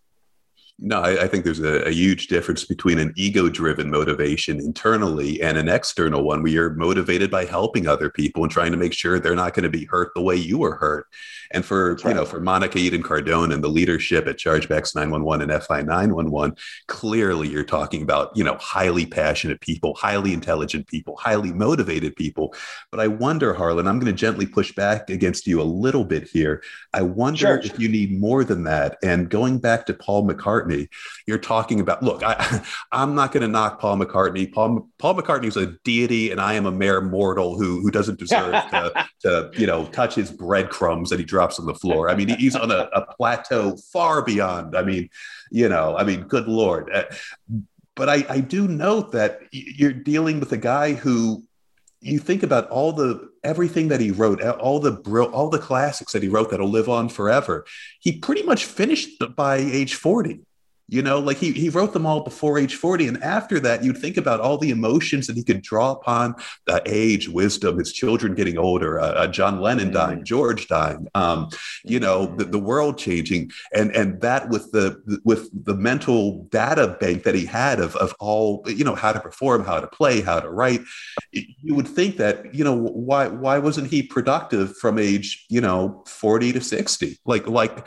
No, 0.78 1.00
I, 1.00 1.22
I, 1.22 1.26
think 1.26 1.44
there's 1.44 1.60
a, 1.60 1.86
a, 1.86 1.90
huge 1.90 2.26
difference 2.26 2.66
between 2.66 2.98
an 2.98 3.14
ego 3.16 3.48
driven 3.48 3.88
motivation 3.88 4.60
internally 4.60 5.40
and 5.40 5.56
an 5.56 5.70
external 5.70 6.22
one 6.22 6.42
where 6.42 6.52
you're 6.52 6.74
motivated 6.74 7.30
by 7.30 7.46
helping 7.46 7.88
other 7.88 8.10
people 8.10 8.42
and 8.42 8.52
trying 8.52 8.72
to 8.72 8.76
make 8.76 8.92
sure 8.92 9.18
they're 9.18 9.34
not 9.34 9.54
going 9.54 9.62
to 9.62 9.70
be 9.70 9.86
hurt 9.86 10.12
the 10.14 10.20
way 10.20 10.36
you 10.36 10.58
were 10.58 10.76
hurt. 10.76 11.06
And 11.50 11.64
for, 11.64 11.94
right. 11.94 12.04
you 12.06 12.14
know, 12.14 12.26
for 12.26 12.40
Monica 12.40 12.76
Eaton 12.76 13.02
Cardone 13.02 13.54
and 13.54 13.64
the 13.64 13.68
leadership 13.68 14.26
at 14.26 14.36
Chargebacks 14.36 14.94
911 14.94 15.50
and 15.50 15.62
FI 15.62 15.80
911, 15.80 16.56
clearly 16.88 17.48
you're 17.48 17.64
talking 17.64 18.02
about, 18.02 18.36
you 18.36 18.44
know, 18.44 18.58
highly 18.60 19.06
passionate 19.06 19.62
people, 19.62 19.94
highly 19.94 20.34
intelligent 20.34 20.88
people, 20.88 21.16
highly 21.16 21.52
motivated 21.52 22.16
people. 22.16 22.54
But 22.90 23.00
I 23.00 23.06
wonder, 23.06 23.54
Harlan, 23.54 23.86
I'm 23.86 23.98
going 23.98 24.12
to 24.12 24.18
gently 24.18 24.44
push 24.44 24.74
back 24.74 25.08
against 25.08 25.46
you 25.46 25.62
a 25.62 25.64
little 25.64 26.04
bit 26.04 26.28
here. 26.28 26.62
I 26.92 27.00
wonder 27.00 27.38
sure. 27.38 27.58
if 27.60 27.78
you 27.78 27.88
need 27.88 28.20
more 28.20 28.44
than 28.44 28.64
that. 28.64 28.98
And 29.02 29.30
going 29.30 29.58
back 29.58 29.86
to 29.86 29.94
Paul 29.94 30.28
McCartney, 30.28 30.65
McCartney, 30.66 30.88
you're 31.26 31.38
talking 31.38 31.80
about. 31.80 32.02
Look, 32.02 32.22
I, 32.22 32.62
I'm 32.92 33.14
not 33.14 33.32
going 33.32 33.42
to 33.42 33.48
knock 33.48 33.80
Paul 33.80 33.98
McCartney. 33.98 34.52
Paul 34.52 34.88
Paul 34.98 35.14
McCartney 35.14 35.46
is 35.46 35.56
a 35.56 35.66
deity, 35.84 36.30
and 36.30 36.40
I 36.40 36.54
am 36.54 36.66
a 36.66 36.72
mere 36.72 37.00
mortal 37.00 37.58
who 37.58 37.80
who 37.80 37.90
doesn't 37.90 38.18
deserve 38.18 38.52
to, 38.70 39.06
to 39.20 39.50
you 39.54 39.66
know 39.66 39.86
touch 39.86 40.14
his 40.14 40.30
breadcrumbs 40.30 41.10
that 41.10 41.18
he 41.18 41.24
drops 41.24 41.58
on 41.58 41.66
the 41.66 41.74
floor. 41.74 42.08
I 42.08 42.14
mean, 42.14 42.28
he's 42.28 42.56
on 42.56 42.70
a, 42.70 42.88
a 42.92 43.14
plateau 43.14 43.76
far 43.92 44.22
beyond. 44.22 44.76
I 44.76 44.82
mean, 44.82 45.08
you 45.50 45.68
know, 45.68 45.96
I 45.96 46.04
mean, 46.04 46.22
good 46.22 46.48
lord. 46.48 46.90
Uh, 46.92 47.04
but 47.94 48.10
I, 48.10 48.26
I 48.28 48.40
do 48.40 48.68
note 48.68 49.12
that 49.12 49.40
you're 49.52 49.92
dealing 49.92 50.38
with 50.38 50.52
a 50.52 50.58
guy 50.58 50.92
who 50.92 51.46
you 52.00 52.18
think 52.18 52.42
about 52.42 52.68
all 52.68 52.92
the 52.92 53.30
everything 53.42 53.88
that 53.88 54.00
he 54.00 54.10
wrote, 54.10 54.42
all 54.42 54.80
the 54.80 54.92
all 55.32 55.48
the 55.48 55.58
classics 55.58 56.12
that 56.12 56.22
he 56.22 56.28
wrote 56.28 56.50
that'll 56.50 56.68
live 56.68 56.88
on 56.88 57.08
forever. 57.08 57.64
He 58.00 58.18
pretty 58.18 58.42
much 58.42 58.64
finished 58.64 59.22
by 59.34 59.56
age 59.56 59.94
40 59.94 60.40
you 60.88 61.02
know 61.02 61.18
like 61.18 61.36
he, 61.38 61.52
he 61.52 61.68
wrote 61.68 61.92
them 61.92 62.06
all 62.06 62.20
before 62.20 62.58
age 62.58 62.76
40 62.76 63.08
and 63.08 63.22
after 63.22 63.58
that 63.60 63.82
you'd 63.82 63.98
think 63.98 64.16
about 64.16 64.40
all 64.40 64.58
the 64.58 64.70
emotions 64.70 65.26
that 65.26 65.36
he 65.36 65.42
could 65.42 65.62
draw 65.62 65.92
upon 65.92 66.34
uh, 66.68 66.80
age 66.86 67.28
wisdom 67.28 67.78
his 67.78 67.92
children 67.92 68.34
getting 68.34 68.58
older 68.58 69.00
uh, 69.00 69.12
uh, 69.12 69.26
john 69.26 69.60
lennon 69.60 69.92
dying 69.92 70.20
mm. 70.20 70.24
george 70.24 70.68
dying 70.68 71.08
um, 71.14 71.48
you 71.84 71.98
know 71.98 72.26
the, 72.36 72.44
the 72.44 72.58
world 72.58 72.98
changing 72.98 73.50
and 73.74 73.90
and 73.96 74.20
that 74.20 74.48
with 74.48 74.70
the 74.72 75.20
with 75.24 75.50
the 75.64 75.74
mental 75.74 76.44
data 76.50 76.96
bank 77.00 77.24
that 77.24 77.34
he 77.34 77.44
had 77.44 77.80
of, 77.80 77.96
of 77.96 78.14
all 78.20 78.62
you 78.66 78.84
know 78.84 78.94
how 78.94 79.12
to 79.12 79.20
perform 79.20 79.64
how 79.64 79.80
to 79.80 79.86
play 79.88 80.20
how 80.20 80.38
to 80.38 80.50
write 80.50 80.80
you 81.32 81.74
would 81.74 81.88
think 81.88 82.16
that 82.16 82.54
you 82.54 82.62
know 82.62 82.76
why 82.76 83.28
why 83.28 83.58
wasn't 83.58 83.88
he 83.88 84.02
productive 84.02 84.76
from 84.76 84.98
age 84.98 85.46
you 85.48 85.60
know 85.60 86.04
40 86.06 86.52
to 86.52 86.60
60 86.60 87.18
like 87.24 87.46
like 87.48 87.86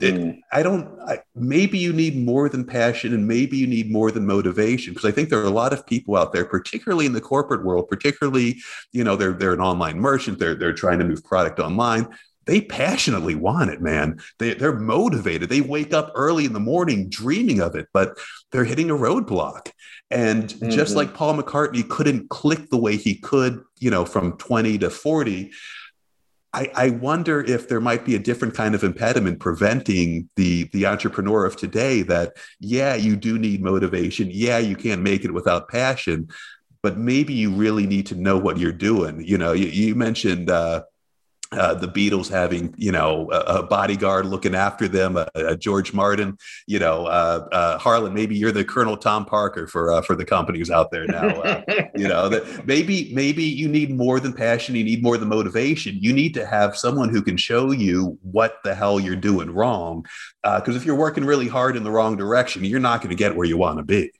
Mm. 0.00 0.40
I 0.52 0.62
don't. 0.62 0.98
I, 1.06 1.18
maybe 1.34 1.78
you 1.78 1.92
need 1.92 2.16
more 2.16 2.48
than 2.48 2.64
passion, 2.64 3.14
and 3.14 3.26
maybe 3.26 3.56
you 3.56 3.66
need 3.66 3.90
more 3.90 4.10
than 4.10 4.26
motivation. 4.26 4.94
Because 4.94 5.08
I 5.08 5.12
think 5.12 5.28
there 5.28 5.40
are 5.40 5.44
a 5.44 5.50
lot 5.50 5.72
of 5.72 5.86
people 5.86 6.16
out 6.16 6.32
there, 6.32 6.44
particularly 6.44 7.06
in 7.06 7.12
the 7.12 7.20
corporate 7.20 7.64
world, 7.64 7.88
particularly 7.88 8.60
you 8.92 9.04
know 9.04 9.16
they're 9.16 9.32
they're 9.32 9.54
an 9.54 9.60
online 9.60 9.98
merchant, 9.98 10.38
they're 10.38 10.54
they're 10.54 10.72
trying 10.72 10.98
to 10.98 11.04
move 11.04 11.24
product 11.24 11.58
online. 11.58 12.08
They 12.46 12.62
passionately 12.62 13.34
want 13.34 13.70
it, 13.70 13.80
man. 13.80 14.20
They 14.38 14.54
they're 14.54 14.78
motivated. 14.78 15.48
They 15.48 15.60
wake 15.60 15.92
up 15.92 16.10
early 16.14 16.44
in 16.44 16.52
the 16.52 16.60
morning 16.60 17.08
dreaming 17.08 17.60
of 17.60 17.74
it, 17.74 17.88
but 17.92 18.18
they're 18.50 18.64
hitting 18.64 18.90
a 18.90 18.96
roadblock. 18.96 19.70
And 20.10 20.44
mm-hmm. 20.44 20.70
just 20.70 20.96
like 20.96 21.14
Paul 21.14 21.40
McCartney 21.40 21.88
couldn't 21.88 22.28
click 22.30 22.70
the 22.70 22.76
way 22.76 22.96
he 22.96 23.14
could, 23.14 23.62
you 23.78 23.90
know, 23.90 24.04
from 24.04 24.36
20 24.38 24.78
to 24.78 24.90
40, 24.90 25.52
I, 26.52 26.70
I, 26.74 26.90
wonder 26.90 27.40
if 27.40 27.68
there 27.68 27.80
might 27.80 28.04
be 28.04 28.16
a 28.16 28.18
different 28.18 28.54
kind 28.54 28.74
of 28.74 28.82
impediment 28.82 29.38
preventing 29.38 30.28
the 30.34 30.64
the 30.72 30.86
entrepreneur 30.86 31.44
of 31.44 31.56
today 31.56 32.02
that 32.02 32.32
yeah 32.58 32.94
you 32.94 33.16
do 33.16 33.38
need 33.38 33.62
motivation. 33.62 34.28
Yeah 34.30 34.58
you 34.58 34.76
can't 34.76 35.02
make 35.02 35.24
it 35.24 35.32
without 35.32 35.68
passion 35.68 36.28
but 36.82 36.96
maybe 36.96 37.34
you 37.34 37.50
really 37.50 37.86
need 37.86 38.06
to 38.06 38.14
know 38.14 38.38
what 38.38 38.58
you're 38.58 38.72
doing. 38.72 39.22
You 39.24 39.38
know 39.38 39.52
you, 39.52 39.66
you 39.66 39.94
mentioned 39.94 40.50
uh, 40.50 40.82
uh, 41.52 41.74
the 41.74 41.88
Beatles 41.88 42.30
having, 42.30 42.72
you 42.76 42.92
know, 42.92 43.28
a, 43.32 43.58
a 43.58 43.62
bodyguard 43.62 44.26
looking 44.26 44.54
after 44.54 44.86
them, 44.86 45.16
a, 45.16 45.28
a 45.34 45.56
George 45.56 45.92
Martin, 45.92 46.38
you 46.66 46.78
know, 46.78 47.06
uh, 47.06 47.48
uh, 47.50 47.78
Harlan. 47.78 48.14
Maybe 48.14 48.36
you're 48.36 48.52
the 48.52 48.64
Colonel 48.64 48.96
Tom 48.96 49.24
Parker 49.24 49.66
for 49.66 49.92
uh, 49.92 50.02
for 50.02 50.14
the 50.14 50.24
companies 50.24 50.70
out 50.70 50.92
there 50.92 51.06
now. 51.06 51.28
Uh, 51.28 51.62
you 51.96 52.06
know 52.06 52.28
that 52.28 52.66
maybe 52.66 53.12
maybe 53.12 53.42
you 53.42 53.68
need 53.68 53.90
more 53.90 54.20
than 54.20 54.32
passion. 54.32 54.76
You 54.76 54.84
need 54.84 55.02
more 55.02 55.18
than 55.18 55.28
motivation. 55.28 55.96
You 56.00 56.12
need 56.12 56.34
to 56.34 56.46
have 56.46 56.76
someone 56.76 57.08
who 57.08 57.20
can 57.22 57.36
show 57.36 57.72
you 57.72 58.16
what 58.22 58.58
the 58.62 58.74
hell 58.74 59.00
you're 59.00 59.16
doing 59.16 59.50
wrong. 59.50 60.06
Because 60.44 60.76
if 60.76 60.84
you're 60.84 60.96
working 60.96 61.24
really 61.24 61.48
hard 61.48 61.76
in 61.76 61.82
the 61.82 61.90
wrong 61.90 62.16
direction, 62.16 62.64
you're 62.64 62.78
not 62.78 63.00
going 63.00 63.10
to 63.10 63.16
get 63.16 63.34
where 63.34 63.46
you 63.46 63.56
want 63.56 63.78
to 63.78 63.84
be. 63.84 64.12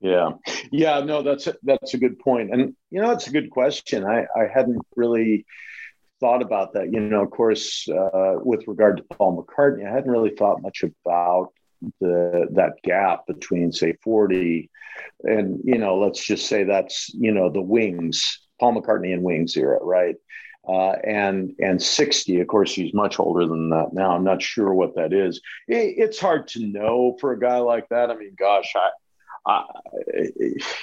Yeah, 0.00 0.32
yeah, 0.70 1.00
no, 1.00 1.22
that's 1.22 1.46
a, 1.46 1.54
that's 1.62 1.94
a 1.94 1.98
good 1.98 2.18
point, 2.18 2.52
and 2.52 2.76
you 2.90 3.00
know, 3.00 3.10
it's 3.10 3.26
a 3.26 3.30
good 3.30 3.50
question. 3.50 4.04
I 4.04 4.26
I 4.36 4.46
hadn't 4.52 4.82
really 4.94 5.46
thought 6.24 6.40
about 6.40 6.72
that. 6.72 6.90
You 6.90 7.00
know, 7.00 7.22
of 7.22 7.30
course, 7.30 7.86
uh, 7.86 8.36
with 8.42 8.66
regard 8.66 8.96
to 8.96 9.02
Paul 9.02 9.44
McCartney, 9.44 9.86
I 9.86 9.92
hadn't 9.92 10.10
really 10.10 10.30
thought 10.30 10.62
much 10.62 10.82
about 10.82 11.52
the 12.00 12.46
that 12.52 12.80
gap 12.82 13.26
between 13.26 13.70
say 13.70 13.92
40 14.02 14.70
and 15.24 15.60
you 15.64 15.76
know 15.76 15.98
let's 15.98 16.24
just 16.24 16.46
say 16.46 16.64
that's 16.64 17.10
you 17.12 17.30
know 17.30 17.50
the 17.50 17.60
wings 17.60 18.40
paul 18.58 18.72
mccartney 18.72 19.12
and 19.12 19.22
wings 19.22 19.54
era 19.54 19.78
right? 19.82 20.14
Uh, 20.66 20.92
and 21.04 21.52
and 21.58 21.82
60 21.82 22.40
of 22.40 22.46
course 22.46 22.72
he's 22.72 22.94
much 22.94 23.20
older 23.20 23.46
than 23.46 23.68
that 23.68 23.92
now. 23.92 24.12
I'm 24.16 24.24
not 24.24 24.40
sure 24.40 24.72
what 24.72 24.94
that 24.94 25.12
is. 25.12 25.42
It, 25.68 25.96
it's 25.98 26.18
hard 26.18 26.48
to 26.48 26.66
know 26.66 27.18
for 27.20 27.32
a 27.32 27.38
guy 27.38 27.58
like 27.58 27.86
that. 27.90 28.10
I 28.10 28.16
mean 28.16 28.34
gosh 28.38 28.72
i 28.74 28.88
I, 29.46 29.64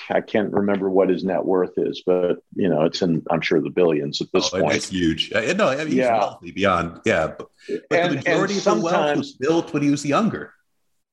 I 0.09 0.22
can't 0.22 0.53
remember 0.53 0.89
what 0.89 1.09
his 1.09 1.24
net 1.24 1.43
worth 1.43 1.78
is, 1.78 2.03
but 2.05 2.43
you 2.55 2.70
know, 2.70 2.84
it's 2.84 3.01
in 3.01 3.24
I'm 3.30 3.41
sure 3.41 3.59
the 3.59 3.70
billions 3.70 4.22
at 4.22 4.32
this 4.34 4.53
oh, 4.53 4.62
point. 4.62 4.76
It's 4.76 4.89
huge. 4.89 5.34
Uh, 5.34 5.53
no, 5.53 5.70
I 5.70 5.78
mean, 5.78 5.88
he's 5.88 5.95
yeah. 5.95 6.18
wealthy 6.18 6.51
beyond. 6.51 7.01
Yeah, 7.05 7.28
but, 7.38 7.49
but 7.89 7.99
and, 7.99 8.12
the 8.12 8.16
majority 8.18 8.57
of 8.57 8.64
the 8.64 8.76
wealth 8.76 9.18
was 9.18 9.34
built 9.34 9.74
when 9.74 9.84
he 9.84 9.89
was 9.89 10.05
younger. 10.05 10.53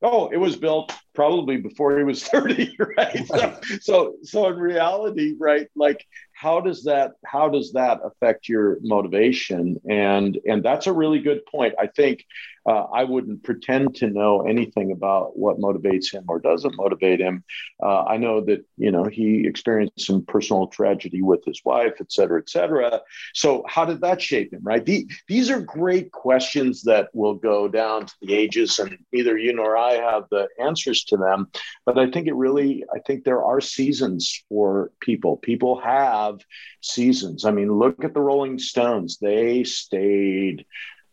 Oh, 0.01 0.29
it 0.29 0.37
was 0.37 0.55
built 0.55 0.93
probably 1.19 1.57
before 1.57 1.99
he 1.99 2.05
was 2.05 2.23
30 2.29 2.77
right 2.97 3.27
so, 3.27 3.61
so 3.81 4.15
so 4.23 4.47
in 4.47 4.57
reality 4.57 5.35
right 5.37 5.67
like 5.75 6.07
how 6.33 6.61
does 6.61 6.85
that 6.85 7.15
how 7.27 7.49
does 7.49 7.73
that 7.73 7.99
affect 8.05 8.49
your 8.49 8.79
motivation 8.83 9.81
and 9.91 10.39
and 10.47 10.65
that's 10.65 10.87
a 10.87 10.93
really 10.93 11.19
good 11.19 11.45
point 11.47 11.75
i 11.77 11.89
think 11.89 12.25
uh, 12.69 12.87
I 12.93 13.05
wouldn't 13.05 13.43
pretend 13.45 13.95
to 13.97 14.11
know 14.11 14.43
anything 14.43 14.93
about 14.93 15.39
what 15.39 15.59
motivates 15.59 16.13
him 16.13 16.25
or 16.29 16.39
doesn't 16.39 16.77
motivate 16.77 17.19
him. 17.19 17.43
Uh, 17.83 18.03
I 18.05 18.19
know 18.19 18.43
that 18.43 18.63
you 18.77 18.91
know 18.91 19.05
he 19.05 19.47
experienced 19.47 20.07
some 20.07 20.23
personal 20.27 20.67
tragedy 20.67 21.23
with 21.23 21.43
his 21.47 21.63
wife, 21.65 21.95
et 21.99 22.13
cetera, 22.13 22.39
et 22.41 22.51
cetera. 22.51 23.01
So 23.33 23.65
how 23.67 23.87
did 23.87 24.03
that 24.03 24.21
shape 24.21 24.53
him? 24.53 24.61
Right? 24.63 24.85
The, 24.85 25.09
these 25.29 25.49
are 25.51 25.61
great 25.61 26.13
questions 26.13 26.83
that 26.83 27.09
will 27.15 27.35
go 27.35 27.69
down 27.69 28.05
to 28.07 28.15
the 28.21 28.35
ages, 28.35 28.79
and 28.79 28.99
neither 29.15 29.39
you 29.39 29.55
nor 29.55 29.79
I 29.79 29.95
have 29.95 30.25
the 30.31 30.47
answers 30.61 31.05
to 31.05 31.17
them. 31.17 31.49
But 31.87 31.99
I 31.99 32.11
think 32.11 32.27
it 32.27 32.35
really, 32.35 32.85
I 32.95 32.99
think 33.07 33.25
there 33.25 33.45
are 33.45 33.63
seasons 33.63 34.45
for 34.51 34.91
people. 35.01 35.39
People 35.39 35.81
have 35.81 36.41
seasons. 36.83 37.47
I 37.47 37.51
mean, 37.51 37.73
look 37.73 38.05
at 38.05 38.13
the 38.13 38.21
Rolling 38.21 38.59
Stones; 38.59 39.17
they 39.19 39.65
stayed 39.65 40.67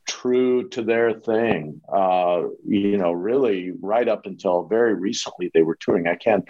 true 0.06 0.70
to 0.70 0.82
their 0.82 1.14
thing. 1.14 1.82
Uh, 1.91 2.43
you 2.66 2.97
know, 2.97 3.12
really 3.12 3.72
right 3.80 4.08
up 4.08 4.26
until 4.26 4.64
very 4.64 4.93
recently, 4.93 5.51
they 5.53 5.64
were 5.64 5.76
touring. 5.76 6.08
I 6.08 6.16
can't, 6.16 6.45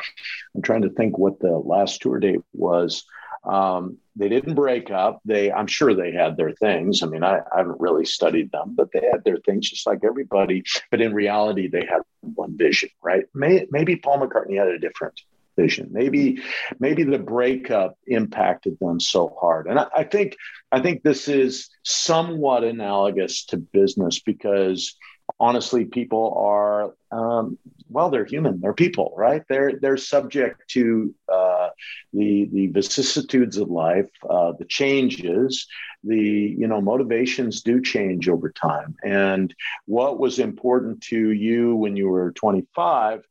I'm 0.55 0.61
trying 0.61 0.83
to 0.83 0.89
think 0.89 1.17
what 1.17 1.39
the 1.39 1.51
last 1.51 2.01
tour 2.01 2.19
date 2.19 2.41
was. 2.53 3.05
Um, 3.43 3.97
they 4.15 4.27
didn't 4.27 4.55
break 4.55 4.89
up. 4.89 5.19
They, 5.23 5.51
I'm 5.51 5.67
sure 5.67 5.93
they 5.93 6.11
had 6.11 6.35
their 6.35 6.53
things. 6.53 7.03
I 7.03 7.05
mean, 7.05 7.23
I, 7.23 7.39
I, 7.53 7.57
haven't 7.57 7.79
really 7.79 8.05
studied 8.05 8.51
them, 8.51 8.73
but 8.75 8.91
they 8.91 9.01
had 9.11 9.23
their 9.23 9.37
things 9.37 9.69
just 9.69 9.85
like 9.85 9.99
everybody. 10.03 10.63
But 10.89 11.01
in 11.01 11.13
reality, 11.13 11.67
they 11.67 11.85
had 11.85 12.01
one 12.21 12.57
vision, 12.57 12.89
right? 13.03 13.25
May, 13.35 13.67
maybe 13.69 13.97
Paul 13.97 14.19
McCartney 14.19 14.57
had 14.57 14.69
a 14.69 14.79
different 14.79 15.21
vision. 15.55 15.89
Maybe, 15.91 16.41
maybe 16.79 17.03
the 17.03 17.19
breakup 17.19 17.97
impacted 18.07 18.77
them 18.79 18.99
so 18.99 19.35
hard. 19.39 19.67
And 19.67 19.79
I, 19.79 19.87
I 19.95 20.03
think, 20.03 20.35
I 20.71 20.81
think 20.81 21.03
this 21.03 21.27
is 21.27 21.69
somewhat 21.83 22.63
analogous 22.63 23.45
to 23.45 23.57
business 23.57 24.19
because 24.19 24.95
honestly, 25.39 25.85
people 25.85 26.33
are 26.37 26.95
um, 27.11 27.57
well, 27.89 28.09
they're 28.09 28.25
human, 28.25 28.59
they're 28.59 28.73
people, 28.73 29.13
right? 29.15 29.43
They're 29.47 29.79
they're 29.79 29.97
subject 29.97 30.67
to 30.69 31.13
uh, 31.31 31.69
the 32.13 32.49
the 32.51 32.67
vicissitudes 32.67 33.57
of 33.57 33.69
life, 33.69 34.09
uh, 34.29 34.53
the 34.57 34.65
changes, 34.65 35.67
the 36.03 36.17
you 36.17 36.67
know 36.67 36.81
motivations 36.81 37.61
do 37.61 37.81
change 37.81 38.27
over 38.27 38.49
time. 38.49 38.95
And 39.03 39.53
what 39.85 40.19
was 40.19 40.39
important 40.39 41.01
to 41.03 41.31
you 41.31 41.75
when 41.75 41.95
you 41.95 42.09
were 42.09 42.31
25 42.31 43.25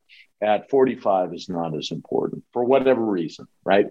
at 0.45 0.69
45 0.69 1.33
is 1.33 1.49
not 1.49 1.75
as 1.75 1.91
important 1.91 2.43
for 2.53 2.63
whatever 2.63 3.03
reason, 3.03 3.47
right? 3.63 3.87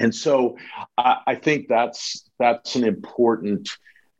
And 0.00 0.14
so 0.14 0.56
I, 0.96 1.18
I 1.26 1.34
think 1.36 1.68
that's 1.68 2.28
that's 2.38 2.76
an 2.76 2.84
important 2.84 3.68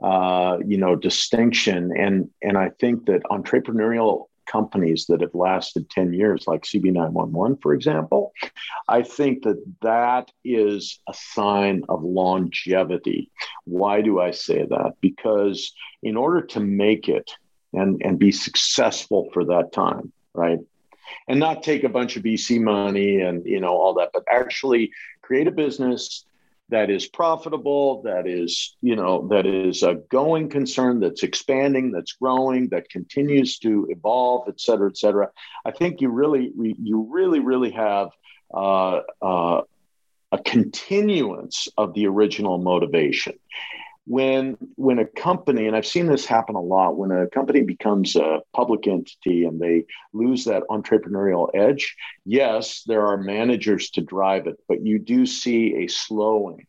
uh, 0.02 0.58
you 0.64 0.78
know 0.78 0.94
distinction, 0.96 1.92
and 1.96 2.30
and 2.42 2.56
I 2.56 2.70
think 2.80 3.06
that 3.06 3.22
entrepreneurial 3.24 4.26
companies 4.46 5.06
that 5.08 5.20
have 5.20 5.34
lasted 5.34 5.90
10 5.90 6.14
years 6.14 6.44
like 6.46 6.62
cb911 6.62 7.60
for 7.60 7.74
example 7.74 8.32
i 8.88 9.02
think 9.02 9.42
that 9.42 9.62
that 9.82 10.30
is 10.42 11.00
a 11.06 11.12
sign 11.12 11.82
of 11.90 12.02
longevity. 12.02 13.30
Why 13.64 14.00
do 14.00 14.20
i 14.20 14.30
say 14.30 14.64
that? 14.64 14.94
Because 15.02 15.74
in 16.02 16.16
order 16.16 16.40
to 16.46 16.60
make 16.60 17.10
it 17.10 17.30
and 17.74 18.00
and 18.02 18.18
be 18.18 18.32
successful 18.32 19.28
for 19.34 19.44
that 19.44 19.70
time 19.72 20.12
right 20.32 20.60
and 21.28 21.38
not 21.38 21.62
take 21.62 21.84
a 21.84 21.88
bunch 21.88 22.16
of 22.16 22.22
VC 22.22 22.60
money 22.60 23.20
and 23.20 23.44
you 23.46 23.60
know 23.60 23.76
all 23.76 23.94
that, 23.94 24.10
but 24.12 24.24
actually 24.30 24.92
create 25.22 25.46
a 25.46 25.52
business 25.52 26.24
that 26.70 26.90
is 26.90 27.06
profitable, 27.06 28.02
that 28.02 28.26
is 28.26 28.76
you 28.80 28.96
know 28.96 29.28
that 29.28 29.46
is 29.46 29.82
a 29.82 29.94
going 29.94 30.48
concern, 30.48 31.00
that's 31.00 31.22
expanding, 31.22 31.92
that's 31.92 32.12
growing, 32.12 32.68
that 32.68 32.88
continues 32.90 33.58
to 33.58 33.86
evolve, 33.90 34.48
et 34.48 34.60
cetera, 34.60 34.88
et 34.88 34.96
cetera. 34.96 35.30
I 35.64 35.70
think 35.70 36.00
you 36.00 36.10
really 36.10 36.52
you 36.56 37.08
really 37.10 37.40
really 37.40 37.70
have 37.70 38.08
uh, 38.52 39.00
uh, 39.22 39.62
a 40.32 40.38
continuance 40.38 41.68
of 41.76 41.94
the 41.94 42.06
original 42.06 42.58
motivation 42.58 43.38
when 44.08 44.56
when 44.76 44.98
a 44.98 45.04
company 45.04 45.66
and 45.66 45.76
i've 45.76 45.86
seen 45.86 46.06
this 46.06 46.24
happen 46.24 46.56
a 46.56 46.60
lot 46.60 46.96
when 46.96 47.10
a 47.10 47.26
company 47.26 47.60
becomes 47.60 48.16
a 48.16 48.40
public 48.54 48.86
entity 48.86 49.44
and 49.44 49.60
they 49.60 49.84
lose 50.14 50.46
that 50.46 50.62
entrepreneurial 50.70 51.50
edge 51.54 51.94
yes 52.24 52.82
there 52.86 53.06
are 53.06 53.18
managers 53.18 53.90
to 53.90 54.00
drive 54.00 54.46
it 54.46 54.56
but 54.66 54.84
you 54.84 54.98
do 54.98 55.26
see 55.26 55.84
a 55.84 55.86
slowing 55.88 56.66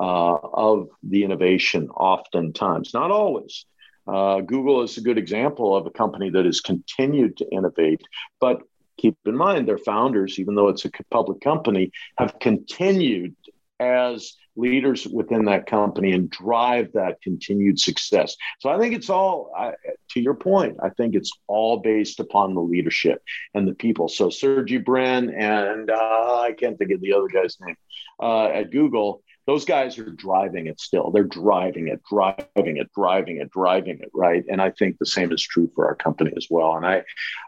uh, 0.00 0.34
of 0.34 0.88
the 1.02 1.24
innovation 1.24 1.88
oftentimes 1.90 2.94
not 2.94 3.10
always. 3.10 3.66
Uh, 4.06 4.40
google 4.40 4.82
is 4.82 4.96
a 4.96 5.02
good 5.02 5.18
example 5.18 5.76
of 5.76 5.84
a 5.84 5.90
company 5.90 6.30
that 6.30 6.46
has 6.46 6.60
continued 6.60 7.36
to 7.36 7.46
innovate 7.52 8.00
but 8.40 8.62
keep 8.96 9.14
in 9.26 9.36
mind 9.36 9.68
their 9.68 9.78
founders 9.78 10.38
even 10.38 10.54
though 10.54 10.68
it's 10.68 10.86
a 10.86 10.90
public 11.10 11.42
company 11.42 11.90
have 12.16 12.38
continued 12.38 13.36
as 13.78 14.34
leaders 14.58 15.06
within 15.06 15.44
that 15.44 15.66
company 15.66 16.12
and 16.12 16.28
drive 16.28 16.92
that 16.92 17.22
continued 17.22 17.78
success. 17.78 18.36
So 18.58 18.68
I 18.68 18.78
think 18.78 18.94
it's 18.94 19.08
all, 19.08 19.52
I, 19.56 19.72
to 20.10 20.20
your 20.20 20.34
point, 20.34 20.78
I 20.82 20.90
think 20.90 21.14
it's 21.14 21.30
all 21.46 21.78
based 21.78 22.18
upon 22.18 22.54
the 22.54 22.60
leadership 22.60 23.22
and 23.54 23.66
the 23.66 23.74
people. 23.74 24.08
So 24.08 24.30
Sergey 24.30 24.78
Brin 24.78 25.30
and 25.30 25.90
uh, 25.90 26.40
I 26.40 26.52
can't 26.58 26.76
think 26.76 26.90
of 26.90 27.00
the 27.00 27.12
other 27.12 27.28
guy's 27.28 27.56
name 27.60 27.76
uh, 28.20 28.48
at 28.48 28.72
Google. 28.72 29.22
Those 29.46 29.64
guys 29.64 29.96
are 29.98 30.10
driving 30.10 30.66
it 30.66 30.78
still. 30.78 31.10
They're 31.10 31.22
driving 31.22 31.88
it, 31.88 32.02
driving 32.10 32.76
it, 32.76 32.90
driving 32.94 33.38
it, 33.38 33.50
driving 33.50 34.00
it, 34.00 34.10
right? 34.12 34.44
And 34.50 34.60
I 34.60 34.72
think 34.72 34.98
the 34.98 35.06
same 35.06 35.32
is 35.32 35.42
true 35.42 35.70
for 35.74 35.86
our 35.86 35.94
company 35.94 36.32
as 36.36 36.48
well. 36.50 36.76
And 36.76 36.84
I, 36.84 37.04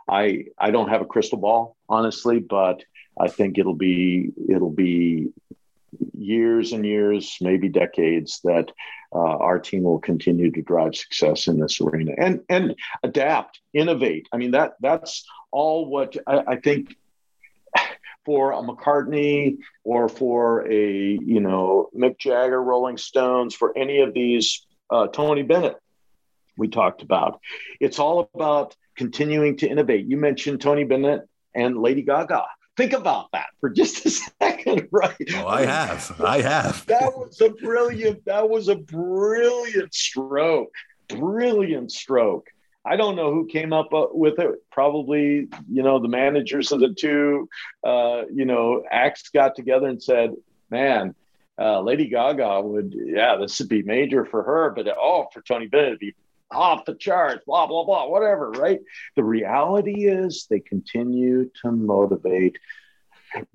I, 0.08 0.44
I 0.58 0.70
don't 0.70 0.88
have 0.88 1.02
a 1.02 1.06
crystal 1.06 1.38
ball, 1.38 1.76
honestly, 1.90 2.38
but 2.38 2.82
I 3.20 3.28
think 3.28 3.58
it'll 3.58 3.74
be 3.74 4.30
it'll 4.48 4.70
be 4.70 5.28
years 6.14 6.72
and 6.72 6.84
years, 6.84 7.36
maybe 7.40 7.68
decades, 7.68 8.40
that 8.44 8.70
uh, 9.12 9.18
our 9.18 9.58
team 9.58 9.82
will 9.82 9.98
continue 9.98 10.50
to 10.50 10.62
drive 10.62 10.94
success 10.94 11.48
in 11.48 11.58
this 11.58 11.80
arena 11.80 12.12
and 12.16 12.40
and 12.48 12.74
adapt, 13.02 13.60
innovate. 13.72 14.28
I 14.32 14.36
mean 14.36 14.52
that 14.52 14.74
that's 14.80 15.24
all 15.50 15.86
what 15.86 16.16
I, 16.26 16.42
I 16.46 16.56
think 16.56 16.96
for 18.24 18.52
a 18.52 18.62
McCartney 18.62 19.58
or 19.84 20.08
for 20.08 20.70
a 20.70 21.18
you 21.20 21.40
know 21.40 21.90
Mick 21.96 22.18
Jagger, 22.18 22.62
Rolling 22.62 22.98
Stones, 22.98 23.54
for 23.54 23.76
any 23.76 24.00
of 24.00 24.14
these 24.14 24.66
uh, 24.90 25.08
Tony 25.08 25.42
Bennett 25.42 25.76
we 26.56 26.68
talked 26.68 27.02
about. 27.02 27.40
It's 27.80 27.98
all 27.98 28.30
about 28.34 28.76
continuing 28.96 29.56
to 29.58 29.68
innovate. 29.68 30.06
You 30.06 30.18
mentioned 30.18 30.60
Tony 30.60 30.84
Bennett 30.84 31.22
and 31.54 31.76
Lady 31.76 32.02
Gaga. 32.02 32.44
Think 32.80 32.94
about 32.94 33.30
that 33.32 33.48
for 33.60 33.68
just 33.68 34.06
a 34.06 34.10
second, 34.40 34.88
right? 34.90 35.14
Oh, 35.34 35.46
I 35.46 35.66
have. 35.66 36.18
I 36.18 36.40
have. 36.40 36.86
that 36.86 37.14
was 37.14 37.38
a 37.42 37.50
brilliant, 37.50 38.24
that 38.24 38.48
was 38.48 38.68
a 38.68 38.76
brilliant 38.76 39.92
stroke. 39.92 40.72
Brilliant 41.06 41.92
stroke. 41.92 42.48
I 42.82 42.96
don't 42.96 43.16
know 43.16 43.34
who 43.34 43.44
came 43.48 43.74
up 43.74 43.92
uh, 43.92 44.06
with 44.12 44.38
it. 44.38 44.64
Probably, 44.72 45.48
you 45.70 45.82
know, 45.82 45.98
the 45.98 46.08
managers 46.08 46.72
of 46.72 46.80
the 46.80 46.94
two, 46.94 47.50
uh, 47.84 48.22
you 48.32 48.46
know, 48.46 48.82
acts 48.90 49.28
got 49.28 49.56
together 49.56 49.86
and 49.86 50.02
said, 50.02 50.30
man, 50.70 51.14
uh, 51.60 51.82
Lady 51.82 52.08
Gaga 52.08 52.62
would, 52.62 52.94
yeah, 52.96 53.36
this 53.36 53.58
would 53.58 53.68
be 53.68 53.82
major 53.82 54.24
for 54.24 54.42
her, 54.42 54.70
but 54.70 54.88
oh, 54.88 55.26
for 55.34 55.42
Tony 55.42 55.66
Bennett, 55.66 55.88
it'd 55.88 55.98
be 55.98 56.14
off 56.50 56.84
the 56.84 56.94
charts, 56.94 57.44
blah, 57.46 57.66
blah, 57.66 57.84
blah, 57.84 58.08
whatever, 58.08 58.50
right? 58.50 58.80
The 59.16 59.24
reality 59.24 60.06
is 60.06 60.46
they 60.48 60.60
continue 60.60 61.50
to 61.62 61.70
motivate, 61.70 62.58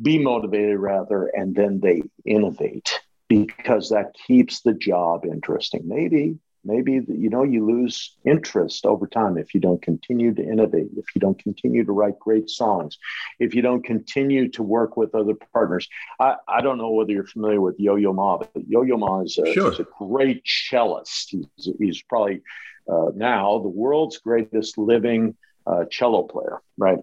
be 0.02 0.18
motivated 0.18 0.80
rather, 0.80 1.28
and 1.28 1.56
then 1.56 1.80
they 1.82 2.04
innovate 2.26 3.00
because 3.28 3.90
that 3.90 4.14
keeps 4.28 4.62
the 4.62 4.74
job 4.74 5.26
interesting. 5.26 5.82
Maybe, 5.86 6.38
maybe, 6.64 6.94
you 7.08 7.30
know, 7.30 7.44
you 7.44 7.66
lose 7.66 8.16
interest 8.26 8.86
over 8.86 9.08
time 9.08 9.38
if 9.38 9.54
you 9.54 9.60
don't 9.60 9.82
continue 9.82 10.34
to 10.34 10.44
innovate, 10.44 10.90
if 10.96 11.06
you 11.14 11.20
don't 11.20 11.38
continue 11.42 11.84
to 11.84 11.92
write 11.92 12.20
great 12.20 12.50
songs, 12.50 12.98
if 13.40 13.54
you 13.54 13.62
don't 13.62 13.84
continue 13.84 14.50
to 14.52 14.64
work 14.64 14.96
with 14.96 15.14
other 15.16 15.34
partners. 15.54 15.88
I, 16.20 16.36
I 16.48 16.62
don't 16.62 16.78
know 16.78 16.92
whether 16.92 17.12
you're 17.12 17.26
familiar 17.26 17.62
with 17.62 17.80
Yo 17.80 17.96
Yo 17.96 18.14
Ma, 18.14 18.38
but 18.38 18.52
Yo 18.68 18.84
Yo 18.84 18.98
Ma 18.98 19.22
is 19.22 19.38
a, 19.38 19.52
sure. 19.54 19.74
is 19.74 19.80
a 19.80 19.88
great 20.00 20.44
cellist. 20.46 21.32
He's, 21.32 21.70
he's 21.78 22.02
probably 22.04 22.42
uh, 22.88 23.12
now 23.16 23.60
the 23.60 23.70
world's 23.70 24.18
greatest 24.18 24.78
living 24.78 25.36
uh, 25.68 25.86
cello 25.90 26.24
player, 26.24 26.62
right? 26.78 27.00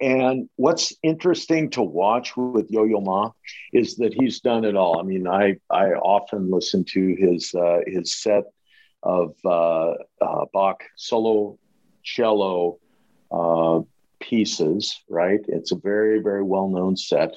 And 0.00 0.48
what's 0.56 0.94
interesting 1.02 1.70
to 1.70 1.82
watch 1.82 2.36
with 2.36 2.70
Yo 2.70 2.84
Yo 2.84 3.00
Ma 3.00 3.30
is 3.72 3.96
that 3.96 4.14
he's 4.14 4.40
done 4.40 4.64
it 4.64 4.76
all. 4.76 4.98
I 4.98 5.02
mean, 5.02 5.28
I 5.28 5.58
I 5.70 5.92
often 5.92 6.50
listen 6.50 6.84
to 6.92 7.14
his 7.14 7.54
uh, 7.54 7.80
his 7.86 8.14
set 8.14 8.44
of 9.02 9.34
uh, 9.44 9.92
uh, 10.20 10.46
Bach 10.52 10.82
solo 10.96 11.58
cello 12.02 12.78
uh, 13.30 13.80
pieces, 14.20 15.02
right? 15.08 15.40
It's 15.48 15.72
a 15.72 15.76
very, 15.76 16.20
very 16.20 16.42
well 16.42 16.68
known 16.68 16.96
set. 16.96 17.36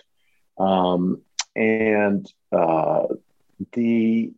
Um, 0.58 1.22
and 1.56 2.32
uh, 2.52 3.04
the 3.74 4.32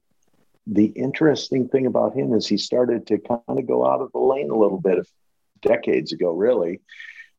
the 0.72 0.86
interesting 0.86 1.68
thing 1.68 1.88
about 1.88 2.16
him 2.16 2.34
is 2.34 2.48
he 2.48 2.58
started 2.58 3.08
to 3.08 3.18
kind 3.18 3.42
of 3.48 3.68
go 3.68 3.86
out 3.86 4.02
of 4.02 4.12
the 4.12 4.20
lane 4.20 4.52
a 4.52 4.58
little 4.58 4.80
bit 4.80 5.08
decades 5.62 6.14
ago, 6.14 6.32
really. 6.32 6.82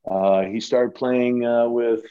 Uh, 0.09 0.43
he 0.43 0.61
started 0.61 0.95
playing 0.95 1.45
uh, 1.47 1.69
with, 1.69 2.05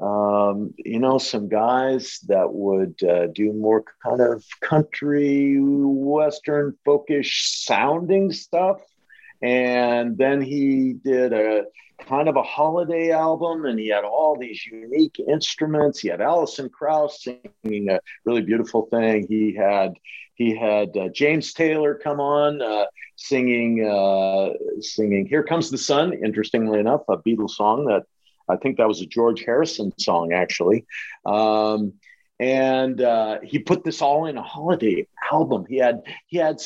um, 0.00 0.72
you 0.78 0.98
know, 0.98 1.18
some 1.18 1.48
guys 1.48 2.20
that 2.28 2.52
would 2.52 3.02
uh, 3.02 3.26
do 3.26 3.52
more 3.52 3.84
kind 4.02 4.20
of 4.20 4.42
country, 4.60 5.56
Western 5.60 6.76
folkish 6.86 7.64
sounding 7.64 8.32
stuff. 8.32 8.80
And 9.42 10.16
then 10.16 10.40
he 10.40 10.94
did 10.94 11.32
a 11.32 11.64
kind 11.98 12.28
of 12.28 12.36
a 12.36 12.42
holiday 12.42 13.10
album, 13.10 13.64
and 13.64 13.78
he 13.78 13.88
had 13.88 14.04
all 14.04 14.36
these 14.38 14.64
unique 14.66 15.18
instruments. 15.18 16.00
He 16.00 16.08
had 16.08 16.20
Alison 16.20 16.68
Krauss 16.68 17.24
singing 17.24 17.90
a 17.90 18.00
really 18.24 18.42
beautiful 18.42 18.86
thing. 18.90 19.26
He 19.28 19.54
had 19.54 19.94
he 20.34 20.56
had 20.56 20.96
uh, 20.96 21.08
James 21.08 21.52
Taylor 21.52 21.94
come 21.94 22.20
on 22.20 22.60
uh, 22.60 22.86
singing 23.16 23.86
uh, 23.86 24.50
singing 24.80 25.26
"Here 25.26 25.42
Comes 25.42 25.70
the 25.70 25.78
Sun." 25.78 26.12
Interestingly 26.24 26.80
enough, 26.80 27.02
a 27.08 27.16
Beatles 27.18 27.50
song 27.50 27.86
that 27.86 28.04
I 28.48 28.56
think 28.56 28.78
that 28.78 28.88
was 28.88 29.00
a 29.00 29.06
George 29.06 29.44
Harrison 29.44 29.92
song 29.98 30.32
actually. 30.32 30.86
Um, 31.24 31.94
and 32.40 33.00
uh, 33.00 33.38
he 33.42 33.60
put 33.60 33.84
this 33.84 34.02
all 34.02 34.26
in 34.26 34.36
a 34.36 34.42
holiday 34.42 35.06
album. 35.30 35.66
He 35.68 35.76
had 35.76 36.02
he 36.26 36.38
had 36.38 36.60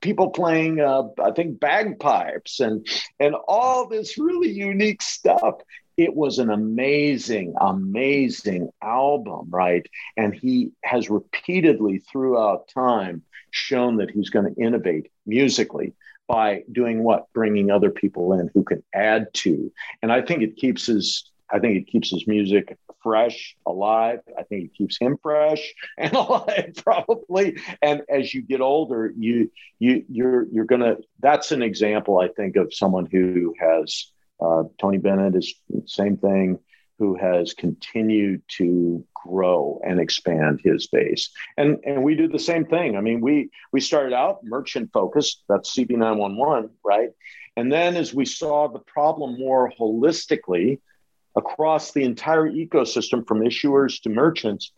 people 0.00 0.30
playing 0.30 0.80
uh, 0.80 1.02
i 1.22 1.30
think 1.30 1.60
bagpipes 1.60 2.60
and 2.60 2.86
and 3.18 3.34
all 3.46 3.86
this 3.86 4.18
really 4.18 4.50
unique 4.50 5.02
stuff. 5.02 5.56
It 5.96 6.14
was 6.14 6.38
an 6.38 6.50
amazing 6.50 7.54
amazing 7.60 8.70
album 8.82 9.48
right? 9.50 9.86
And 10.16 10.34
he 10.34 10.72
has 10.82 11.10
repeatedly 11.10 11.98
throughout 11.98 12.68
time 12.68 13.22
shown 13.50 13.96
that 13.96 14.10
he's 14.10 14.30
going 14.30 14.52
to 14.52 14.60
innovate 14.60 15.10
musically 15.26 15.92
by 16.26 16.62
doing 16.70 17.02
what? 17.02 17.26
Bringing 17.34 17.70
other 17.70 17.90
people 17.90 18.32
in 18.32 18.50
who 18.54 18.62
can 18.64 18.82
add 18.94 19.32
to. 19.34 19.72
And 20.02 20.10
i 20.10 20.22
think 20.22 20.42
it 20.42 20.56
keeps 20.56 20.86
his 20.86 21.30
i 21.52 21.58
think 21.58 21.76
it 21.76 21.90
keeps 21.90 22.10
his 22.10 22.26
music 22.26 22.76
fresh, 23.02 23.56
alive. 23.66 24.20
I 24.38 24.42
think 24.42 24.64
it 24.64 24.74
keeps 24.74 24.98
him 24.98 25.18
fresh 25.22 25.74
and 25.98 26.12
alive, 26.12 26.72
probably. 26.76 27.58
And 27.82 28.02
as 28.08 28.32
you 28.32 28.42
get 28.42 28.60
older, 28.60 29.12
you 29.16 29.50
you 29.78 30.04
you're 30.08 30.46
you're 30.50 30.64
gonna. 30.64 30.96
That's 31.20 31.52
an 31.52 31.62
example, 31.62 32.18
I 32.18 32.28
think, 32.28 32.56
of 32.56 32.74
someone 32.74 33.06
who 33.06 33.54
has. 33.60 34.10
Uh, 34.40 34.64
Tony 34.80 34.96
Bennett 34.96 35.36
is 35.36 35.54
same 35.86 36.16
thing. 36.16 36.58
Who 36.98 37.14
has 37.16 37.54
continued 37.54 38.42
to 38.58 39.04
grow 39.14 39.80
and 39.86 39.98
expand 39.98 40.60
his 40.62 40.86
base, 40.86 41.30
and 41.56 41.78
and 41.84 42.02
we 42.02 42.14
do 42.14 42.28
the 42.28 42.38
same 42.38 42.66
thing. 42.66 42.96
I 42.96 43.00
mean, 43.00 43.20
we 43.20 43.50
we 43.72 43.80
started 43.80 44.12
out 44.12 44.44
merchant 44.44 44.90
focused. 44.92 45.42
That's 45.48 45.74
CB911, 45.74 46.70
right? 46.84 47.10
And 47.56 47.72
then 47.72 47.96
as 47.96 48.14
we 48.14 48.24
saw 48.26 48.68
the 48.68 48.78
problem 48.78 49.38
more 49.38 49.72
holistically, 49.78 50.78
across 51.40 51.92
the 51.92 52.04
entire 52.04 52.48
ecosystem 52.50 53.26
from 53.26 53.40
issuers 53.40 54.00
to 54.02 54.08
merchants 54.08 54.72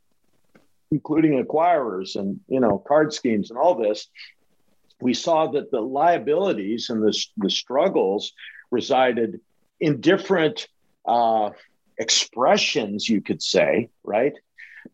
including 0.91 1.43
acquirers 1.43 2.17
and 2.17 2.29
you 2.49 2.61
know 2.61 2.75
card 2.91 3.13
schemes 3.13 3.51
and 3.51 3.59
all 3.59 3.75
this 3.75 4.09
we 5.01 5.15
saw 5.15 5.39
that 5.49 5.71
the 5.73 5.81
liabilities 5.81 6.89
and 6.91 7.03
the, 7.03 7.13
the 7.39 7.51
struggles 7.51 8.33
resided 8.71 9.41
in 9.81 10.01
different 10.01 10.69
uh, 11.07 11.51
expressions 11.99 13.09
you 13.09 13.21
could 13.21 13.43
say 13.43 13.89
right? 14.05 14.35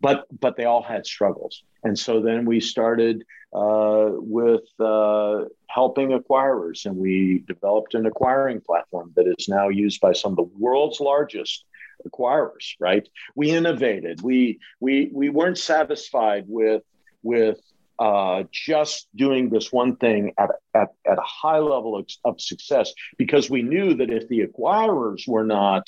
But 0.01 0.27
but 0.39 0.57
they 0.57 0.65
all 0.65 0.83
had 0.83 1.07
struggles. 1.07 1.63
And 1.85 1.99
so 1.99 2.21
then 2.21 2.45
we 2.45 2.61
started 2.61 3.25
uh, 3.53 4.11
with 4.13 4.65
uh, 4.79 5.45
helping 5.69 6.11
acquirers, 6.11 6.85
and 6.87 6.97
we 6.97 7.45
developed 7.47 7.95
an 7.95 8.07
acquiring 8.07 8.61
platform 8.61 9.13
that 9.17 9.27
is 9.39 9.49
now 9.49 9.69
used 9.69 10.01
by 10.01 10.13
some 10.13 10.33
of 10.33 10.37
the 10.37 10.51
world's 10.59 11.01
largest 11.01 11.65
acquirers. 12.07 12.75
Right? 12.79 13.09
We 13.35 13.51
innovated. 13.51 14.23
We 14.23 14.61
we 14.81 15.11
we 15.13 15.29
weren't 15.29 15.59
satisfied 15.59 16.45
with 16.47 16.83
with 17.23 17.59
uh, 17.99 18.45
just 18.53 19.09
doing 19.17 19.51
this 19.51 19.73
one 19.73 19.97
thing 19.97 20.33
at, 20.39 20.51
at, 20.73 20.91
at 21.05 21.19
a 21.19 21.23
high 21.23 21.59
level 21.59 21.97
of, 21.97 22.09
of, 22.25 22.41
success 22.41 22.93
because 23.17 23.51
we 23.51 23.63
knew 23.63 23.95
that 23.95 24.09
if 24.09 24.29
the 24.29 24.47
acquirers 24.47 25.27
were 25.27 25.45
not 25.45 25.83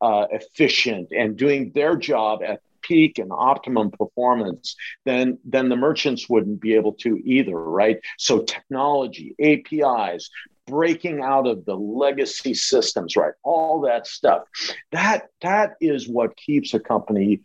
uh, 0.00 0.26
efficient 0.30 1.08
and 1.10 1.36
doing 1.36 1.72
their 1.74 1.96
job 1.96 2.42
at 2.44 2.60
peak 2.88 3.18
and 3.18 3.30
optimum 3.30 3.90
performance, 3.90 4.74
then 5.04 5.38
then 5.44 5.68
the 5.68 5.76
merchants 5.76 6.28
wouldn't 6.28 6.60
be 6.60 6.74
able 6.74 6.94
to 6.94 7.20
either, 7.24 7.56
right? 7.56 8.00
So 8.16 8.40
technology, 8.40 9.34
APIs, 9.38 10.30
breaking 10.66 11.20
out 11.22 11.46
of 11.46 11.64
the 11.64 11.76
legacy 11.76 12.54
systems, 12.54 13.16
right? 13.16 13.34
All 13.42 13.82
that 13.82 14.06
stuff. 14.06 14.42
That 14.92 15.28
that 15.42 15.76
is 15.80 16.08
what 16.08 16.36
keeps 16.36 16.74
a 16.74 16.80
company 16.80 17.40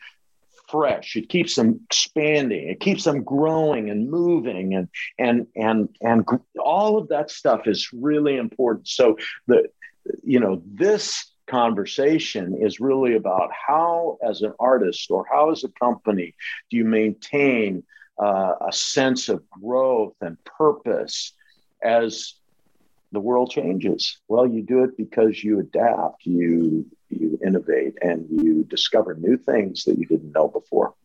fresh. 0.70 1.16
It 1.16 1.30
keeps 1.30 1.56
them 1.56 1.82
expanding. 1.86 2.70
It 2.70 2.80
keeps 2.80 3.04
them 3.04 3.24
growing 3.24 3.90
and 3.90 4.10
moving, 4.10 4.74
and 4.74 4.88
and 5.18 5.48
and 5.56 5.90
and 6.02 6.26
all 6.60 6.98
of 6.98 7.10
that 7.10 7.30
stuff 7.30 7.68
is 7.68 7.90
really 7.94 8.38
important. 8.38 8.88
So 8.88 9.18
the 9.48 9.70
you 10.24 10.40
know 10.40 10.62
this 10.66 11.33
conversation 11.54 12.58
is 12.60 12.80
really 12.80 13.16
about 13.16 13.50
how, 13.68 14.18
as 14.28 14.42
an 14.42 14.54
artist 14.60 15.12
or 15.12 15.24
how, 15.32 15.52
as 15.52 15.64
a 15.64 15.70
company, 15.86 16.34
do 16.70 16.78
you 16.78 16.84
maintain 16.84 17.84
uh, 18.18 18.54
a 18.70 18.74
sense 18.74 19.30
of 19.30 19.48
growth 19.52 20.16
and 20.22 20.36
purpose 20.46 21.34
as 21.84 22.34
the 23.12 23.20
world 23.20 23.52
changes? 23.52 24.18
Well, 24.28 24.48
you 24.48 24.64
do 24.64 24.84
it 24.84 24.98
because 24.98 25.44
you 25.44 25.60
adapt, 25.60 26.26
you 26.26 26.88
you 27.10 27.38
innovate, 27.46 27.96
and 28.02 28.26
you 28.32 28.64
discover 28.64 29.14
new 29.14 29.38
things 29.38 29.84
that 29.84 30.00
you 30.00 30.08
didn't 30.08 30.34
know 30.34 30.48
before. 30.48 30.96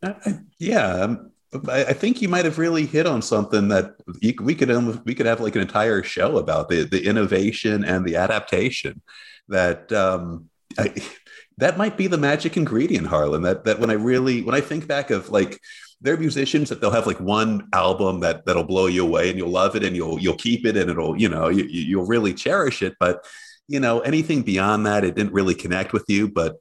Uh, 0.00 0.14
yeah, 0.60 0.86
um, 1.02 1.32
I 1.68 1.94
think 1.94 2.20
you 2.20 2.28
might 2.28 2.44
have 2.44 2.58
really 2.58 2.84
hit 2.84 3.06
on 3.06 3.22
something 3.22 3.68
that 3.68 3.94
we 4.22 4.54
could 4.54 5.06
we 5.06 5.14
could 5.14 5.26
have 5.26 5.40
like 5.40 5.54
an 5.56 5.62
entire 5.62 6.02
show 6.02 6.36
about 6.36 6.68
the 6.68 6.84
the 6.84 7.06
innovation 7.06 7.84
and 7.84 8.04
the 8.04 8.16
adaptation 8.16 9.00
that 9.48 9.90
um, 9.92 10.50
I, 10.78 10.94
that 11.56 11.78
might 11.78 11.96
be 11.96 12.06
the 12.06 12.18
magic 12.18 12.56
ingredient, 12.56 13.06
Harlan. 13.06 13.42
That 13.42 13.64
that 13.64 13.80
when 13.80 13.90
I 13.90 13.94
really 13.94 14.42
when 14.42 14.54
I 14.54 14.60
think 14.60 14.86
back 14.86 15.10
of 15.10 15.30
like 15.30 15.58
there 16.00 16.14
are 16.14 16.18
musicians 16.18 16.68
that 16.68 16.80
they'll 16.80 16.90
have 16.90 17.06
like 17.06 17.20
one 17.20 17.68
album 17.72 18.20
that 18.20 18.44
that'll 18.44 18.64
blow 18.64 18.86
you 18.86 19.04
away 19.04 19.30
and 19.30 19.38
you'll 19.38 19.50
love 19.50 19.74
it 19.74 19.82
and 19.82 19.96
you'll 19.96 20.18
you'll 20.20 20.36
keep 20.36 20.66
it 20.66 20.76
and 20.76 20.90
it'll 20.90 21.18
you 21.20 21.28
know 21.28 21.48
you, 21.48 21.64
you'll 21.64 22.06
really 22.06 22.34
cherish 22.34 22.82
it. 22.82 22.94
But 23.00 23.24
you 23.68 23.80
know 23.80 24.00
anything 24.00 24.42
beyond 24.42 24.86
that, 24.86 25.04
it 25.04 25.14
didn't 25.14 25.32
really 25.32 25.54
connect 25.54 25.92
with 25.92 26.04
you. 26.08 26.28
But 26.28 26.56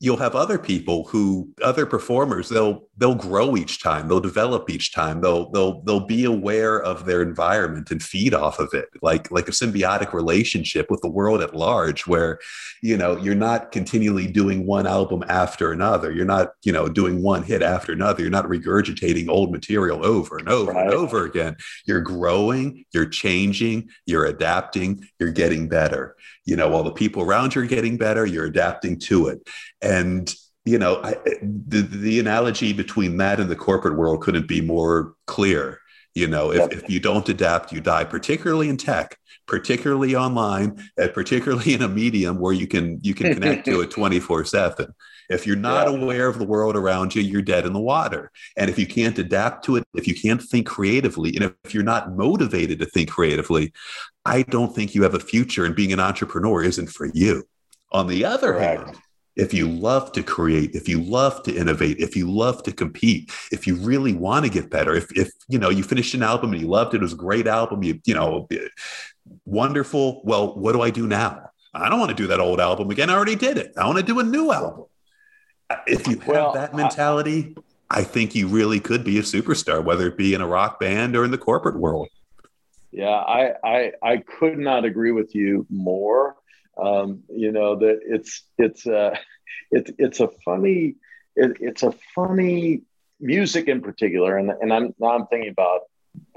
you'll 0.00 0.16
have 0.16 0.34
other 0.34 0.58
people 0.58 1.04
who 1.08 1.48
other 1.62 1.84
performers 1.84 2.48
they'll 2.48 2.88
they'll 2.96 3.14
grow 3.14 3.56
each 3.56 3.82
time 3.82 4.08
they'll 4.08 4.20
develop 4.20 4.68
each 4.70 4.92
time 4.92 5.20
they'll 5.20 5.50
they'll 5.50 5.82
they'll 5.82 6.06
be 6.06 6.24
aware 6.24 6.80
of 6.82 7.04
their 7.04 7.22
environment 7.22 7.90
and 7.90 8.02
feed 8.02 8.34
off 8.34 8.58
of 8.58 8.72
it. 8.72 8.88
Like 9.02 9.30
like 9.30 9.48
a 9.48 9.52
symbiotic 9.52 10.12
relationship 10.12 10.90
with 10.90 11.00
the 11.02 11.10
world 11.10 11.42
at 11.42 11.54
large 11.54 12.06
where 12.06 12.38
you 12.82 12.96
know 12.96 13.16
you're 13.16 13.34
not 13.34 13.72
continually 13.72 14.26
doing 14.26 14.66
one 14.66 14.86
album 14.86 15.22
after 15.28 15.70
another. 15.70 16.10
You're 16.12 16.24
not 16.24 16.52
you 16.64 16.72
know 16.72 16.88
doing 16.88 17.22
one 17.22 17.42
hit 17.42 17.62
after 17.62 17.92
another. 17.92 18.22
You're 18.22 18.30
not 18.30 18.46
regurgitating 18.46 19.28
old 19.28 19.52
material 19.52 20.04
over 20.04 20.38
and 20.38 20.48
over 20.48 20.72
right. 20.72 20.86
and 20.86 20.94
over 20.94 21.24
again. 21.24 21.56
You're 21.86 22.00
growing 22.00 22.84
you're 22.92 23.06
changing 23.06 23.88
you're 24.06 24.26
adapting 24.26 25.06
you're 25.18 25.32
getting 25.32 25.68
better 25.68 26.16
you 26.50 26.56
know 26.56 26.68
while 26.68 26.82
the 26.82 26.90
people 26.90 27.22
around 27.22 27.54
you 27.54 27.62
are 27.62 27.66
getting 27.66 27.96
better 27.96 28.26
you're 28.26 28.44
adapting 28.44 28.98
to 28.98 29.28
it. 29.28 29.48
And 29.80 30.34
you 30.64 30.78
know 30.78 31.00
I, 31.02 31.14
the, 31.42 31.82
the 31.82 32.18
analogy 32.18 32.72
between 32.72 33.16
that 33.18 33.38
and 33.38 33.48
the 33.48 33.56
corporate 33.56 33.96
world 33.96 34.20
couldn't 34.22 34.48
be 34.48 34.60
more 34.60 35.14
clear. 35.26 35.78
You 36.14 36.26
know 36.26 36.52
if, 36.52 36.72
if 36.72 36.90
you 36.90 36.98
don't 36.98 37.28
adapt 37.28 37.72
you 37.72 37.80
die 37.80 38.02
particularly 38.02 38.68
in 38.68 38.76
tech 38.76 39.16
particularly 39.46 40.16
online 40.16 40.82
and 40.98 41.14
particularly 41.14 41.72
in 41.72 41.82
a 41.82 41.88
medium 41.88 42.40
where 42.40 42.52
you 42.52 42.66
can 42.66 42.98
you 43.02 43.14
can 43.14 43.32
connect 43.32 43.64
to 43.66 43.80
it 43.80 43.90
24 43.92 44.44
7 44.44 44.92
if 45.30 45.46
you're 45.46 45.56
not 45.56 45.90
yeah. 45.90 45.96
aware 45.96 46.26
of 46.26 46.38
the 46.38 46.44
world 46.44 46.76
around 46.76 47.14
you 47.14 47.22
you're 47.22 47.40
dead 47.40 47.64
in 47.64 47.72
the 47.72 47.80
water 47.80 48.30
and 48.56 48.68
if 48.68 48.78
you 48.78 48.86
can't 48.86 49.18
adapt 49.18 49.64
to 49.64 49.76
it 49.76 49.84
if 49.94 50.06
you 50.06 50.14
can't 50.14 50.42
think 50.42 50.66
creatively 50.66 51.34
and 51.36 51.54
if 51.64 51.72
you're 51.72 51.82
not 51.82 52.12
motivated 52.12 52.78
to 52.78 52.86
think 52.86 53.10
creatively 53.10 53.72
i 54.24 54.42
don't 54.42 54.74
think 54.74 54.94
you 54.94 55.02
have 55.02 55.14
a 55.14 55.20
future 55.20 55.64
and 55.64 55.74
being 55.74 55.92
an 55.92 56.00
entrepreneur 56.00 56.62
isn't 56.62 56.88
for 56.90 57.06
you 57.14 57.42
on 57.92 58.06
the 58.06 58.24
other 58.24 58.52
Correct. 58.52 58.86
hand 58.86 58.98
if 59.36 59.54
you 59.54 59.68
love 59.68 60.12
to 60.12 60.22
create, 60.22 60.74
if 60.74 60.88
you 60.88 61.00
love 61.00 61.42
to 61.44 61.56
innovate, 61.56 61.98
if 61.98 62.14
you 62.14 62.30
love 62.30 62.62
to 62.64 62.72
compete, 62.72 63.32
if 63.50 63.66
you 63.66 63.76
really 63.76 64.12
want 64.12 64.44
to 64.44 64.50
get 64.50 64.68
better, 64.68 64.94
if, 64.94 65.06
if 65.16 65.30
you 65.48 65.58
know 65.58 65.70
you 65.70 65.82
finished 65.82 66.12
an 66.14 66.22
album 66.22 66.52
and 66.52 66.60
you 66.60 66.68
loved 66.68 66.92
it, 66.94 66.98
it 66.98 67.02
was 67.02 67.14
a 67.14 67.16
great 67.16 67.46
album, 67.46 67.82
you 67.82 67.98
you 68.04 68.14
know, 68.14 68.46
eh, 68.50 68.68
wonderful. 69.46 70.20
Well, 70.24 70.58
what 70.58 70.72
do 70.72 70.82
I 70.82 70.90
do 70.90 71.06
now? 71.06 71.50
I 71.72 71.88
don't 71.88 72.00
want 72.00 72.10
to 72.10 72.16
do 72.16 72.26
that 72.26 72.40
old 72.40 72.60
album 72.60 72.90
again. 72.90 73.08
I 73.10 73.14
already 73.14 73.36
did 73.36 73.56
it. 73.56 73.72
I 73.78 73.86
want 73.86 73.98
to 73.98 74.04
do 74.04 74.18
a 74.18 74.24
new 74.24 74.52
album. 74.52 74.86
If 75.86 76.06
you 76.06 76.18
have 76.18 76.28
well, 76.28 76.52
that 76.52 76.74
mentality, 76.74 77.54
I, 77.90 78.00
I 78.00 78.04
think 78.04 78.34
you 78.34 78.48
really 78.48 78.80
could 78.80 79.04
be 79.04 79.18
a 79.18 79.22
superstar, 79.22 79.84
whether 79.84 80.06
it 80.08 80.16
be 80.16 80.34
in 80.34 80.40
a 80.40 80.46
rock 80.46 80.80
band 80.80 81.16
or 81.16 81.24
in 81.24 81.30
the 81.30 81.38
corporate 81.38 81.78
world. 81.78 82.08
Yeah, 82.92 83.08
I 83.08 83.54
I, 83.62 83.92
I 84.02 84.16
could 84.18 84.58
not 84.58 84.84
agree 84.84 85.12
with 85.12 85.34
you 85.34 85.66
more. 85.70 86.36
Um, 86.80 87.22
you 87.28 87.52
know 87.52 87.76
that 87.76 88.00
it's 88.04 88.42
it's 88.58 88.86
uh, 88.86 89.16
it's 89.70 89.90
it's 89.98 90.20
a 90.20 90.28
funny 90.44 90.96
it, 91.36 91.56
it's 91.60 91.82
a 91.82 91.92
funny 92.14 92.82
music 93.20 93.68
in 93.68 93.80
particular, 93.80 94.36
and 94.36 94.50
and 94.50 94.72
I'm 94.72 94.94
now 94.98 95.10
I'm 95.10 95.26
thinking 95.26 95.50
about 95.50 95.82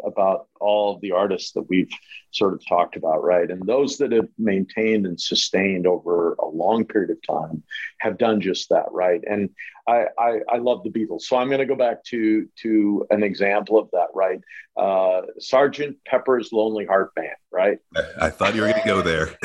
about 0.06 0.48
all 0.60 0.96
of 0.96 1.02
the 1.02 1.12
artists 1.12 1.52
that 1.54 1.70
we've 1.70 1.92
sort 2.32 2.54
of 2.54 2.62
talked 2.68 2.96
about, 2.96 3.24
right? 3.24 3.50
And 3.50 3.62
those 3.66 3.98
that 3.98 4.12
have 4.12 4.28
maintained 4.38 5.06
and 5.06 5.20
sustained 5.20 5.88
over 5.88 6.34
a 6.34 6.48
long 6.48 6.86
period 6.86 7.12
of 7.12 7.18
time 7.28 7.64
have 8.00 8.18
done 8.18 8.42
just 8.42 8.70
that, 8.70 8.86
right? 8.92 9.22
And 9.30 9.50
I, 9.88 10.06
I, 10.18 10.40
I 10.50 10.58
love 10.58 10.84
the 10.84 10.90
Beatles, 10.90 11.22
so 11.22 11.38
I'm 11.38 11.48
going 11.48 11.60
to 11.60 11.66
go 11.66 11.76
back 11.76 12.04
to 12.06 12.48
to 12.62 13.06
an 13.10 13.22
example 13.22 13.78
of 13.78 13.90
that, 13.92 14.08
right? 14.14 14.40
Uh, 14.78 15.24
Sergeant 15.40 15.98
Pepper's 16.06 16.54
Lonely 16.54 16.86
Heart 16.86 17.14
Band, 17.16 17.36
right? 17.52 17.80
I, 17.96 18.28
I 18.28 18.30
thought 18.30 18.56
you 18.56 18.62
were 18.62 18.70
going 18.70 18.82
to 18.82 18.88
go 18.88 19.02
there, 19.02 19.36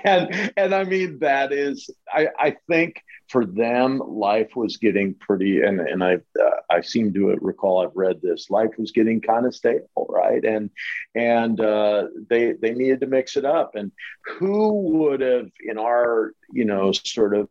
and 0.04 0.52
and 0.56 0.74
I 0.74 0.84
mean 0.84 1.20
that 1.20 1.52
is, 1.52 1.88
I 2.12 2.28
I 2.38 2.56
think 2.68 3.00
for 3.28 3.44
them, 3.44 4.00
life 4.06 4.54
was 4.54 4.76
getting 4.76 5.14
pretty, 5.14 5.62
and 5.62 5.80
and 5.80 6.02
I 6.02 6.14
uh, 6.14 6.60
I 6.70 6.80
seem 6.80 7.12
to 7.14 7.36
recall 7.40 7.82
I've 7.82 7.96
read 7.96 8.20
this. 8.22 8.50
Life 8.50 8.70
was 8.78 8.92
getting 8.92 9.20
kind 9.20 9.46
of 9.46 9.54
stable, 9.54 10.06
right? 10.08 10.44
And 10.44 10.70
and 11.14 11.60
uh, 11.60 12.06
they 12.28 12.52
they 12.52 12.72
needed 12.72 13.00
to 13.00 13.06
mix 13.06 13.36
it 13.36 13.44
up. 13.44 13.74
And 13.74 13.92
who 14.24 14.98
would 14.98 15.20
have 15.20 15.50
in 15.60 15.78
our 15.78 16.32
you 16.52 16.64
know 16.64 16.92
sort 16.92 17.34
of 17.34 17.48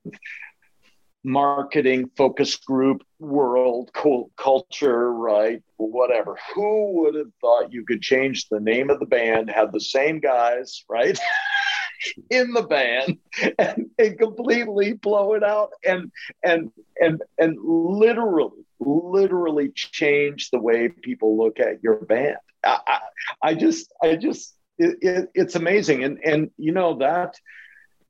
marketing 1.26 2.10
focus 2.16 2.56
group 2.56 3.02
world 3.18 3.90
culture 4.38 5.12
right 5.12 5.64
whatever 5.78 6.38
who 6.54 7.02
would 7.02 7.16
have 7.16 7.32
thought 7.42 7.74
you 7.74 7.84
could 7.84 8.00
change 8.00 8.48
the 8.50 8.60
name 8.60 8.92
of 8.92 9.00
the 9.00 9.08
band 9.08 9.50
have 9.50 9.72
the 9.72 9.80
same 9.80 10.20
guys 10.20 10.84
right 10.88 11.18
in 12.30 12.52
the 12.54 12.64
band 12.64 13.18
and, 13.60 13.90
and 13.98 14.18
completely 14.20 14.94
blow 14.94 15.34
it 15.34 15.44
out 15.44 15.70
and 15.86 16.12
and 16.44 16.72
and 17.02 17.22
and 17.38 17.58
literally 17.62 18.64
literally 18.80 19.70
change 19.74 20.50
the 20.52 20.60
way 20.60 20.90
people 20.90 21.38
look 21.38 21.60
at 21.60 21.82
your 21.84 21.98
band. 22.06 22.38
I, 22.64 22.80
I, 22.88 23.00
I 23.42 23.54
just 23.54 23.92
i 24.04 24.16
just 24.16 24.56
it, 24.78 24.98
it, 25.02 25.30
it's 25.34 25.56
amazing. 25.56 26.04
And 26.04 26.20
and 26.24 26.52
you 26.58 26.72
know 26.72 27.00
that 27.00 27.36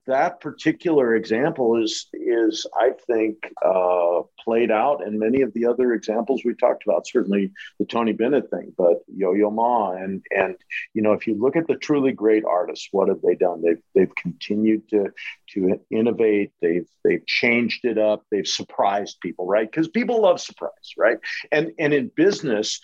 that 0.07 0.39
particular 0.39 1.15
example 1.15 1.81
is 1.81 2.07
is 2.13 2.65
I 2.79 2.91
think 3.07 3.37
uh, 3.63 4.21
played 4.43 4.71
out 4.71 5.01
in 5.05 5.17
many 5.17 5.41
of 5.41 5.53
the 5.53 5.65
other 5.65 5.93
examples 5.93 6.43
we 6.45 6.53
talked 6.53 6.83
about. 6.85 7.07
Certainly 7.07 7.51
the 7.79 7.85
Tony 7.85 8.13
Bennett 8.13 8.49
thing, 8.49 8.73
but 8.77 8.99
Yo 9.07 9.33
Yo 9.33 9.49
Ma 9.49 9.91
and 9.91 10.23
and 10.35 10.55
you 10.93 11.01
know 11.01 11.13
if 11.13 11.25
you 11.27 11.35
look 11.35 11.55
at 11.55 11.67
the 11.67 11.75
truly 11.75 12.11
great 12.11 12.45
artists, 12.45 12.89
what 12.91 13.09
have 13.09 13.21
they 13.21 13.35
done? 13.35 13.61
They've 13.61 13.81
they've 13.93 14.15
continued 14.15 14.89
to 14.89 15.11
to 15.53 15.79
innovate. 15.89 16.51
They've 16.61 16.87
they've 17.03 17.25
changed 17.25 17.85
it 17.85 17.97
up. 17.97 18.23
They've 18.29 18.47
surprised 18.47 19.17
people, 19.21 19.47
right? 19.47 19.69
Because 19.69 19.87
people 19.87 20.21
love 20.21 20.39
surprise, 20.39 20.93
right? 20.97 21.17
And 21.51 21.71
and 21.79 21.93
in 21.93 22.11
business, 22.15 22.79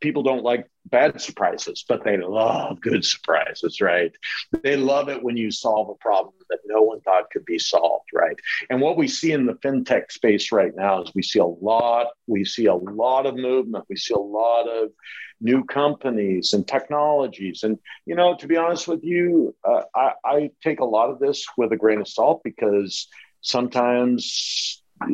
people 0.00 0.22
don't 0.22 0.44
like 0.44 0.68
bad 0.86 1.20
surprises, 1.20 1.84
but 1.88 2.04
they 2.04 2.16
love 2.16 2.80
good 2.80 3.04
surprises, 3.04 3.80
right? 3.80 4.12
They 4.62 4.76
love 4.76 5.08
it 5.08 5.22
when 5.22 5.36
you 5.36 5.50
solve 5.50 5.88
a 5.88 5.94
problem 5.94 6.34
that 6.50 6.58
no 6.66 6.82
one 6.82 7.00
thought 7.00 7.30
could 7.30 7.44
be 7.44 7.58
solved, 7.58 8.08
right? 8.12 8.36
And 8.70 8.80
what 8.80 8.96
we 8.96 9.08
see 9.08 9.32
in 9.32 9.46
the 9.46 9.54
fintech 9.54 10.12
space 10.12 10.52
right 10.52 10.74
now 10.74 11.02
is 11.02 11.14
we 11.14 11.22
see 11.22 11.38
a 11.38 11.46
lot, 11.46 12.08
we 12.26 12.44
see 12.44 12.66
a 12.66 12.74
lot 12.74 13.26
of 13.26 13.36
movement, 13.36 13.86
we 13.88 13.96
see 13.96 14.14
a 14.14 14.18
lot 14.18 14.68
of 14.68 14.90
new 15.40 15.64
companies 15.64 16.52
and 16.52 16.66
technologies. 16.66 17.62
And, 17.62 17.78
you 18.06 18.14
know, 18.14 18.36
to 18.36 18.46
be 18.46 18.56
honest 18.56 18.86
with 18.86 19.02
you, 19.02 19.54
uh, 19.64 19.82
I, 19.94 20.12
I 20.24 20.50
take 20.62 20.80
a 20.80 20.84
lot 20.84 21.10
of 21.10 21.18
this 21.18 21.46
with 21.56 21.72
a 21.72 21.76
grain 21.76 22.00
of 22.00 22.08
salt 22.08 22.42
because 22.44 23.08
sometimes 23.40 24.82
uh, 25.02 25.06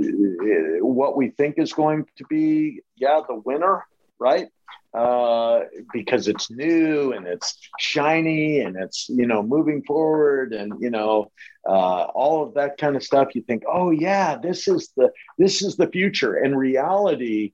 what 0.80 1.16
we 1.16 1.30
think 1.30 1.58
is 1.58 1.72
going 1.72 2.06
to 2.16 2.24
be, 2.28 2.80
yeah, 2.96 3.20
the 3.26 3.34
winner, 3.34 3.86
right? 4.18 4.48
Uh, 4.92 5.60
because 5.92 6.26
it's 6.26 6.50
new 6.50 7.12
and 7.12 7.26
it's 7.26 7.58
shiny 7.78 8.60
and 8.60 8.76
it's 8.76 9.08
you 9.08 9.26
know 9.26 9.42
moving 9.42 9.82
forward 9.84 10.52
and 10.52 10.72
you 10.80 10.90
know 10.90 11.30
uh, 11.68 12.04
all 12.14 12.42
of 12.42 12.54
that 12.54 12.76
kind 12.76 12.96
of 12.96 13.02
stuff. 13.02 13.34
You 13.34 13.42
think, 13.42 13.62
oh 13.70 13.90
yeah, 13.90 14.36
this 14.36 14.66
is 14.66 14.92
the 14.96 15.10
this 15.38 15.62
is 15.62 15.76
the 15.76 15.86
future. 15.86 16.36
In 16.36 16.56
reality, 16.56 17.52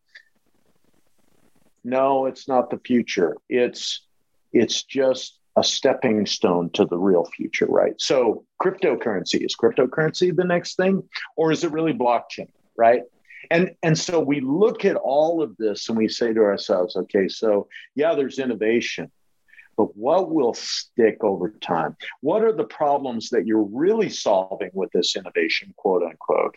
no, 1.85 2.27
it's 2.27 2.49
not 2.49 2.71
the 2.71 2.79
future. 2.79 3.37
It's 3.49 4.07
it's 4.53 4.83
just 4.85 5.39
a 5.57 5.65
stepping 5.65 6.27
stone 6.27 6.71
to 6.71 6.85
the 6.85 6.99
real 6.99 7.25
future, 7.25 7.67
right? 7.67 7.95
So 7.99 8.45
cryptocurrency 8.63 9.45
is 9.45 9.57
cryptocurrency 9.57 10.35
the 10.35 10.45
next 10.45 10.77
thing, 10.77 11.03
or 11.37 11.51
is 11.51 11.65
it 11.65 11.73
really 11.73 11.95
blockchain, 11.95 12.49
right? 12.77 13.03
And, 13.51 13.75
and 13.83 13.99
so 13.99 14.21
we 14.21 14.41
look 14.41 14.85
at 14.85 14.97
all 14.97 15.43
of 15.43 15.57
this 15.57 15.89
and 15.89 15.97
we 15.97 16.09
say 16.09 16.33
to 16.33 16.41
ourselves, 16.41 16.97
okay, 16.97 17.29
so 17.29 17.69
yeah, 17.95 18.15
there's 18.15 18.39
innovation, 18.39 19.11
but 19.77 19.97
what 19.97 20.33
will 20.33 20.55
stick 20.55 21.19
over 21.23 21.51
time? 21.51 21.97
What 22.21 22.43
are 22.43 22.53
the 22.53 22.65
problems 22.65 23.31
that 23.31 23.47
you're 23.47 23.63
really 23.63 24.09
solving 24.09 24.71
with 24.73 24.91
this 24.93 25.17
innovation, 25.17 25.75
quote 25.77 26.03
unquote, 26.03 26.57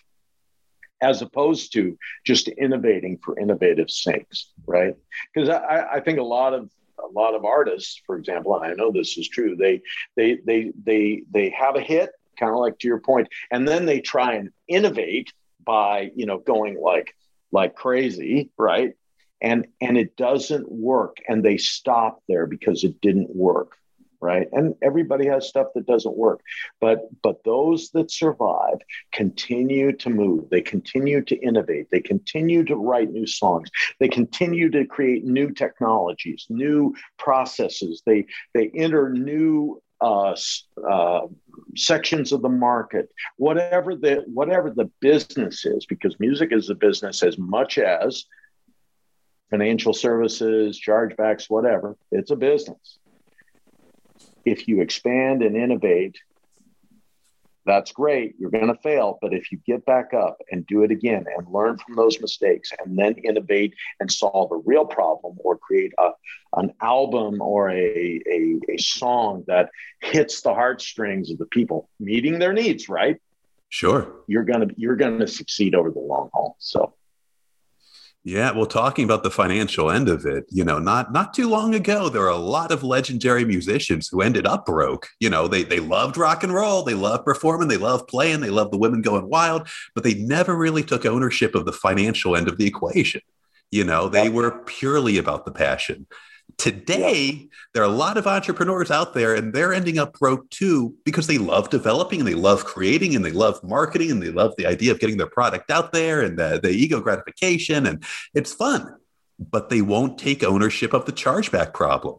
as 1.01 1.21
opposed 1.21 1.73
to 1.73 1.97
just 2.25 2.47
innovating 2.47 3.19
for 3.23 3.37
innovative 3.39 3.89
sakes, 3.89 4.51
right? 4.65 4.95
Because 5.33 5.49
I, 5.49 5.87
I 5.93 5.99
think 5.99 6.19
a 6.19 6.23
lot 6.23 6.53
of 6.53 6.69
a 7.01 7.07
lot 7.07 7.33
of 7.33 7.45
artists, 7.45 8.01
for 8.05 8.17
example, 8.17 8.55
and 8.55 8.65
I 8.65 8.73
know 8.73 8.91
this 8.91 9.17
is 9.17 9.29
true, 9.29 9.55
they 9.55 9.81
they 10.17 10.39
they 10.45 10.73
they 10.83 11.23
they 11.31 11.49
have 11.51 11.75
a 11.75 11.81
hit, 11.81 12.09
kind 12.37 12.51
of 12.51 12.59
like 12.59 12.77
to 12.79 12.87
your 12.87 12.99
point, 12.99 13.27
and 13.51 13.67
then 13.67 13.85
they 13.85 14.01
try 14.01 14.33
and 14.33 14.49
innovate 14.67 15.31
by 15.63 16.11
you 16.15 16.25
know 16.25 16.37
going 16.37 16.79
like 16.79 17.15
like 17.51 17.75
crazy 17.75 18.51
right? 18.57 18.93
And 19.41 19.67
and 19.81 19.97
it 19.97 20.17
doesn't 20.17 20.71
work 20.71 21.17
and 21.27 21.43
they 21.43 21.57
stop 21.57 22.21
there 22.27 22.45
because 22.45 22.83
it 22.83 22.99
didn't 23.01 23.35
work 23.35 23.79
right? 24.21 24.47
And 24.51 24.75
everybody 24.81 25.27
has 25.27 25.47
stuff 25.47 25.67
that 25.75 25.85
doesn't 25.85 26.17
work. 26.17 26.41
But 26.79 27.01
but 27.23 27.43
those 27.43 27.89
that 27.91 28.11
survive 28.11 28.79
continue 29.11 29.95
to 29.97 30.09
move. 30.09 30.49
They 30.49 30.61
continue 30.61 31.21
to 31.23 31.35
innovate. 31.37 31.87
They 31.91 32.01
continue 32.01 32.63
to 32.65 32.75
write 32.75 33.11
new 33.11 33.27
songs. 33.27 33.69
They 33.99 34.09
continue 34.09 34.69
to 34.71 34.85
create 34.85 35.25
new 35.25 35.51
technologies 35.51 36.47
new 36.49 36.93
processes. 37.17 38.03
They 38.05 38.25
they 38.53 38.69
enter 38.75 39.09
new 39.09 39.81
uh, 40.01 40.35
uh, 40.89 41.21
sections 41.75 42.31
of 42.31 42.41
the 42.41 42.49
market, 42.49 43.09
whatever 43.37 43.95
the 43.95 44.23
whatever 44.27 44.69
the 44.69 44.89
business 45.01 45.65
is, 45.65 45.85
because 45.85 46.19
music 46.19 46.51
is 46.51 46.69
a 46.69 46.75
business 46.75 47.23
as 47.23 47.37
much 47.37 47.77
as 47.77 48.25
financial 49.49 49.93
services, 49.93 50.79
chargebacks, 50.79 51.49
whatever. 51.49 51.97
It's 52.11 52.31
a 52.31 52.35
business. 52.35 52.99
If 54.45 54.67
you 54.67 54.81
expand 54.81 55.41
and 55.41 55.55
innovate 55.55 56.17
that's 57.69 57.91
great. 57.91 58.35
You're 58.39 58.49
going 58.49 58.67
to 58.67 58.81
fail. 58.81 59.19
But 59.21 59.33
if 59.33 59.51
you 59.51 59.59
get 59.65 59.85
back 59.85 60.13
up 60.13 60.37
and 60.51 60.65
do 60.65 60.83
it 60.83 60.91
again 60.91 61.25
and 61.37 61.47
learn 61.47 61.77
from 61.77 61.95
those 61.95 62.19
mistakes 62.19 62.71
and 62.83 62.97
then 62.97 63.13
innovate 63.23 63.73
and 63.99 64.11
solve 64.11 64.51
a 64.51 64.57
real 64.57 64.85
problem 64.85 65.37
or 65.43 65.57
create 65.57 65.93
a, 65.99 66.09
an 66.57 66.73
album 66.81 67.41
or 67.41 67.69
a, 67.69 68.21
a, 68.27 68.59
a 68.73 68.77
song 68.77 69.43
that 69.47 69.69
hits 70.01 70.41
the 70.41 70.53
heartstrings 70.53 71.31
of 71.31 71.37
the 71.37 71.45
people, 71.45 71.89
meeting 71.99 72.39
their 72.39 72.53
needs, 72.53 72.89
right? 72.89 73.17
Sure. 73.69 74.15
You're 74.27 74.45
going 74.45 74.67
to, 74.67 74.75
you're 74.75 74.95
going 74.95 75.19
to 75.19 75.27
succeed 75.27 75.75
over 75.75 75.91
the 75.91 75.99
long 75.99 76.29
haul. 76.33 76.55
So 76.59 76.95
yeah, 78.25 78.51
well, 78.51 78.65
talking 78.65 79.05
about 79.05 79.23
the 79.23 79.31
financial 79.31 79.89
end 79.89 80.09
of 80.09 80.25
it, 80.25 80.45
you 80.49 80.63
know, 80.63 80.77
not 80.77 81.13
not 81.13 81.33
too 81.33 81.47
long 81.47 81.73
ago, 81.73 82.09
there 82.09 82.21
were 82.21 82.27
a 82.27 82.35
lot 82.35 82.69
of 82.71 82.83
legendary 82.83 83.45
musicians 83.45 84.09
who 84.09 84.21
ended 84.21 84.45
up 84.45 84.65
broke. 84.65 85.07
You 85.21 85.29
know, 85.29 85.47
they 85.47 85.63
they 85.63 85.79
loved 85.79 86.17
rock 86.17 86.43
and 86.43 86.53
roll, 86.53 86.83
they 86.83 86.95
loved 86.95 87.23
performing, 87.23 87.69
they 87.69 87.77
loved 87.77 88.07
playing, 88.07 88.41
they 88.41 88.49
loved 88.49 88.73
the 88.73 88.77
women 88.77 89.01
going 89.01 89.29
wild, 89.29 89.69
but 89.95 90.03
they 90.03 90.15
never 90.15 90.55
really 90.55 90.83
took 90.83 91.05
ownership 91.05 91.55
of 91.55 91.65
the 91.65 91.71
financial 91.71 92.35
end 92.35 92.49
of 92.49 92.57
the 92.57 92.67
equation. 92.67 93.21
You 93.71 93.85
know, 93.85 94.09
they 94.09 94.29
were 94.29 94.63
purely 94.65 95.17
about 95.17 95.45
the 95.45 95.51
passion. 95.51 96.05
Today, 96.57 97.47
there 97.73 97.83
are 97.83 97.85
a 97.85 97.95
lot 97.95 98.17
of 98.17 98.27
entrepreneurs 98.27 98.91
out 98.91 99.13
there 99.13 99.35
and 99.35 99.53
they're 99.53 99.73
ending 99.73 99.99
up 99.99 100.17
broke 100.17 100.49
too 100.49 100.95
because 101.05 101.27
they 101.27 101.37
love 101.37 101.69
developing 101.69 102.19
and 102.19 102.27
they 102.27 102.35
love 102.35 102.65
creating 102.65 103.15
and 103.15 103.23
they 103.23 103.31
love 103.31 103.63
marketing 103.63 104.11
and 104.11 104.21
they 104.21 104.31
love 104.31 104.53
the 104.57 104.65
idea 104.65 104.91
of 104.91 104.99
getting 104.99 105.17
their 105.17 105.27
product 105.27 105.69
out 105.69 105.93
there 105.93 106.21
and 106.21 106.37
the, 106.37 106.59
the 106.61 106.69
ego 106.69 106.99
gratification 106.99 107.85
and 107.85 108.03
it's 108.33 108.53
fun, 108.53 108.95
but 109.39 109.69
they 109.69 109.81
won't 109.81 110.17
take 110.17 110.43
ownership 110.43 110.93
of 110.93 111.05
the 111.05 111.13
chargeback 111.13 111.73
problem. 111.73 112.17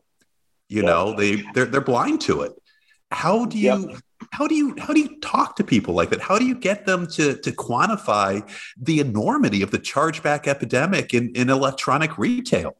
You 0.68 0.82
know, 0.82 1.14
they 1.16 1.42
they're, 1.52 1.66
they're 1.66 1.80
blind 1.80 2.20
to 2.22 2.42
it. 2.42 2.52
How 3.10 3.44
do 3.44 3.58
you 3.58 3.90
yep. 3.90 4.00
how 4.30 4.46
do 4.46 4.54
you 4.54 4.76
how 4.78 4.94
do 4.94 5.00
you 5.00 5.18
talk 5.20 5.56
to 5.56 5.64
people 5.64 5.94
like 5.94 6.10
that? 6.10 6.20
How 6.20 6.38
do 6.38 6.44
you 6.44 6.54
get 6.54 6.86
them 6.86 7.08
to 7.08 7.34
to 7.36 7.50
quantify 7.50 8.48
the 8.80 9.00
enormity 9.00 9.62
of 9.62 9.72
the 9.72 9.80
chargeback 9.80 10.46
epidemic 10.46 11.12
in, 11.12 11.34
in 11.34 11.50
electronic 11.50 12.16
retail? 12.16 12.76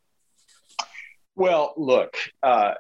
Well, 1.41 1.73
look, 1.79 2.19
uh, 2.43 2.75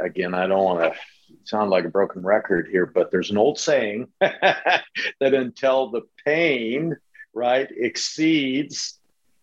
again, 0.00 0.32
I 0.32 0.46
don't 0.46 0.64
want 0.64 0.94
to 0.94 0.98
sound 1.44 1.68
like 1.68 1.84
a 1.84 1.90
broken 1.90 2.22
record 2.22 2.68
here, 2.70 2.86
but 2.86 3.10
there's 3.10 3.30
an 3.30 3.36
old 3.36 3.58
saying 3.58 4.08
that 4.20 4.82
until 5.20 5.90
the 5.90 6.06
pain, 6.24 6.96
right, 7.34 7.68
exceeds 7.70 8.98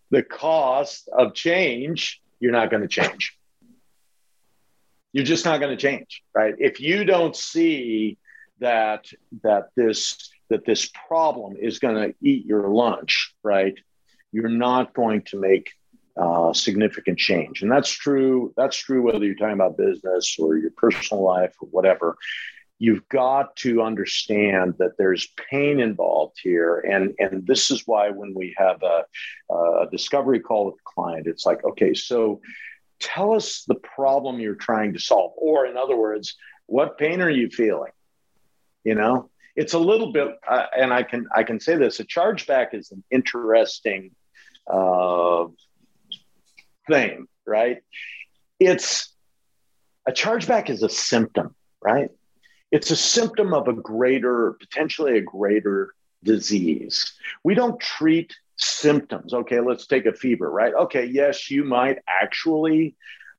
the 0.10 0.24
cost 0.24 1.10
of 1.16 1.36
change, 1.36 2.24
you're 2.40 2.52
not 2.52 2.72
going 2.72 2.82
to 2.82 2.88
change. 2.88 3.38
You're 5.14 5.24
just 5.24 5.46
not 5.46 5.60
going 5.60 5.78
to 5.78 5.80
change, 5.80 6.24
right? 6.34 6.56
If 6.58 6.80
you 6.80 7.06
don't 7.06 7.36
see 7.36 8.18
that 8.62 9.06
that 9.44 9.66
this 9.76 10.32
that 10.50 10.66
this 10.66 10.90
problem 11.08 11.56
is 11.56 11.78
going 11.78 11.98
to 11.98 12.16
eat 12.20 12.48
your 12.48 12.68
lunch, 12.68 13.36
right? 13.44 13.78
You're 14.32 14.50
not 14.50 14.96
going 14.96 15.22
to 15.28 15.40
make 15.40 15.70
uh, 16.18 16.54
significant 16.54 17.18
change. 17.18 17.62
And 17.62 17.72
that's 17.72 17.90
true. 17.90 18.54
That's 18.58 18.78
true 18.78 19.02
whether 19.02 19.26
you're 19.26 19.36
talking 19.36 19.54
about 19.54 19.78
business 19.78 20.38
or 20.40 20.58
your 20.58 20.72
personal 20.72 21.24
life 21.24 21.54
or 21.62 21.68
whatever. 21.70 22.18
You've 22.78 23.08
got 23.08 23.56
to 23.58 23.82
understand 23.82 24.76
that 24.80 24.98
there's 24.98 25.28
pain 25.50 25.80
involved 25.80 26.38
here. 26.42 26.80
And, 26.80 27.14
and 27.20 27.48
this 27.48 27.72
is 27.72 27.84
why 27.86 28.10
when 28.10 28.34
we 28.34 28.54
have 28.58 28.82
a, 28.84 29.06
a 29.54 29.88
discovery 29.92 30.42
call 30.42 30.66
with 30.66 30.76
the 30.76 30.82
client, 30.84 31.28
it's 31.28 31.46
like, 31.46 31.64
okay, 31.64 31.94
so 31.94 32.42
tell 33.00 33.34
us 33.34 33.64
the 33.68 33.76
problem 33.76 34.40
you're 34.40 34.56
trying 34.56 34.94
to 34.94 35.00
solve. 35.00 35.34
Or, 35.38 35.66
in 35.66 35.78
other 35.78 35.96
words, 35.96 36.36
what 36.66 36.98
pain 36.98 37.22
are 37.22 37.30
you 37.30 37.50
feeling? 37.50 37.92
You 38.84 38.96
know, 38.96 39.30
it's 39.56 39.74
a 39.74 39.80
little 39.80 40.12
bit, 40.12 40.28
uh, 40.48 40.66
and 40.78 40.94
I 40.94 41.04
can 41.04 41.28
I 41.36 41.44
can 41.44 41.60
say 41.60 41.76
this: 41.76 42.00
a 42.00 42.06
chargeback 42.06 42.74
is 42.74 42.92
an 42.92 43.04
interesting 43.10 44.12
uh, 44.68 45.46
thing, 46.88 47.28
right? 47.46 47.78
It's 48.60 49.14
a 50.08 50.12
chargeback 50.12 50.70
is 50.70 50.84
a 50.84 50.90
symptom, 50.90 51.56
right? 51.82 52.10
It's 52.72 52.92
a 52.92 52.96
symptom 52.96 53.54
of 53.54 53.68
a 53.68 53.74
greater, 53.74 54.54
potentially 54.60 55.18
a 55.18 55.22
greater 55.22 55.94
disease. 56.24 57.14
We 57.44 57.56
don't 57.56 57.80
treat 57.80 58.36
symptoms. 58.58 59.34
Okay, 59.34 59.60
let's 59.60 59.88
take 59.88 60.06
a 60.06 60.14
fever, 60.14 60.50
right? 60.50 60.74
Okay, 60.74 61.06
yes, 61.06 61.52
you 61.52 61.64
might 61.64 62.00
actually, 62.08 62.96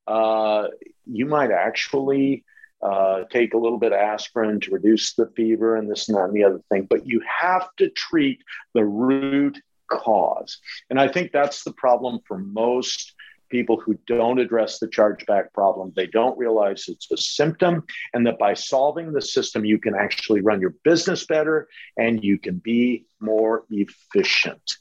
uh, 0.06 0.68
you 1.06 1.26
might 1.26 1.50
actually 1.50 2.44
uh, 2.82 3.24
take 3.30 3.54
a 3.54 3.58
little 3.58 3.78
bit 3.78 3.92
of 3.92 3.98
aspirin 3.98 4.60
to 4.60 4.70
reduce 4.70 5.14
the 5.14 5.30
fever 5.34 5.76
and 5.76 5.90
this 5.90 6.08
and 6.08 6.16
that 6.16 6.24
and 6.24 6.34
the 6.34 6.44
other 6.44 6.60
thing, 6.70 6.86
but 6.88 7.06
you 7.06 7.22
have 7.40 7.68
to 7.76 7.88
treat 7.90 8.42
the 8.74 8.84
root 8.84 9.60
cause. 9.90 10.58
And 10.90 11.00
I 11.00 11.08
think 11.08 11.32
that's 11.32 11.64
the 11.64 11.72
problem 11.72 12.20
for 12.26 12.38
most 12.38 13.14
people 13.48 13.80
who 13.80 13.98
don't 14.06 14.38
address 14.38 14.78
the 14.78 14.88
chargeback 14.88 15.52
problem. 15.52 15.92
They 15.94 16.06
don't 16.06 16.38
realize 16.38 16.84
it's 16.88 17.10
a 17.10 17.16
symptom, 17.16 17.84
and 18.12 18.26
that 18.26 18.38
by 18.38 18.54
solving 18.54 19.12
the 19.12 19.22
system, 19.22 19.64
you 19.64 19.78
can 19.78 19.94
actually 19.94 20.40
run 20.40 20.60
your 20.60 20.74
business 20.84 21.26
better 21.26 21.68
and 21.96 22.22
you 22.22 22.38
can 22.38 22.58
be 22.58 23.06
more 23.20 23.64
efficient. 23.70 24.76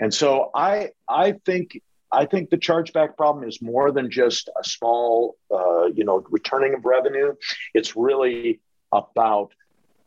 And 0.00 0.12
so 0.12 0.50
I, 0.54 0.90
I 1.08 1.32
think 1.44 1.80
I 2.10 2.24
think 2.24 2.48
the 2.48 2.56
chargeback 2.56 3.16
problem 3.16 3.46
is 3.46 3.60
more 3.60 3.92
than 3.92 4.10
just 4.10 4.48
a 4.58 4.64
small, 4.64 5.36
uh, 5.50 5.86
you 5.86 6.04
know, 6.04 6.24
returning 6.30 6.74
of 6.74 6.84
revenue. 6.84 7.34
It's 7.74 7.96
really 7.96 8.60
about 8.92 9.52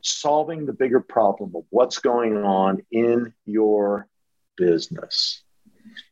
solving 0.02 0.66
the 0.66 0.74
bigger 0.74 1.00
problem 1.00 1.52
of 1.56 1.64
what's 1.70 2.00
going 2.00 2.38
on 2.38 2.82
in 2.92 3.34
your 3.46 4.08
business. 4.58 5.44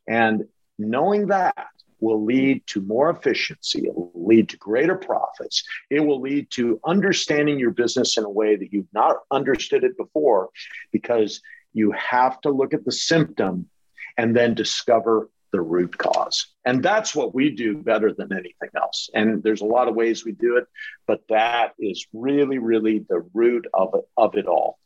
And 0.08 0.46
knowing 0.78 1.28
that 1.28 1.56
will 2.00 2.24
lead 2.24 2.66
to 2.68 2.82
more 2.82 3.10
efficiency. 3.10 3.88
It 3.88 3.96
will 3.96 4.12
lead 4.16 4.50
to 4.50 4.58
greater 4.58 4.96
profits. 4.96 5.64
It 5.90 6.00
will 6.00 6.22
lead 6.22 6.50
to 6.52 6.80
understanding 6.86 7.60
your 7.60 7.72
business 7.72 8.18
in 8.18 8.24
a 8.24 8.30
way 8.30 8.56
that 8.56 8.72
you've 8.72 8.94
not 8.94 9.18
understood 9.32 9.84
it 9.84 9.98
before 9.98 10.50
because 10.92 11.42
you 11.74 11.92
have 11.92 12.42
to 12.42 12.50
look 12.50 12.74
at 12.74 12.86
the 12.86 12.92
symptom 12.92 13.70
and 14.18 14.36
then 14.36 14.54
discover 14.54 15.30
the 15.52 15.62
root 15.62 15.98
cause. 15.98 16.48
And 16.66 16.84
that's 16.84 17.16
what 17.16 17.34
we 17.34 17.50
do 17.50 17.78
better 17.78 18.14
than 18.14 18.32
anything 18.32 18.70
else. 18.76 19.10
And 19.14 19.42
there's 19.42 19.62
a 19.62 19.66
lot 19.66 19.88
of 19.88 19.96
ways 19.96 20.24
we 20.24 20.32
do 20.32 20.58
it, 20.58 20.68
but 21.08 21.22
that 21.30 21.74
is 21.80 22.06
really, 22.14 22.60
really 22.60 23.00
the 23.10 23.28
root 23.34 23.66
of 23.74 23.96
it, 23.96 24.08
of 24.16 24.36
it 24.36 24.46
all. 24.46 24.78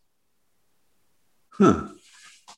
Huh. 1.50 1.90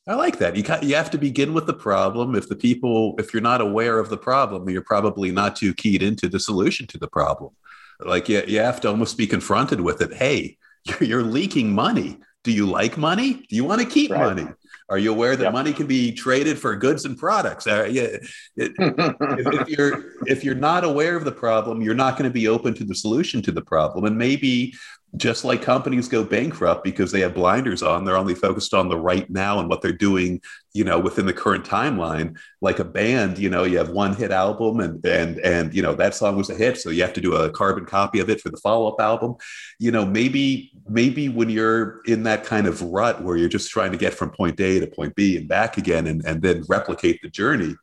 I 0.07 0.13
like 0.13 0.37
that. 0.37 0.55
You 0.55 0.63
you 0.87 0.95
have 0.95 1.09
to 1.11 1.17
begin 1.17 1.53
with 1.53 1.65
the 1.65 1.73
problem. 1.73 2.35
If 2.35 2.47
the 2.47 2.55
people, 2.55 3.15
if 3.17 3.33
you're 3.33 3.41
not 3.41 3.61
aware 3.61 3.97
of 3.97 4.09
the 4.09 4.17
problem, 4.17 4.69
you're 4.69 4.83
probably 4.83 5.31
not 5.31 5.55
too 5.55 5.73
keyed 5.73 6.03
into 6.03 6.29
the 6.29 6.39
solution 6.39 6.85
to 6.87 6.97
the 6.99 7.07
problem. 7.07 7.51
Like 7.99 8.29
you, 8.29 8.43
you 8.47 8.59
have 8.59 8.81
to 8.81 8.89
almost 8.89 9.17
be 9.17 9.25
confronted 9.25 9.81
with 9.81 10.01
it. 10.01 10.13
Hey, 10.13 10.57
you're, 10.83 11.03
you're 11.03 11.23
leaking 11.23 11.73
money. 11.73 12.19
Do 12.43 12.51
you 12.51 12.67
like 12.67 12.97
money? 12.97 13.45
Do 13.49 13.55
you 13.55 13.63
want 13.63 13.81
to 13.81 13.87
keep 13.87 14.11
right. 14.11 14.35
money? 14.35 14.47
Are 14.87 14.99
you 14.99 15.11
aware 15.11 15.35
that 15.35 15.45
yep. 15.45 15.53
money 15.53 15.73
can 15.73 15.87
be 15.87 16.11
traded 16.11 16.59
for 16.59 16.75
goods 16.75 17.05
and 17.05 17.17
products? 17.17 17.65
Uh, 17.65 17.87
yeah, 17.89 18.03
it, 18.03 18.21
if, 18.77 19.61
if, 19.61 19.69
you're 19.69 20.03
if 20.27 20.43
you're 20.43 20.53
not 20.53 20.83
aware 20.83 21.15
of 21.15 21.25
the 21.25 21.31
problem, 21.31 21.81
you're 21.81 21.95
not 21.95 22.19
going 22.19 22.29
to 22.29 22.33
be 22.33 22.47
open 22.47 22.75
to 22.75 22.83
the 22.83 22.93
solution 22.93 23.41
to 23.41 23.51
the 23.51 23.63
problem. 23.63 24.05
And 24.05 24.15
maybe 24.15 24.75
just 25.17 25.45
like 25.45 25.61
companies 25.61 26.07
go 26.07 26.23
bankrupt 26.23 26.83
because 26.83 27.11
they 27.11 27.21
have 27.21 27.33
blinders 27.33 27.83
on 27.83 28.03
they're 28.03 28.17
only 28.17 28.35
focused 28.35 28.73
on 28.73 28.89
the 28.89 28.97
right 28.97 29.29
now 29.29 29.59
and 29.59 29.69
what 29.69 29.81
they're 29.81 29.91
doing 29.91 30.41
you 30.73 30.83
know 30.83 30.99
within 30.99 31.25
the 31.25 31.33
current 31.33 31.65
timeline. 31.65 32.37
Like 32.61 32.79
a 32.79 32.83
band 32.83 33.37
you 33.37 33.49
know 33.49 33.63
you 33.63 33.77
have 33.77 33.89
one 33.89 34.15
hit 34.15 34.31
album 34.31 34.79
and 34.79 35.03
and 35.05 35.39
and 35.39 35.73
you 35.73 35.81
know 35.81 35.95
that 35.95 36.15
song 36.15 36.35
was 36.35 36.49
a 36.49 36.55
hit 36.55 36.77
so 36.77 36.89
you 36.89 37.01
have 37.01 37.13
to 37.13 37.21
do 37.21 37.35
a 37.35 37.49
carbon 37.49 37.85
copy 37.85 38.19
of 38.19 38.29
it 38.29 38.41
for 38.41 38.49
the 38.49 38.57
follow-up 38.57 38.99
album. 38.99 39.35
You 39.79 39.91
know 39.91 40.05
maybe 40.05 40.71
maybe 40.87 41.29
when 41.29 41.49
you're 41.49 42.01
in 42.05 42.23
that 42.23 42.43
kind 42.43 42.67
of 42.67 42.81
rut 42.81 43.23
where 43.23 43.37
you're 43.37 43.49
just 43.49 43.71
trying 43.71 43.91
to 43.91 43.97
get 43.97 44.13
from 44.13 44.31
point 44.31 44.59
a 44.59 44.79
to 44.79 44.87
point 44.87 45.15
b 45.15 45.37
and 45.37 45.47
back 45.47 45.77
again 45.77 46.07
and, 46.07 46.25
and 46.25 46.41
then 46.41 46.63
replicate 46.67 47.21
the 47.21 47.29
journey 47.29 47.75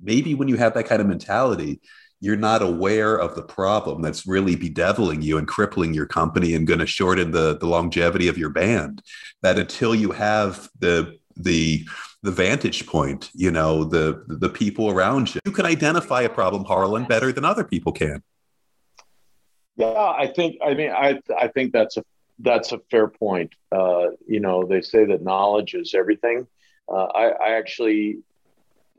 maybe 0.00 0.34
when 0.34 0.48
you 0.48 0.56
have 0.56 0.74
that 0.74 0.86
kind 0.86 1.00
of 1.00 1.08
mentality 1.08 1.80
you're 2.20 2.36
not 2.36 2.62
aware 2.62 3.16
of 3.16 3.34
the 3.34 3.42
problem 3.42 4.02
that's 4.02 4.26
really 4.26 4.56
bedeviling 4.56 5.22
you 5.22 5.38
and 5.38 5.46
crippling 5.46 5.92
your 5.94 6.06
company 6.06 6.54
and 6.54 6.66
going 6.66 6.80
to 6.80 6.86
shorten 6.86 7.30
the, 7.30 7.58
the 7.58 7.66
longevity 7.66 8.28
of 8.28 8.38
your 8.38 8.50
band. 8.50 9.02
That 9.42 9.58
until 9.58 9.94
you 9.94 10.12
have 10.12 10.68
the 10.78 11.18
the 11.36 11.86
the 12.22 12.30
vantage 12.32 12.86
point 12.86 13.30
you 13.34 13.50
know 13.50 13.84
the 13.84 14.24
the 14.26 14.48
people 14.48 14.90
around 14.90 15.34
you 15.34 15.40
you 15.44 15.52
can 15.52 15.66
identify 15.66 16.22
a 16.22 16.30
problem 16.30 16.64
harlan 16.64 17.04
better 17.04 17.30
than 17.30 17.44
other 17.44 17.62
people 17.62 17.92
can. 17.92 18.22
Yeah 19.76 19.86
i 19.92 20.26
think 20.26 20.56
i 20.64 20.72
mean 20.72 20.90
i 20.90 21.20
i 21.38 21.48
think 21.48 21.74
that's 21.74 21.98
a 21.98 22.04
that's 22.38 22.72
a 22.72 22.78
fair 22.90 23.08
point. 23.08 23.54
Uh, 23.72 24.08
you 24.26 24.40
know 24.40 24.64
they 24.64 24.80
say 24.80 25.04
that 25.04 25.22
knowledge 25.22 25.74
is 25.74 25.94
everything. 25.94 26.46
Uh, 26.88 27.06
I, 27.06 27.28
I 27.28 27.50
actually 27.56 28.18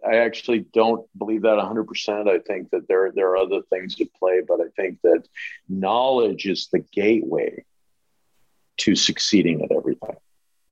I 0.05 0.17
actually 0.17 0.59
don't 0.73 1.05
believe 1.17 1.43
that 1.43 1.57
100%. 1.57 2.27
I 2.27 2.39
think 2.39 2.71
that 2.71 2.87
there, 2.87 3.11
there 3.13 3.29
are 3.31 3.37
other 3.37 3.61
things 3.69 3.99
at 3.99 4.13
play, 4.13 4.41
but 4.47 4.59
I 4.59 4.69
think 4.75 4.99
that 5.03 5.27
knowledge 5.67 6.45
is 6.45 6.67
the 6.71 6.79
gateway 6.79 7.63
to 8.77 8.95
succeeding 8.95 9.63
at 9.63 9.71
everything, 9.71 10.15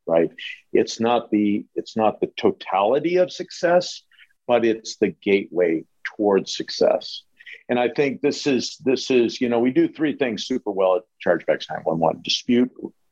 right? 0.05 0.29
It's 0.73 0.99
not 0.99 1.31
the, 1.31 1.65
it's 1.75 1.97
not 1.97 2.19
the 2.19 2.31
totality 2.37 3.17
of 3.17 3.31
success, 3.31 4.01
but 4.47 4.65
it's 4.65 4.97
the 4.97 5.09
gateway 5.09 5.85
towards 6.03 6.55
success. 6.55 7.23
And 7.67 7.79
I 7.79 7.89
think 7.89 8.21
this 8.21 8.45
is, 8.45 8.77
this 8.83 9.09
is, 9.09 9.41
you 9.41 9.49
know, 9.49 9.59
we 9.59 9.71
do 9.71 9.87
three 9.87 10.15
things 10.15 10.45
super 10.45 10.71
well 10.71 10.97
at 10.97 11.03
Chargebacks 11.25 11.65
911 11.69 12.21
dispute 12.21 12.71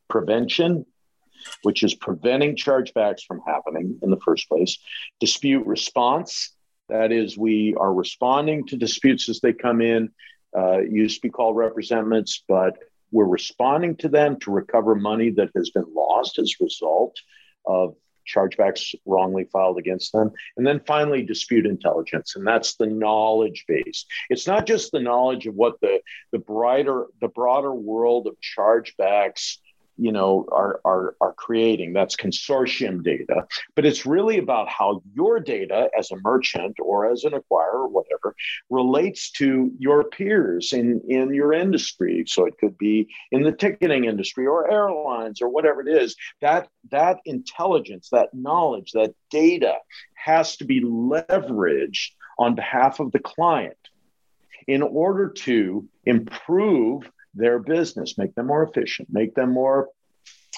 prevention, 0.09 0.85
which 1.63 1.83
is 1.83 1.93
preventing 1.95 2.55
chargebacks 2.55 3.23
from 3.27 3.41
happening 3.45 3.99
in 4.01 4.09
the 4.09 4.19
first 4.19 4.47
place. 4.47 4.77
Dispute 5.19 5.65
response, 5.65 6.53
that 6.89 7.11
is, 7.11 7.37
we 7.37 7.75
are 7.79 7.93
responding 7.93 8.67
to 8.67 8.77
disputes 8.77 9.29
as 9.29 9.39
they 9.39 9.53
come 9.53 9.81
in, 9.81 10.09
uh, 10.57 10.79
used 10.79 11.15
to 11.17 11.27
be 11.27 11.31
called 11.31 11.55
representments, 11.55 12.43
but 12.47 12.77
we're 13.11 13.25
responding 13.25 13.95
to 13.97 14.09
them 14.09 14.39
to 14.39 14.51
recover 14.51 14.95
money 14.95 15.29
that 15.31 15.49
has 15.55 15.69
been 15.69 15.85
lost 15.93 16.39
as 16.39 16.53
a 16.59 16.63
result 16.63 17.15
of 17.65 17.95
chargebacks 18.27 18.95
wrongly 19.05 19.45
filed 19.51 19.77
against 19.77 20.11
them. 20.13 20.31
And 20.57 20.65
then 20.65 20.81
finally, 20.85 21.23
dispute 21.23 21.65
intelligence. 21.65 22.35
And 22.35 22.45
that's 22.45 22.75
the 22.75 22.87
knowledge 22.87 23.65
base. 23.67 24.05
It's 24.29 24.47
not 24.47 24.65
just 24.65 24.91
the 24.91 24.99
knowledge 24.99 25.45
of 25.45 25.55
what 25.55 25.79
the, 25.81 25.99
the 26.31 26.39
brighter, 26.39 27.07
the 27.21 27.27
broader 27.27 27.73
world 27.73 28.27
of 28.27 28.35
chargebacks 28.39 29.57
you 29.97 30.11
know 30.11 30.47
are, 30.51 30.79
are 30.85 31.15
are 31.21 31.33
creating. 31.33 31.93
That's 31.93 32.15
consortium 32.15 33.03
data. 33.03 33.45
But 33.75 33.85
it's 33.85 34.05
really 34.05 34.37
about 34.37 34.69
how 34.69 35.01
your 35.13 35.39
data 35.39 35.89
as 35.97 36.11
a 36.11 36.17
merchant 36.17 36.77
or 36.81 37.11
as 37.11 37.23
an 37.23 37.31
acquirer 37.33 37.73
or 37.73 37.87
whatever 37.87 38.35
relates 38.69 39.31
to 39.31 39.71
your 39.77 40.05
peers 40.05 40.73
in 40.73 41.01
in 41.07 41.33
your 41.33 41.53
industry. 41.53 42.23
So 42.27 42.45
it 42.45 42.57
could 42.57 42.77
be 42.77 43.07
in 43.31 43.43
the 43.43 43.51
ticketing 43.51 44.05
industry 44.05 44.47
or 44.47 44.71
airlines 44.71 45.41
or 45.41 45.49
whatever 45.49 45.81
it 45.81 46.03
is. 46.03 46.15
That 46.41 46.67
that 46.91 47.17
intelligence 47.25 48.09
that 48.11 48.33
knowledge 48.33 48.91
that 48.93 49.13
data 49.29 49.75
has 50.15 50.57
to 50.57 50.65
be 50.65 50.81
leveraged 50.81 52.11
on 52.39 52.55
behalf 52.55 52.99
of 52.99 53.11
the 53.11 53.19
client 53.19 53.77
in 54.67 54.81
order 54.81 55.29
to 55.29 55.87
improve 56.05 57.09
their 57.33 57.59
business, 57.59 58.17
make 58.17 58.35
them 58.35 58.47
more 58.47 58.63
efficient, 58.63 59.09
make 59.11 59.35
them 59.35 59.51
more 59.51 59.89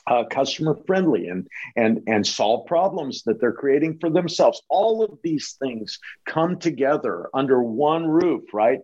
uh, 0.07 0.23
customer 0.25 0.77
friendly 0.85 1.27
and 1.27 1.47
and 1.75 2.01
and 2.07 2.27
solve 2.27 2.67
problems 2.67 3.23
that 3.23 3.39
they're 3.39 3.53
creating 3.53 3.97
for 3.99 4.09
themselves. 4.09 4.61
All 4.69 5.03
of 5.03 5.17
these 5.23 5.55
things 5.59 5.99
come 6.25 6.59
together 6.59 7.27
under 7.33 7.61
one 7.63 8.07
roof 8.07 8.43
right? 8.53 8.79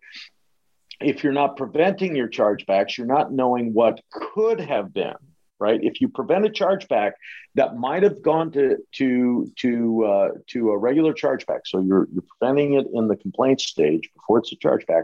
If 1.00 1.24
you're 1.24 1.34
not 1.34 1.58
preventing 1.58 2.16
your 2.16 2.30
chargebacks 2.30 2.98
you're 2.98 3.08
not 3.08 3.32
knowing 3.32 3.74
what 3.74 4.02
could 4.12 4.60
have 4.60 4.94
been 4.94 5.16
right? 5.62 5.80
If 5.84 6.02
you 6.02 6.10
prevent 6.10 6.44
a 6.44 6.50
chargeback 6.50 7.12
that 7.54 7.78
might 7.78 8.02
have 8.02 8.22
gone 8.22 8.52
to 8.54 8.78
to 8.94 9.52
to 9.60 10.06
uh, 10.06 10.30
to 10.48 10.72
a 10.72 10.78
regular 10.78 11.14
chargeback. 11.14 11.62
So 11.66 11.80
you're 11.80 12.08
you're 12.12 12.24
preventing 12.40 12.74
it 12.74 12.88
in 12.92 13.08
the 13.08 13.16
complaint 13.16 13.62
stage 13.62 14.10
before 14.16 14.40
it's 14.40 14.52
a 14.52 14.56
chargeback. 14.56 15.04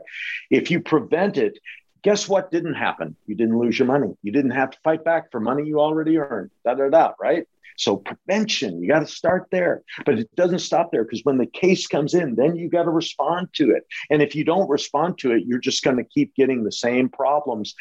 If 0.49 0.71
you 0.71 0.81
prevent 0.81 1.37
it 1.37 1.59
Guess 2.07 2.29
what 2.29 2.51
didn't 2.51 2.75
happen? 2.75 3.17
You 3.25 3.35
didn't 3.35 3.59
lose 3.59 3.77
your 3.77 3.85
money. 3.85 4.13
You 4.23 4.31
didn't 4.31 4.51
have 4.51 4.69
to 4.69 4.77
fight 4.81 5.03
back 5.03 5.29
for 5.29 5.41
money 5.41 5.67
you 5.67 5.81
already 5.81 6.17
earned. 6.17 6.51
Da 6.63 6.73
da 6.73 6.87
da, 6.87 7.11
right? 7.19 7.45
So 7.75 7.97
prevention, 7.97 8.81
you 8.81 8.87
got 8.87 8.99
to 8.99 9.07
start 9.07 9.49
there. 9.51 9.83
But 10.05 10.19
it 10.19 10.33
doesn't 10.33 10.59
stop 10.59 10.89
there 10.89 11.03
because 11.03 11.25
when 11.25 11.37
the 11.37 11.45
case 11.45 11.85
comes 11.85 12.13
in, 12.13 12.35
then 12.35 12.55
you 12.55 12.69
got 12.69 12.83
to 12.83 12.91
respond 12.91 13.49
to 13.55 13.71
it. 13.71 13.85
And 14.09 14.21
if 14.21 14.35
you 14.35 14.45
don't 14.45 14.69
respond 14.69 15.17
to 15.17 15.33
it, 15.33 15.43
you're 15.45 15.59
just 15.59 15.83
going 15.83 15.97
to 15.97 16.05
keep 16.05 16.33
getting 16.33 16.63
the 16.63 16.71
same 16.71 17.09
problems. 17.09 17.75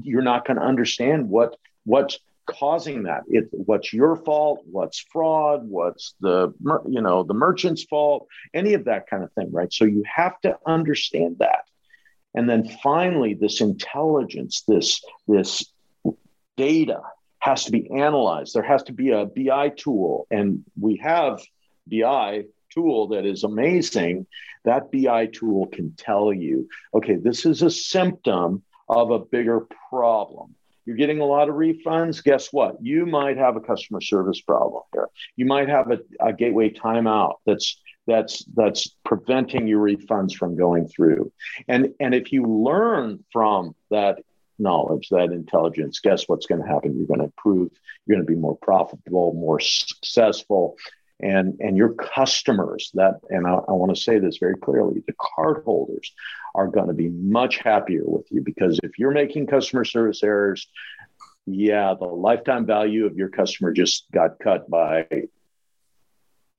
You're 0.00 0.22
not 0.22 0.46
going 0.46 0.58
to 0.58 0.64
understand 0.64 1.28
what 1.28 1.56
what's 1.82 2.20
causing 2.46 3.02
that. 3.02 3.24
It 3.26 3.48
what's 3.50 3.92
your 3.92 4.14
fault, 4.14 4.60
what's 4.70 5.04
fraud, 5.10 5.68
what's 5.68 6.14
the 6.20 6.54
you 6.88 7.00
know 7.00 7.24
the 7.24 7.34
merchant's 7.34 7.82
fault, 7.82 8.28
any 8.54 8.74
of 8.74 8.84
that 8.84 9.10
kind 9.10 9.24
of 9.24 9.32
thing, 9.32 9.50
right? 9.50 9.72
So 9.72 9.86
you 9.86 10.04
have 10.06 10.40
to 10.42 10.56
understand 10.64 11.38
that. 11.40 11.64
And 12.36 12.48
then 12.48 12.68
finally, 12.82 13.34
this 13.34 13.60
intelligence, 13.60 14.62
this, 14.68 15.02
this 15.26 15.64
data 16.56 17.00
has 17.38 17.64
to 17.64 17.72
be 17.72 17.90
analyzed. 17.90 18.54
There 18.54 18.62
has 18.62 18.82
to 18.84 18.92
be 18.92 19.10
a 19.10 19.24
BI 19.24 19.70
tool. 19.70 20.26
And 20.30 20.64
we 20.78 20.96
have 21.02 21.40
BI 21.86 22.44
tool 22.72 23.08
that 23.08 23.24
is 23.24 23.42
amazing. 23.42 24.26
That 24.64 24.92
BI 24.92 25.26
tool 25.26 25.66
can 25.66 25.94
tell 25.96 26.32
you, 26.32 26.68
okay, 26.92 27.16
this 27.16 27.46
is 27.46 27.62
a 27.62 27.70
symptom 27.70 28.62
of 28.88 29.10
a 29.10 29.18
bigger 29.18 29.66
problem. 29.90 30.54
You're 30.84 30.96
getting 30.96 31.20
a 31.20 31.24
lot 31.24 31.48
of 31.48 31.56
refunds. 31.56 32.22
Guess 32.22 32.52
what? 32.52 32.76
You 32.80 33.06
might 33.06 33.38
have 33.38 33.56
a 33.56 33.60
customer 33.60 34.00
service 34.00 34.40
problem 34.40 34.82
here. 34.92 35.08
You 35.34 35.46
might 35.46 35.68
have 35.68 35.90
a, 35.90 35.98
a 36.20 36.32
gateway 36.32 36.70
timeout 36.70 37.34
that's 37.44 37.80
that's 38.06 38.44
that's 38.54 38.94
preventing 39.04 39.66
your 39.66 39.84
refunds 39.84 40.34
from 40.34 40.56
going 40.56 40.88
through. 40.88 41.32
And 41.68 41.94
and 42.00 42.14
if 42.14 42.32
you 42.32 42.44
learn 42.44 43.24
from 43.32 43.74
that 43.90 44.18
knowledge 44.58 45.10
that 45.10 45.32
intelligence 45.32 46.00
guess 46.00 46.24
what's 46.28 46.46
going 46.46 46.62
to 46.62 46.68
happen? 46.68 46.96
You're 46.96 47.06
going 47.06 47.20
to 47.20 47.26
improve 47.26 47.70
you're 48.06 48.16
going 48.16 48.26
to 48.26 48.32
be 48.32 48.38
more 48.38 48.56
profitable 48.56 49.34
more 49.34 49.60
successful. 49.60 50.76
And 51.18 51.58
and 51.60 51.76
your 51.76 51.94
customers 51.94 52.90
that 52.94 53.20
and 53.30 53.46
I, 53.46 53.54
I 53.54 53.72
want 53.72 53.94
to 53.94 54.00
say 54.00 54.18
this 54.18 54.38
very 54.38 54.56
clearly 54.56 55.02
the 55.06 55.14
cardholders 55.14 56.08
are 56.54 56.68
going 56.68 56.88
to 56.88 56.94
be 56.94 57.08
much 57.08 57.58
happier 57.58 58.04
with 58.04 58.26
you 58.30 58.42
because 58.42 58.78
if 58.82 58.98
you're 58.98 59.12
making 59.12 59.46
customer 59.46 59.84
service 59.84 60.22
errors 60.22 60.68
yeah 61.46 61.94
the 61.98 62.04
lifetime 62.04 62.66
value 62.66 63.06
of 63.06 63.16
your 63.16 63.30
customer 63.30 63.72
just 63.72 64.04
got 64.12 64.38
cut 64.38 64.68
by 64.68 65.06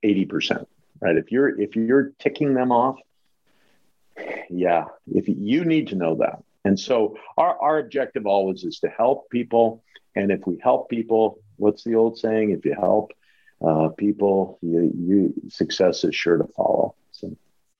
80% 0.04 0.66
right? 1.02 1.18
If 1.18 1.32
you're 1.32 1.60
if 1.60 1.76
you're 1.76 2.12
ticking 2.20 2.54
them 2.54 2.72
off, 2.72 3.00
yeah, 4.50 4.86
if 5.08 5.28
you 5.28 5.66
need 5.66 5.90
to 5.90 5.96
know 5.96 6.16
that. 6.16 6.44
And 6.66 6.80
so 6.80 7.18
our, 7.38 7.58
our 7.62 7.80
objective 7.80 8.26
always 8.26 8.64
is 8.64 8.80
to 8.80 8.90
help 8.90 9.30
people. 9.30 9.84
And 10.16 10.32
if 10.32 10.46
we 10.46 10.60
help 10.62 10.90
people, 10.90 11.40
what's 11.56 11.84
the 11.84 11.96
old 11.96 12.18
saying? 12.18 12.52
If 12.52 12.66
you 12.66 12.74
help 12.74 13.14
uh, 13.66 13.90
people, 13.98 14.60
you, 14.62 14.92
you 14.94 15.34
success 15.50 16.04
is 16.04 16.14
sure 16.14 16.38
to 16.38 16.48
follow. 16.56 16.96
So 17.12 17.36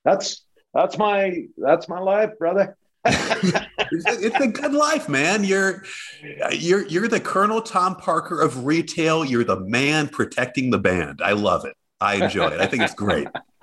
that's 0.06 0.44
that's 0.74 0.98
my 0.98 1.48
that's 1.58 1.90
my 1.90 2.00
life, 2.00 2.38
brother. 2.38 2.78
it's 3.06 4.40
a 4.40 4.48
good 4.48 4.74
life, 4.74 5.10
man. 5.10 5.44
You're 5.44 5.84
you're 6.52 6.86
you're 6.88 7.08
the 7.08 7.20
Colonel 7.20 7.62
Tom 7.62 7.96
Parker 7.96 8.42
of 8.42 8.66
retail. 8.66 9.26
You're 9.26 9.44
the 9.44 9.60
man 9.60 10.08
protecting 10.08 10.70
the 10.70 10.78
band. 10.78 11.22
I 11.24 11.32
love 11.32 11.66
it. 11.66 11.76
I 12.00 12.16
enjoy 12.24 12.48
it. 12.50 12.62
I 12.62 12.68
think 12.68 12.84
it's 12.84 12.94
great. 12.94 13.28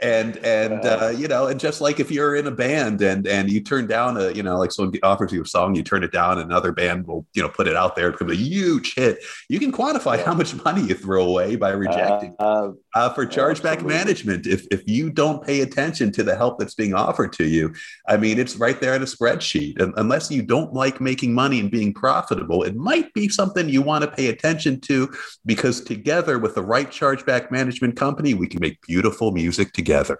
and 0.00 0.36
and 0.38 0.84
uh, 0.84 1.12
you 1.16 1.28
know 1.28 1.46
and 1.46 1.60
just 1.60 1.80
like 1.80 2.00
if 2.00 2.10
you're 2.10 2.34
in 2.34 2.46
a 2.46 2.50
band 2.50 3.00
and 3.00 3.26
and 3.26 3.50
you 3.50 3.60
turn 3.60 3.86
down 3.86 4.16
a 4.16 4.32
you 4.32 4.42
know 4.42 4.58
like 4.58 4.72
someone 4.72 4.94
offers 5.02 5.32
you 5.32 5.42
a 5.42 5.46
song 5.46 5.74
you 5.74 5.82
turn 5.82 6.02
it 6.02 6.10
down 6.10 6.38
another 6.38 6.72
band 6.72 7.06
will 7.06 7.24
you 7.32 7.42
know 7.42 7.48
put 7.48 7.68
it 7.68 7.76
out 7.76 7.94
there. 7.94 8.08
It 8.08 8.12
becomes 8.12 8.32
a 8.32 8.36
huge 8.36 8.94
hit. 8.94 9.22
You 9.48 9.60
can 9.60 9.70
quantify 9.70 10.22
how 10.22 10.34
much 10.34 10.54
money 10.64 10.82
you 10.82 10.94
throw 10.94 11.24
away 11.26 11.56
by 11.56 11.70
rejecting 11.70 12.34
uh, 12.38 12.70
uh, 12.94 13.10
for 13.10 13.24
chargeback 13.24 13.74
absolutely. 13.74 13.94
management. 13.94 14.46
If 14.46 14.66
if 14.70 14.82
you 14.86 15.10
don't 15.10 15.44
pay 15.44 15.60
attention 15.60 16.10
to 16.12 16.22
the 16.22 16.34
help 16.36 16.58
that's 16.58 16.74
being 16.74 16.94
offered 16.94 17.32
to 17.34 17.44
you 17.44 17.72
i 18.08 18.16
mean 18.16 18.38
it's 18.38 18.56
right 18.56 18.80
there 18.80 18.94
in 18.94 19.02
a 19.02 19.06
spreadsheet. 19.06 19.80
And 19.80 19.94
unless 19.96 20.30
you 20.30 20.42
don't 20.42 20.72
like 20.72 21.00
making 21.00 21.34
money 21.34 21.60
and 21.60 21.70
being 21.70 21.94
profitable 21.94 22.62
it 22.62 22.74
might 22.74 23.12
be 23.14 23.28
something 23.28 23.68
you 23.68 23.82
want 23.82 24.02
to 24.02 24.10
pay 24.10 24.28
attention 24.28 24.80
to 24.82 25.12
because 25.46 25.82
together 25.82 26.38
with 26.38 26.54
the 26.54 26.62
right 26.62 26.90
chargeback 26.90 27.50
management 27.50 27.96
company 27.96 28.34
we 28.34 28.46
can 28.46 28.60
make 28.60 28.80
beautiful 28.82 29.30
music 29.30 29.72
together 29.72 29.83
together. 29.84 30.18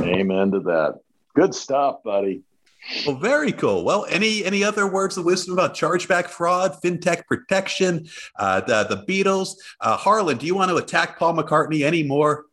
Amen 0.00 0.50
to 0.50 0.60
that. 0.60 1.00
Good 1.34 1.54
stuff, 1.54 2.02
buddy. 2.02 2.42
Well, 3.06 3.14
very 3.14 3.52
cool. 3.52 3.84
Well, 3.84 4.06
any 4.10 4.44
any 4.44 4.64
other 4.64 4.90
words 4.90 5.16
of 5.16 5.24
wisdom 5.24 5.54
about 5.54 5.74
chargeback 5.74 6.26
fraud, 6.26 6.76
fintech 6.82 7.26
protection, 7.26 8.08
uh, 8.36 8.60
the 8.62 8.84
the 8.84 9.04
Beatles? 9.06 9.54
Uh, 9.80 9.96
Harlan, 9.96 10.36
do 10.36 10.46
you 10.46 10.56
want 10.56 10.70
to 10.70 10.76
attack 10.76 11.16
Paul 11.16 11.34
McCartney 11.34 11.82
anymore? 11.82 12.46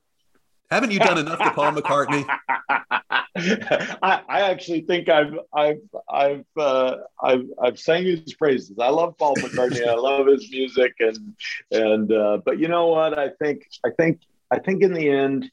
Haven't 0.69 0.91
you 0.91 0.99
done 0.99 1.17
enough 1.17 1.39
to 1.39 1.49
Paul 1.49 1.71
McCartney? 1.71 2.23
I, 4.03 4.21
I, 4.29 4.41
actually 4.51 4.81
think 4.81 5.09
I've 5.09 5.33
I've 5.51 5.81
I've 6.07 6.45
uh, 6.55 6.97
I've 7.23 7.45
I've 7.59 7.79
sang 7.79 8.05
his 8.05 8.35
praises. 8.35 8.77
I 8.79 8.89
love 8.89 9.17
Paul 9.17 9.35
McCartney. 9.37 9.87
I 9.87 9.95
love 9.95 10.27
his 10.27 10.47
music, 10.51 10.93
and 10.99 11.35
and 11.71 12.11
uh, 12.13 12.37
but 12.45 12.59
you 12.59 12.67
know 12.67 12.87
what? 12.87 13.17
I 13.17 13.29
think 13.29 13.65
I 13.83 13.89
think 13.97 14.21
I 14.51 14.59
think 14.59 14.83
in 14.83 14.93
the 14.93 15.09
end, 15.09 15.49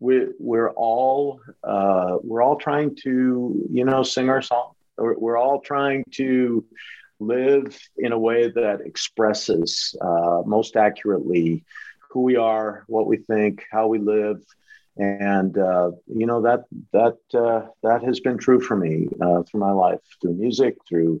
we, 0.00 0.28
we're 0.38 0.70
all 0.70 1.40
uh, 1.62 2.16
we're 2.22 2.42
all 2.42 2.56
trying 2.56 2.96
to 3.02 3.66
you 3.70 3.84
know 3.84 4.02
sing 4.02 4.30
our 4.30 4.42
song. 4.42 4.72
We're, 4.96 5.18
we're 5.18 5.38
all 5.38 5.60
trying 5.60 6.04
to 6.12 6.64
live 7.20 7.78
in 7.98 8.12
a 8.12 8.18
way 8.18 8.50
that 8.50 8.80
expresses 8.80 9.94
uh, 10.00 10.42
most 10.46 10.74
accurately 10.74 11.64
who 12.10 12.22
we 12.22 12.36
are, 12.36 12.84
what 12.88 13.06
we 13.06 13.18
think, 13.18 13.62
how 13.70 13.86
we 13.86 13.98
live, 13.98 14.42
and 14.96 15.56
uh, 15.56 15.92
you 16.06 16.26
know 16.26 16.42
that 16.42 16.64
that 16.92 17.18
uh, 17.38 17.66
that 17.82 18.02
has 18.02 18.20
been 18.20 18.38
true 18.38 18.60
for 18.60 18.76
me 18.76 19.06
uh, 19.20 19.42
through 19.42 19.60
my 19.60 19.72
life, 19.72 20.00
through 20.20 20.34
music, 20.34 20.76
through 20.88 21.20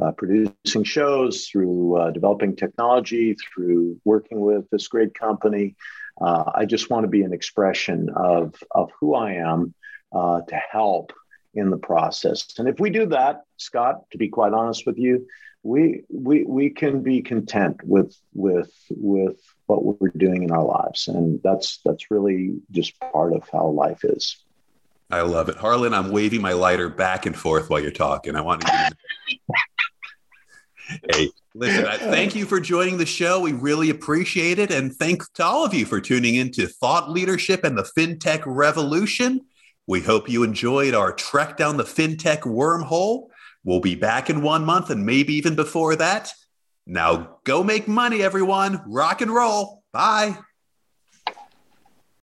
uh, 0.00 0.12
producing 0.12 0.84
shows, 0.84 1.46
through 1.46 1.96
uh, 1.96 2.10
developing 2.10 2.56
technology, 2.56 3.34
through 3.34 4.00
working 4.04 4.40
with 4.40 4.70
this 4.70 4.88
great 4.88 5.14
company. 5.14 5.76
Uh, 6.20 6.50
I 6.54 6.64
just 6.66 6.90
want 6.90 7.04
to 7.04 7.08
be 7.08 7.22
an 7.22 7.32
expression 7.32 8.10
of, 8.14 8.54
of 8.70 8.90
who 9.00 9.14
I 9.14 9.34
am 9.34 9.74
uh, 10.12 10.42
to 10.42 10.56
help 10.56 11.12
in 11.54 11.70
the 11.70 11.78
process. 11.78 12.46
And 12.58 12.68
if 12.68 12.78
we 12.78 12.90
do 12.90 13.06
that, 13.06 13.42
Scott, 13.56 14.10
to 14.12 14.18
be 14.18 14.28
quite 14.28 14.52
honest 14.52 14.86
with 14.86 14.98
you, 14.98 15.26
we 15.62 16.02
we 16.08 16.44
we 16.44 16.70
can 16.70 17.02
be 17.02 17.20
content 17.20 17.82
with 17.84 18.16
with 18.32 18.72
with 18.88 19.36
what 19.66 20.00
we're 20.00 20.08
doing 20.16 20.42
in 20.42 20.50
our 20.50 20.64
lives, 20.64 21.08
and 21.08 21.40
that's 21.42 21.80
that's 21.84 22.10
really 22.10 22.54
just 22.70 22.98
part 22.98 23.34
of 23.34 23.46
how 23.52 23.68
life 23.68 24.00
is. 24.04 24.38
I 25.10 25.22
love 25.22 25.48
it, 25.48 25.56
Harlan. 25.56 25.92
I'm 25.92 26.12
waving 26.12 26.40
my 26.40 26.52
lighter 26.52 26.88
back 26.88 27.26
and 27.26 27.36
forth 27.36 27.68
while 27.68 27.80
you're 27.80 27.90
talking. 27.90 28.36
I 28.36 28.40
want 28.40 28.62
to. 28.62 28.96
hey, 31.12 31.30
Listen, 31.54 31.86
I 31.86 31.96
thank 31.98 32.34
you 32.34 32.46
for 32.46 32.60
joining 32.60 32.98
the 32.98 33.06
show. 33.06 33.40
We 33.40 33.52
really 33.52 33.90
appreciate 33.90 34.58
it. 34.58 34.70
And 34.70 34.94
thanks 34.94 35.28
to 35.34 35.44
all 35.44 35.64
of 35.64 35.74
you 35.74 35.84
for 35.84 36.00
tuning 36.00 36.36
in 36.36 36.50
to 36.52 36.66
Thought 36.66 37.10
Leadership 37.10 37.64
and 37.64 37.76
the 37.76 37.90
FinTech 37.96 38.42
Revolution. 38.46 39.40
We 39.86 40.00
hope 40.00 40.28
you 40.28 40.44
enjoyed 40.44 40.94
our 40.94 41.12
trek 41.12 41.56
down 41.56 41.76
the 41.76 41.84
FinTech 41.84 42.42
wormhole. 42.42 43.28
We'll 43.64 43.80
be 43.80 43.96
back 43.96 44.30
in 44.30 44.42
one 44.42 44.64
month 44.64 44.90
and 44.90 45.04
maybe 45.04 45.34
even 45.34 45.56
before 45.56 45.96
that. 45.96 46.32
Now 46.86 47.38
go 47.44 47.62
make 47.62 47.88
money, 47.88 48.22
everyone. 48.22 48.82
Rock 48.86 49.20
and 49.20 49.32
roll. 49.32 49.82
Bye. 49.92 50.38